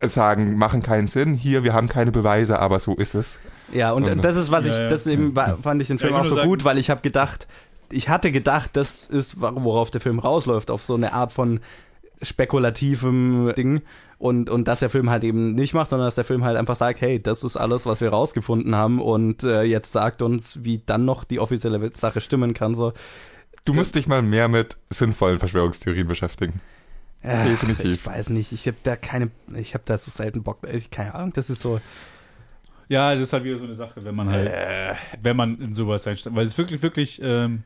sagen, 0.04 0.56
machen 0.56 0.82
keinen 0.82 1.06
Sinn. 1.06 1.34
Hier, 1.34 1.62
wir 1.62 1.74
haben 1.74 1.88
keine 1.88 2.10
Beweise, 2.10 2.58
aber 2.58 2.80
so 2.80 2.94
ist 2.96 3.14
es. 3.14 3.38
Ja, 3.72 3.92
und 3.92 4.08
Und- 4.08 4.24
das 4.24 4.36
ist, 4.36 4.50
was 4.50 4.64
ich, 4.66 4.72
das 4.72 5.06
eben 5.06 5.32
fand 5.62 5.80
ich 5.80 5.88
den 5.88 5.98
Film 5.98 6.14
ich 6.14 6.18
auch 6.20 6.24
so 6.24 6.34
sagen- 6.34 6.48
gut, 6.48 6.64
weil 6.64 6.76
ich 6.78 6.90
habe 6.90 7.00
gedacht, 7.02 7.46
ich 7.90 8.08
hatte 8.08 8.32
gedacht, 8.32 8.70
das 8.74 9.04
ist, 9.04 9.40
worauf 9.40 9.90
der 9.90 10.00
Film 10.00 10.18
rausläuft, 10.18 10.70
auf 10.70 10.82
so 10.82 10.94
eine 10.94 11.12
Art 11.12 11.32
von 11.32 11.60
spekulativem 12.22 13.52
Ding. 13.56 13.82
Und, 14.18 14.48
und 14.50 14.68
dass 14.68 14.78
der 14.78 14.88
Film 14.88 15.10
halt 15.10 15.24
eben 15.24 15.54
nicht 15.54 15.74
macht, 15.74 15.90
sondern 15.90 16.06
dass 16.06 16.14
der 16.14 16.24
Film 16.24 16.44
halt 16.44 16.56
einfach 16.56 16.76
sagt, 16.76 17.00
hey, 17.00 17.20
das 17.20 17.42
ist 17.42 17.56
alles, 17.56 17.86
was 17.86 18.00
wir 18.00 18.10
rausgefunden 18.10 18.76
haben 18.76 19.00
und 19.00 19.42
äh, 19.42 19.62
jetzt 19.62 19.92
sagt 19.92 20.22
uns, 20.22 20.62
wie 20.62 20.80
dann 20.86 21.04
noch 21.04 21.24
die 21.24 21.40
offizielle 21.40 21.90
Sache 21.94 22.20
stimmen 22.20 22.54
kann. 22.54 22.76
So. 22.76 22.92
Du 23.64 23.74
musst 23.74 23.96
dich 23.96 24.06
mal 24.06 24.22
mehr 24.22 24.46
mit 24.46 24.76
sinnvollen 24.90 25.40
Verschwörungstheorien 25.40 26.06
beschäftigen. 26.06 26.60
Äh, 27.22 27.50
Definitiv. 27.50 27.84
Ich 27.86 28.06
weiß 28.06 28.30
nicht, 28.30 28.52
ich 28.52 28.66
habe 28.66 28.76
da 28.82 28.96
keine, 28.96 29.30
ich 29.54 29.74
habe 29.74 29.82
da 29.86 29.98
so 29.98 30.10
selten 30.10 30.42
Bock, 30.42 30.58
ich, 30.72 30.90
keine 30.90 31.14
Ahnung, 31.14 31.32
das 31.32 31.50
ist 31.50 31.62
so. 31.62 31.80
Ja, 32.88 33.14
das 33.14 33.24
ist 33.24 33.32
halt 33.32 33.44
wieder 33.44 33.58
so 33.58 33.64
eine 33.64 33.74
Sache, 33.74 34.04
wenn 34.04 34.14
man 34.14 34.28
halt, 34.28 34.48
Äh, 34.48 34.94
wenn 35.22 35.36
man 35.36 35.60
in 35.60 35.74
sowas 35.74 36.06
einsteigt. 36.06 36.36
Weil 36.36 36.46
es 36.46 36.58
wirklich, 36.58 36.82
wirklich, 36.82 37.20
ähm, 37.22 37.62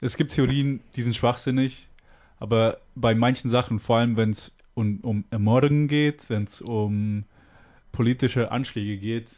es 0.00 0.16
gibt 0.16 0.32
Theorien, 0.32 0.80
die 0.96 1.02
sind 1.02 1.16
schwachsinnig, 1.16 1.88
aber 2.38 2.78
bei 2.94 3.14
manchen 3.14 3.48
Sachen, 3.48 3.80
vor 3.80 3.98
allem 3.98 4.16
wenn 4.16 4.30
es 4.30 4.52
um, 4.74 5.00
um 5.00 5.24
Ermordungen 5.30 5.88
geht, 5.88 6.30
wenn 6.30 6.44
es 6.44 6.60
um 6.60 7.24
politische 7.92 8.52
Anschläge 8.52 8.96
geht, 8.98 9.28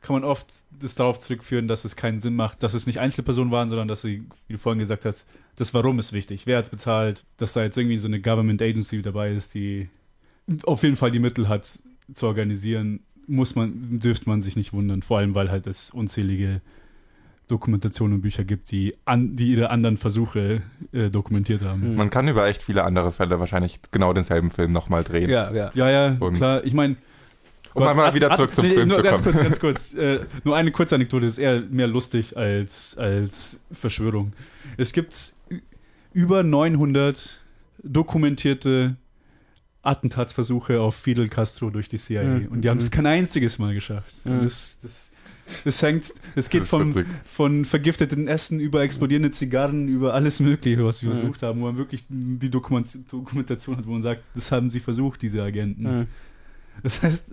kann 0.00 0.14
man 0.14 0.24
oft 0.24 0.46
das 0.78 0.94
darauf 0.94 1.18
zurückführen, 1.18 1.66
dass 1.66 1.84
es 1.84 1.96
keinen 1.96 2.20
Sinn 2.20 2.36
macht, 2.36 2.62
dass 2.62 2.74
es 2.74 2.86
nicht 2.86 3.00
Einzelpersonen 3.00 3.50
waren, 3.50 3.68
sondern 3.68 3.88
dass 3.88 4.02
sie, 4.02 4.24
wie 4.46 4.52
du 4.52 4.58
vorhin 4.58 4.78
gesagt 4.78 5.04
hast, 5.04 5.26
das 5.56 5.74
Warum 5.74 5.98
ist 5.98 6.12
wichtig. 6.12 6.46
Wer 6.46 6.58
hat 6.58 6.66
es 6.66 6.70
bezahlt? 6.70 7.24
Dass 7.36 7.52
da 7.52 7.62
jetzt 7.62 7.76
irgendwie 7.76 7.98
so 7.98 8.06
eine 8.06 8.20
Government 8.20 8.62
Agency 8.62 9.02
dabei 9.02 9.32
ist, 9.32 9.54
die 9.54 9.88
auf 10.62 10.84
jeden 10.84 10.96
Fall 10.96 11.10
die 11.10 11.18
Mittel 11.18 11.48
hat 11.48 11.66
zu 12.14 12.26
organisieren, 12.26 13.00
muss 13.26 13.56
man, 13.56 13.98
dürfte 13.98 14.28
man 14.28 14.40
sich 14.40 14.54
nicht 14.54 14.72
wundern. 14.72 15.02
Vor 15.02 15.18
allem, 15.18 15.34
weil 15.34 15.50
halt 15.50 15.66
es 15.66 15.90
unzählige 15.90 16.60
Dokumentationen 17.48 18.16
und 18.16 18.20
Bücher 18.22 18.44
gibt, 18.44 18.70
die, 18.70 18.94
an, 19.04 19.34
die 19.34 19.52
ihre 19.52 19.70
anderen 19.70 19.96
Versuche 19.96 20.62
äh, 20.92 21.10
dokumentiert 21.10 21.62
haben. 21.62 21.82
Hm. 21.82 21.96
Man 21.96 22.10
kann 22.10 22.28
über 22.28 22.46
echt 22.46 22.62
viele 22.62 22.84
andere 22.84 23.10
Fälle 23.12 23.40
wahrscheinlich 23.40 23.80
genau 23.90 24.12
denselben 24.12 24.50
Film 24.50 24.72
nochmal 24.72 25.02
drehen. 25.04 25.28
ja, 25.30 25.50
ja. 25.52 25.70
Ja, 25.74 25.90
ja, 25.90 26.16
Und- 26.20 26.34
klar. 26.34 26.62
Ich 26.64 26.74
meine, 26.74 26.96
Um 27.74 27.84
mal 27.84 28.14
wieder 28.14 28.34
zurück 28.34 28.54
zum 28.54 28.64
Film 28.66 28.88
nur 28.88 28.98
zu 28.98 29.02
ganz 29.02 29.22
kommen. 29.22 29.34
kurz, 29.34 29.44
ganz 29.44 29.60
kurz. 29.60 29.94
Äh, 29.94 30.20
nur 30.44 30.56
eine 30.56 30.70
kurze 30.72 30.94
Anekdote 30.94 31.26
ist 31.26 31.38
eher 31.38 31.60
mehr 31.62 31.86
lustig 31.86 32.36
als, 32.36 32.96
als 32.98 33.64
Verschwörung. 33.72 34.32
Es 34.76 34.92
gibt 34.92 35.32
über 36.12 36.42
900 36.42 37.40
dokumentierte 37.82 38.96
Attentatsversuche 39.82 40.80
auf 40.80 40.96
Fidel 40.96 41.28
Castro 41.28 41.70
durch 41.70 41.88
die 41.88 41.98
CIA. 41.98 42.22
Mhm. 42.24 42.46
Und 42.48 42.60
die 42.62 42.68
haben 42.70 42.78
es 42.78 42.86
Mhm. 42.86 42.90
kein 42.94 43.06
einziges 43.06 43.58
Mal 43.58 43.74
geschafft. 43.74 44.14
Mhm. 44.24 44.42
Das, 44.44 44.78
das, 44.82 45.07
das 45.64 45.82
hängt, 45.82 46.12
das 46.34 46.50
geht 46.50 46.62
ist 46.62 46.70
vom, 46.70 46.94
witzig. 46.94 47.06
von 47.32 47.64
vergifteten 47.64 48.28
Essen 48.28 48.60
über 48.60 48.82
explodierende 48.82 49.30
Zigarren, 49.30 49.88
über 49.88 50.14
alles 50.14 50.40
Mögliche, 50.40 50.84
was 50.84 50.98
sie 50.98 51.06
Mhm. 51.06 51.12
versucht 51.14 51.42
haben, 51.42 51.60
wo 51.60 51.64
man 51.66 51.76
wirklich 51.76 52.04
die 52.08 52.50
Dokument 52.50 52.86
Dokumentation 53.10 53.76
hat, 53.76 53.86
wo 53.86 53.92
man 53.92 54.02
sagt, 54.02 54.22
das 54.34 54.52
haben 54.52 54.70
sie 54.70 54.80
versucht, 54.80 55.22
diese 55.22 55.42
Agenten. 55.42 55.84
Hm. 55.86 56.06
Das 56.82 57.02
heißt, 57.02 57.26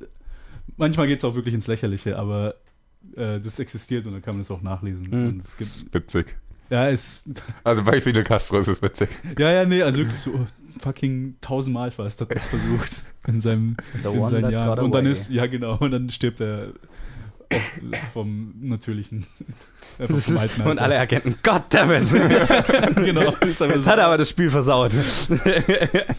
manchmal 0.78 1.08
geht 1.08 1.19
es 1.19 1.23
auch 1.25 1.36
wirklich 1.36 1.54
ins 1.54 1.67
Lächerliche, 1.67 2.17
aber 2.17 2.56
äh, 3.15 3.39
das 3.39 3.60
existiert 3.60 4.06
und 4.08 4.13
dann 4.13 4.21
kann 4.21 4.36
man 4.36 4.43
das 4.43 4.51
auch 4.51 4.62
nachlesen. 4.62 5.08
Mhm. 5.10 5.28
Und 5.28 5.43
es 5.43 5.56
gibt, 5.58 5.93
Witzig. 5.93 6.36
ja, 6.69 6.89
es, 6.89 7.23
Also 7.63 7.84
bei 7.84 8.01
Fidel 8.01 8.23
Castro 8.23 8.60
ist 8.60 8.67
es 8.67 8.82
witzig. 8.82 9.10
ja, 9.38 9.51
ja, 9.51 9.65
nee, 9.65 9.82
also 9.84 9.99
wirklich 9.99 10.19
so 10.21 10.32
oh, 10.32 10.45
fucking 10.80 11.36
tausendmal 11.41 11.91
fast 11.91 12.19
hat 12.21 12.32
er 12.32 12.36
das 12.39 12.47
versucht 12.47 13.04
in 13.28 13.39
seinem 13.39 13.78
in 14.04 14.28
seinen 14.28 14.41
that 14.43 14.51
Jahren. 14.51 14.80
Und 14.86 14.93
dann 14.95 15.06
ist, 15.06 15.30
ja 15.30 15.45
genau, 15.45 15.78
und 15.78 15.91
dann 15.91 16.10
stirbt 16.10 16.41
er 16.41 16.69
vom 18.13 18.53
natürlichen. 18.60 19.25
Äh, 19.99 20.08
vom, 20.08 20.17
ist, 20.17 20.38
alten 20.38 20.62
und 20.63 20.81
alle 20.81 20.95
erkennen, 20.95 21.36
goddammit! 21.43 22.12
genau. 22.95 23.34
Jetzt 23.45 23.60
so, 23.60 23.67
hat 23.69 23.97
er 23.97 24.05
aber 24.05 24.17
das 24.17 24.29
Spiel 24.29 24.49
versaut. 24.49 24.93
das 24.93 25.29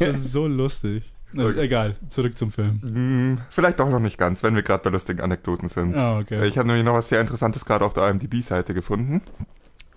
ist 0.00 0.32
so 0.32 0.46
lustig. 0.46 1.04
Na, 1.32 1.44
Okay. 1.46 1.60
Egal, 1.60 1.96
zurück 2.08 2.38
zum 2.38 2.50
Film. 2.50 2.80
Hm, 2.82 3.38
vielleicht 3.50 3.80
auch 3.80 3.90
noch 3.90 3.98
nicht 3.98 4.16
ganz, 4.18 4.42
wenn 4.42 4.54
wir 4.54 4.62
gerade 4.62 4.84
bei 4.84 4.90
lustigen 4.90 5.20
Anekdoten 5.20 5.68
sind. 5.68 5.96
Ah, 5.96 6.18
okay. 6.18 6.46
Ich 6.46 6.56
habe 6.56 6.66
nämlich 6.68 6.84
noch 6.84 6.94
was 6.94 7.08
sehr 7.08 7.20
Interessantes 7.20 7.64
gerade 7.64 7.84
auf 7.84 7.92
der 7.94 8.08
IMDb-Seite 8.08 8.72
gefunden. 8.74 9.20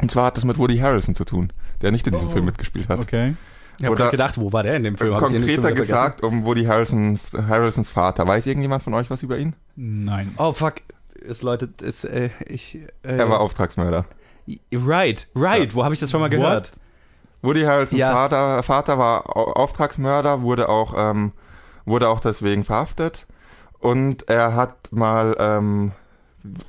Und 0.01 0.11
zwar 0.11 0.25
hat 0.27 0.37
das 0.37 0.45
mit 0.45 0.57
Woody 0.57 0.77
Harrelson 0.77 1.15
zu 1.15 1.25
tun, 1.25 1.51
der 1.81 1.91
nicht 1.91 2.07
in 2.07 2.13
diesem 2.13 2.29
Oh. 2.29 2.31
Film 2.31 2.45
mitgespielt 2.45 2.89
hat. 2.89 2.99
Okay. 2.99 3.35
Ich 3.79 3.85
habe 3.85 4.11
gedacht, 4.11 4.37
wo 4.37 4.51
war 4.51 4.63
der 4.63 4.75
in 4.75 4.83
dem 4.83 4.97
Film? 4.97 5.13
Hab 5.13 5.21
Konkreter 5.21 5.71
gesagt 5.71 6.21
um 6.21 6.43
Woody 6.43 6.65
Harrelson, 6.65 7.17
Harrelsons 7.33 7.89
Vater. 7.89 8.27
Weiß 8.27 8.45
irgendjemand 8.45 8.83
von 8.83 8.93
euch 8.93 9.09
was 9.09 9.23
über 9.23 9.37
ihn? 9.37 9.53
Nein. 9.77 10.33
Oh 10.37 10.51
fuck, 10.51 10.75
es 11.27 11.41
läutet, 11.41 11.81
es, 11.81 12.03
äh, 12.03 12.29
ich, 12.47 12.75
äh, 13.03 13.17
Er 13.17 13.29
war 13.29 13.39
Auftragsmörder. 13.41 14.05
right, 14.73 15.27
right, 15.35 15.73
wo 15.75 15.83
habe 15.83 15.93
ich 15.93 15.99
das 15.99 16.11
schon 16.11 16.19
mal 16.21 16.25
What? 16.25 16.31
gehört? 16.31 16.71
Woody 17.41 17.61
Harrelsons 17.61 17.99
Ja. 17.99 18.11
Vater, 18.11 18.63
Vater 18.63 18.97
war 18.99 19.35
Au- 19.37 19.53
Auftragsmörder, 19.53 20.41
wurde 20.41 20.67
auch, 20.69 20.93
ähm, 20.97 21.31
wurde 21.85 22.09
auch 22.09 22.19
deswegen 22.19 22.63
verhaftet. 22.63 23.25
Und 23.79 24.27
er 24.27 24.55
hat 24.55 24.91
mal, 24.91 25.35
ähm, 25.39 25.93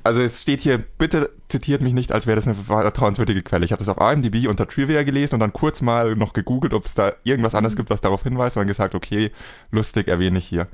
also 0.03 0.21
es 0.21 0.41
steht 0.41 0.61
hier, 0.61 0.77
bitte 0.77 1.29
zitiert 1.49 1.81
mich 1.81 1.93
nicht, 1.93 2.11
als 2.13 2.25
wäre 2.25 2.35
das 2.37 2.47
eine 2.47 2.55
vertrauenswürdige 2.55 3.41
Quelle. 3.41 3.65
Ich 3.65 3.73
habe 3.73 3.83
das 3.83 3.89
auf 3.89 3.99
IMDb 3.99 4.47
unter 4.47 4.65
Trivia 4.67 5.03
gelesen 5.03 5.35
und 5.35 5.39
dann 5.41 5.51
kurz 5.51 5.81
mal 5.81 6.15
noch 6.15 6.31
gegoogelt, 6.31 6.73
ob 6.73 6.85
es 6.85 6.93
da 6.93 7.11
irgendwas 7.25 7.53
anderes 7.55 7.75
gibt, 7.75 7.89
was 7.89 7.99
darauf 7.99 8.23
hinweist 8.23 8.55
und 8.55 8.61
dann 8.61 8.67
gesagt, 8.69 8.95
okay, 8.95 9.31
lustig, 9.71 10.07
erwähne 10.07 10.37
ich 10.37 10.47
hier. 10.47 10.67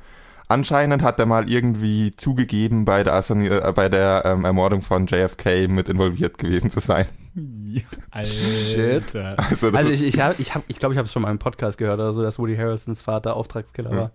Anscheinend 0.50 1.04
hat 1.04 1.20
er 1.20 1.26
mal 1.26 1.50
irgendwie 1.50 2.16
zugegeben, 2.16 2.86
bei 2.86 3.04
der, 3.04 3.14
Assassin- 3.14 3.42
äh, 3.52 3.74
bei 3.76 3.90
der 3.90 4.24
ähm, 4.26 4.46
Ermordung 4.46 4.82
von 4.82 5.06
JFK 5.06 5.68
mit 5.68 5.90
involviert 5.90 6.38
gewesen 6.38 6.72
zu 6.72 6.80
sein. 6.80 7.06
Shit. 7.36 9.16
Alter. 9.16 9.36
Also, 9.50 9.72
das 9.72 9.80
Also 9.80 9.92
ist- 9.92 10.02
ich 10.02 10.16
ich 10.16 10.20
habe, 10.22 10.36
ich 10.40 10.56
hab, 10.56 10.64
ich, 10.68 10.80
glaub, 10.80 10.92
ich 10.92 10.98
habe 10.98 11.06
es 11.06 11.12
schon 11.12 11.22
mal 11.22 11.32
im 11.32 11.40
Podcast 11.40 11.78
gehört 11.78 12.00
oder 12.00 12.14
so, 12.14 12.22
dass 12.24 12.40
Woody 12.40 12.56
Harrisons 12.56 13.02
Vater 13.02 13.36
Auftragskiller 13.36 13.92
Ja. 13.92 13.98
war. 13.98 14.12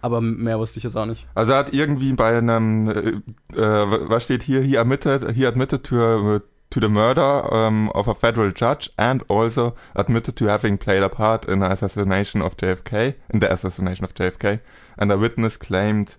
Aber 0.00 0.20
mehr 0.20 0.58
wusste 0.58 0.78
ich 0.78 0.84
jetzt 0.84 0.96
auch 0.96 1.06
nicht. 1.06 1.26
Also 1.34 1.52
er 1.52 1.58
hat 1.58 1.72
irgendwie 1.72 2.12
bei 2.12 2.38
einem, 2.38 2.88
äh, 2.88 3.58
äh, 3.60 4.08
was 4.08 4.22
steht 4.24 4.42
hier, 4.44 4.60
he 4.62 4.78
admitted, 4.78 5.32
he 5.34 5.44
admitted 5.46 5.82
to, 5.84 6.40
to 6.70 6.80
the 6.80 6.88
murder 6.88 7.52
um, 7.52 7.90
of 7.94 8.08
a 8.08 8.14
federal 8.14 8.50
judge 8.50 8.90
and 8.98 9.22
also 9.28 9.74
admitted 9.96 10.36
to 10.36 10.46
having 10.46 10.76
played 10.76 11.02
a 11.02 11.08
part 11.08 11.46
in 11.46 11.60
the 11.60 11.70
assassination 11.70 12.42
of 12.42 12.56
JFK, 12.56 13.14
in 13.30 13.40
the 13.40 13.50
assassination 13.50 14.04
of 14.04 14.14
JFK, 14.14 14.60
and 14.98 15.10
a 15.10 15.18
witness 15.18 15.56
claimed 15.56 16.16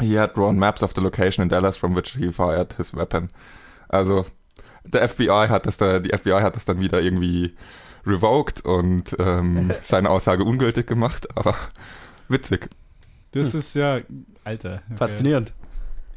he 0.00 0.14
had 0.14 0.34
drawn 0.34 0.58
maps 0.58 0.82
of 0.82 0.94
the 0.94 1.00
location 1.00 1.42
in 1.42 1.48
Dallas 1.48 1.76
from 1.76 1.94
which 1.94 2.16
he 2.16 2.30
fired 2.30 2.72
his 2.74 2.92
weapon. 2.92 3.30
Also 3.90 4.26
der 4.84 5.08
FBI 5.08 5.48
hat 5.48 5.66
das 5.66 5.76
da, 5.76 6.00
die 6.00 6.10
FBI 6.10 6.42
hat 6.42 6.56
das 6.56 6.64
dann 6.64 6.80
wieder 6.80 7.00
irgendwie 7.00 7.54
revoked 8.04 8.64
und 8.64 9.14
ähm, 9.18 9.72
seine 9.80 10.10
Aussage 10.10 10.44
ungültig 10.44 10.86
gemacht, 10.86 11.28
aber 11.36 11.54
witzig. 12.28 12.68
Das 13.32 13.54
ist 13.54 13.74
ja, 13.74 14.00
Alter. 14.44 14.82
okay. 14.86 14.96
Faszinierend. 14.96 15.52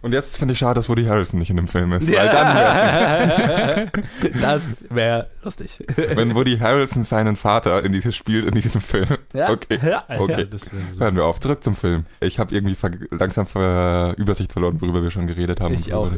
Und 0.05 0.11
jetzt 0.11 0.37
finde 0.37 0.51
ich 0.51 0.59
schade, 0.59 0.75
dass 0.75 0.87
Woody 0.87 1.05
Harrelson 1.05 1.39
nicht 1.39 1.49
in 1.49 1.57
dem 1.57 1.67
Film 1.67 1.91
ist. 1.93 2.07
Weil 2.07 2.27
dann 2.27 2.55
wär's 2.55 3.91
das 4.39 4.83
wäre 4.91 5.31
lustig. 5.43 5.79
wenn 5.95 6.35
Woody 6.35 6.59
Harrelson 6.59 7.01
seinen 7.01 7.35
Vater 7.35 7.83
in 7.83 7.91
dieses 7.91 8.15
spielt 8.15 8.45
in 8.45 8.51
diesem 8.51 8.81
Film. 8.81 9.07
Ja. 9.33 9.49
Okay. 9.49 9.79
Ja. 9.83 10.03
Okay. 10.07 10.45
das 10.47 10.71
wäre 10.71 10.83
so. 10.91 10.99
Hören 10.99 11.15
wir 11.15 11.25
auf. 11.25 11.39
Zurück 11.39 11.63
zum 11.63 11.75
Film. 11.75 12.05
Ich 12.19 12.37
habe 12.37 12.53
irgendwie 12.53 12.75
ver 12.75 12.91
langsam 13.09 13.47
ver 13.47 14.13
Übersicht 14.19 14.53
verloren, 14.53 14.79
worüber 14.79 15.01
wir 15.01 15.09
schon 15.09 15.25
geredet 15.25 15.59
haben. 15.59 15.73
Ich 15.73 15.91
auch. 15.91 16.11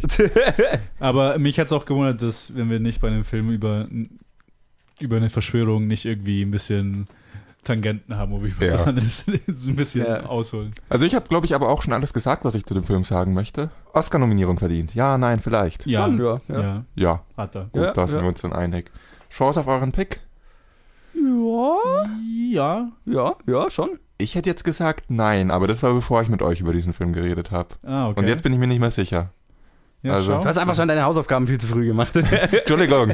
Aber 1.00 1.40
mich 1.40 1.58
hat 1.58 1.68
es 1.68 1.72
auch 1.72 1.86
gewundert, 1.86 2.22
dass 2.22 2.54
wenn 2.58 2.70
wir 2.70 2.82
nicht 2.82 3.00
bei 3.00 3.08
einem 3.08 3.24
Film 3.24 3.52
über, 3.52 3.88
über 5.00 5.16
eine 5.16 5.30
Verschwörung 5.30 5.88
nicht 5.88 6.04
irgendwie 6.04 6.42
ein 6.42 6.52
bisschen 6.52 7.08
Tangenten 7.68 8.18
haben, 8.18 8.32
wo 8.32 8.42
wir 8.42 8.52
Ja. 8.68 8.78
so 8.80 8.90
ein 8.90 8.96
bisschen 9.76 10.06
Ja. 10.06 10.26
ausholen. 10.26 10.74
Also 10.90 11.06
ich 11.06 11.14
habe, 11.16 11.28
glaube 11.28 11.46
ich, 11.46 11.54
aber 11.54 11.70
auch 11.70 11.84
schon 11.84 11.94
alles 11.94 12.14
gesagt, 12.14 12.46
was 12.46 12.56
ich 12.56 12.66
zu 12.66 12.74
dem 12.74 12.84
Film 12.84 13.04
sagen 13.04 13.34
möchte. 13.34 13.70
Oscar-Nominierung 13.94 14.58
verdient. 14.58 14.96
Ja, 14.96 15.18
nein, 15.18 15.40
vielleicht. 15.40 15.86
Ja, 15.86 16.06
Schon, 16.06 16.20
ja, 16.20 16.38
ja. 16.48 16.62
ja. 16.62 16.84
Ja, 16.96 17.22
hat 17.36 17.56
er. 17.56 17.66
gut, 17.66 17.82
Ja, 17.84 17.92
da 17.92 18.08
sind 18.08 18.18
ja. 18.18 18.24
wir 18.24 18.30
uns 18.30 18.42
dann 18.42 18.54
einig. 18.54 18.90
Chance 19.30 19.60
auf 19.60 19.68
euren 19.68 19.92
Pick? 19.92 20.22
Ja, 21.14 22.06
Ja. 22.50 22.92
ja, 23.06 23.36
ja, 23.46 23.70
schon. 23.70 24.00
Ich 24.18 24.34
hätte 24.36 24.50
jetzt 24.50 24.64
gesagt 24.64 25.06
nein, 25.10 25.52
aber 25.52 25.68
das 25.68 25.84
war 25.84 25.94
bevor 25.94 26.22
ich 26.22 26.30
mit 26.30 26.42
euch 26.42 26.62
über 26.62 26.74
diesen 26.74 26.94
Film 26.94 27.14
geredet 27.14 27.52
habe. 27.52 27.76
Ah, 27.84 28.08
okay. 28.10 28.20
Und 28.20 28.28
jetzt 28.28 28.42
bin 28.44 28.52
ich 28.54 28.58
mir 28.60 28.66
nicht 28.68 28.80
mehr 28.80 28.90
sicher. 28.92 29.30
Ja, 30.04 30.14
also- 30.14 30.34
schau. 30.34 30.40
Du 30.42 30.48
hast 30.48 30.58
einfach 30.58 30.76
schon 30.76 30.88
deine 30.88 31.04
Hausaufgaben 31.04 31.48
viel 31.48 31.60
zu 31.60 31.68
früh 31.68 31.86
gemacht. 31.86 32.16
Entschuldigung. 32.52 33.12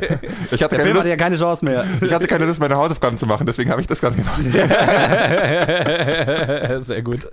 Ich 0.52 0.62
hatte, 0.64 0.76
keine 0.76 0.84
Film 0.84 0.88
Lust, 0.90 1.00
hatte 1.00 1.10
ja 1.10 1.16
keine 1.16 1.38
Chance 1.38 1.66
mehr. 1.66 1.86
ich 2.02 2.14
hatte 2.14 2.28
keine 2.28 2.46
Lust, 2.46 2.60
meine 2.60 2.76
Hausaufgaben 2.76 3.18
zu 3.18 3.26
machen, 3.26 3.48
deswegen 3.48 3.72
habe 3.72 3.82
ich 3.82 3.88
das 3.88 4.00
gerade 4.02 4.16
gemacht. 4.16 4.40
Sehr 6.86 7.02
gut. 7.02 7.28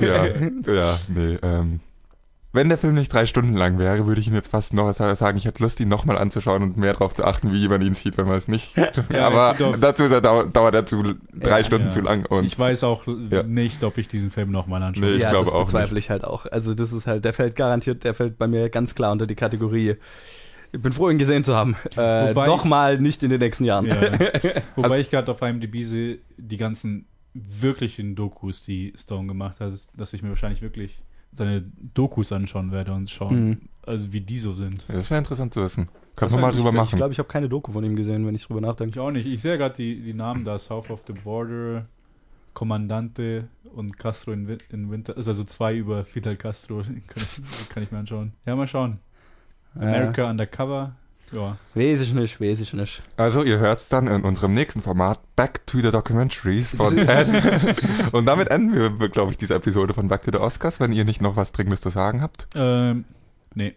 Ja, 0.00 0.26
ja, 0.26 0.98
nee. 1.08 1.38
Ähm, 1.42 1.80
wenn 2.58 2.68
der 2.68 2.76
Film 2.76 2.94
nicht 2.94 3.12
drei 3.12 3.24
Stunden 3.26 3.54
lang 3.56 3.78
wäre, 3.78 4.04
würde 4.06 4.20
ich 4.20 4.26
ihn 4.26 4.34
jetzt 4.34 4.48
fast 4.50 4.74
noch 4.74 4.92
sagen, 4.92 5.38
ich 5.38 5.44
hätte 5.44 5.62
Lust, 5.62 5.78
ihn 5.78 5.88
nochmal 5.88 6.18
anzuschauen 6.18 6.62
und 6.64 6.76
mehr 6.76 6.92
darauf 6.92 7.14
zu 7.14 7.24
achten, 7.24 7.52
wie 7.52 7.68
man 7.68 7.80
ihn 7.82 7.94
sieht, 7.94 8.18
wenn 8.18 8.26
man 8.26 8.36
es 8.36 8.48
nicht. 8.48 8.76
Ja, 8.76 9.28
Aber 9.28 9.54
dazu 9.80 10.04
ist 10.04 10.10
er, 10.10 10.20
dau 10.20 10.44
dauert 10.44 10.74
er 10.74 10.84
zu 10.84 11.14
drei 11.32 11.58
Ja. 11.60 11.64
Stunden 11.64 11.86
Ja. 11.86 11.90
zu 11.92 12.00
lang. 12.00 12.26
Und 12.26 12.44
ich 12.44 12.58
weiß 12.58 12.82
auch 12.84 13.04
Ja. 13.30 13.44
nicht, 13.44 13.84
ob 13.84 13.96
ich 13.96 14.08
diesen 14.08 14.30
Film 14.32 14.50
nochmal 14.50 14.82
anschaue. 14.82 15.04
Nee, 15.04 15.12
ich 15.12 15.22
ja, 15.22 15.30
glaube 15.30 15.44
das 15.46 15.54
auch 15.54 15.64
bezweifle 15.66 15.98
ich 16.00 16.10
halt 16.10 16.24
auch. 16.24 16.46
Also 16.46 16.74
das 16.74 16.92
ist 16.92 17.06
halt, 17.06 17.24
der 17.24 17.32
fällt 17.32 17.54
garantiert, 17.56 18.02
der 18.04 18.12
fällt 18.14 18.38
bei 18.38 18.48
mir 18.48 18.68
ganz 18.70 18.94
klar 18.94 19.12
unter 19.12 19.26
die 19.28 19.36
Kategorie. 19.36 19.94
Ich 20.72 20.82
bin 20.82 20.92
froh, 20.92 21.08
ihn 21.08 21.18
gesehen 21.18 21.44
zu 21.44 21.54
haben. 21.54 21.76
Äh, 21.96 22.34
doch 22.34 22.64
mal 22.64 22.98
nicht 23.00 23.22
in 23.22 23.30
den 23.30 23.38
nächsten 23.40 23.64
Jahren. 23.64 23.86
Ja. 23.86 23.96
Wobei 24.76 24.82
Also- 24.88 24.94
ich 24.96 25.10
gerade 25.10 25.30
auf 25.32 25.40
IMDb 25.42 25.84
sehe, 25.84 26.18
die 26.36 26.56
ganzen 26.56 27.06
wirklichen 27.34 28.16
Dokus, 28.16 28.64
die 28.64 28.92
Stone 28.96 29.28
gemacht 29.28 29.60
hat, 29.60 29.72
dass 29.96 30.12
ich 30.12 30.22
mir 30.22 30.30
wahrscheinlich 30.30 30.60
wirklich 30.62 31.00
seine 31.38 31.64
Dokus 31.94 32.30
anschauen 32.32 32.70
werde 32.72 32.92
und 32.92 33.08
schauen, 33.10 33.48
Mhm. 33.48 33.58
also 33.86 34.12
wie 34.12 34.20
die 34.20 34.36
so 34.36 34.52
sind. 34.52 34.84
das 34.88 35.10
wäre 35.10 35.18
interessant 35.18 35.54
zu 35.54 35.62
wissen. 35.62 35.88
Können 36.16 36.32
wir 36.32 36.38
mal 36.40 36.50
ich- 36.50 36.56
drüber 36.56 36.70
Ich 36.70 36.74
machen. 36.74 36.96
glaube, 36.96 37.12
ich 37.12 37.18
habe 37.18 37.28
keine 37.28 37.48
Doku 37.48 37.72
von 37.72 37.82
ihm 37.84 37.94
gesehen, 37.96 38.26
wenn 38.26 38.34
ich 38.34 38.44
drüber 38.46 38.60
nachdenke. 38.60 38.90
Ich 38.94 39.00
auch 39.00 39.10
nicht. 39.12 39.26
Ich 39.26 39.40
sehe 39.40 39.56
gerade 39.56 39.74
die, 39.76 40.00
die 40.00 40.14
Namen 40.14 40.42
da, 40.44 40.58
South 40.58 40.90
of 40.90 41.02
the 41.06 41.12
Border, 41.12 41.86
Kommandante 42.54 43.48
und 43.74 43.98
Castro 43.98 44.32
in, 44.32 44.48
in 44.70 44.90
Winter, 44.90 45.16
ist 45.16 45.28
also 45.28 45.44
zwei 45.44 45.76
über 45.76 46.04
Fidel 46.04 46.36
Castro, 46.36 46.78
kann 47.06 47.22
ich, 47.22 47.68
kann 47.68 47.82
ich 47.84 47.92
mir 47.92 47.98
anschauen. 47.98 48.32
Ja, 48.46 48.56
mal 48.56 48.66
schauen. 48.66 48.98
America 49.76 50.28
Undercover, 50.28 50.96
ja. 51.32 51.56
Weiß 51.74 52.00
ich 52.00 52.12
nicht, 52.14 52.40
weiß 52.40 52.60
ich 52.60 52.72
nicht. 52.72 53.02
Also, 53.16 53.42
ihr 53.42 53.58
hört's 53.58 53.88
dann 53.88 54.06
in 54.06 54.22
unserem 54.22 54.52
nächsten 54.54 54.80
Format 54.82 55.20
Back 55.36 55.66
to 55.66 55.78
the 55.80 55.90
Documentaries 55.90 56.74
von 56.76 56.96
Ed. 57.08 57.28
Und 58.12 58.26
damit 58.26 58.48
enden 58.48 58.74
wir, 58.74 59.08
glaube 59.08 59.30
ich, 59.32 59.36
diese 59.38 59.54
Episode 59.54 59.94
von 59.94 60.08
Back 60.08 60.22
to 60.24 60.30
the 60.32 60.38
Oscars. 60.38 60.80
Wenn 60.80 60.92
ihr 60.92 61.04
nicht 61.04 61.20
noch 61.20 61.36
was 61.36 61.52
Dringendes 61.52 61.80
zu 61.80 61.90
sagen 61.90 62.20
habt, 62.22 62.48
Ähm, 62.54 63.04
nee. 63.54 63.74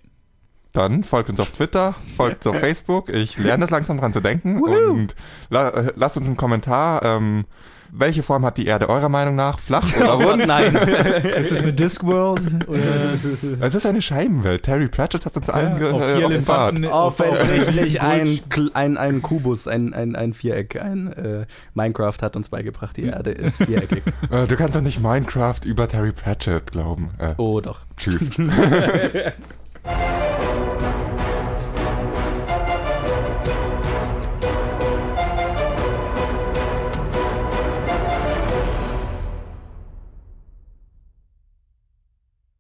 dann 0.74 1.04
folgt 1.04 1.30
uns 1.30 1.40
auf 1.40 1.52
Twitter, 1.52 1.96
folgt 2.16 2.46
uns 2.46 2.56
auf 2.56 2.60
Facebook. 2.66 3.10
Ich 3.10 3.38
lerne 3.38 3.62
das 3.62 3.70
langsam 3.72 3.98
dran 4.00 4.14
zu 4.14 4.22
denken. 4.22 4.60
Woohoo. 4.62 4.92
Und 4.94 5.16
la 5.50 5.70
äh, 5.70 5.94
lasst 5.96 6.18
uns 6.18 6.28
einen 6.28 6.38
Kommentar. 6.38 7.04
Ähm, 7.04 7.46
welche 7.92 8.24
Form 8.24 8.46
hat 8.46 8.58
die 8.58 8.66
Erde 8.66 8.90
eurer 8.90 9.10
Meinung 9.10 9.36
nach? 9.36 9.60
Flach 9.60 9.86
oder 9.98 10.14
rund? 10.14 10.46
nein. 10.48 10.74
Ist 11.40 11.52
es 11.52 11.62
eine 11.62 11.74
Discworld? 11.74 12.68
Oder 12.68 13.14
Es 13.60 13.76
ist 13.76 13.86
eine 13.86 14.02
Scheibenwelt. 14.02 14.64
Terry 14.64 14.88
Pratchett 14.88 15.26
hat 15.26 15.36
uns 15.36 15.50
allen 15.50 15.74
auf 15.84 16.02
äh, 16.02 16.24
offenbart. 16.24 16.86
Offensichtlich 16.86 18.02
ein, 18.02 18.40
ein, 18.74 18.98
ein 18.98 19.22
Kubus, 19.22 19.68
ein, 19.68 19.94
ein, 19.94 20.16
ein 20.16 20.34
Viereck. 20.34 20.82
Ein 20.82 21.12
äh, 21.14 21.46
Minecraft 21.74 22.18
hat 22.22 22.36
uns 22.36 22.50
beigebracht, 22.50 22.98
die 22.98 23.06
Erde 23.06 23.32
ist 23.32 23.58
viereckig. 23.58 24.04
Äh, 24.32 24.48
du 24.48 24.56
kannst 24.56 24.76
doch 24.76 24.82
nicht 24.82 25.02
Minecraft 25.02 25.60
über 25.66 25.88
Terry 25.88 26.12
Pratchett 26.12 26.72
glauben. 26.72 27.12
Äh, 27.18 27.34
Oh 27.38 27.60
doch. 27.60 27.80
Tschüss. 27.98 28.30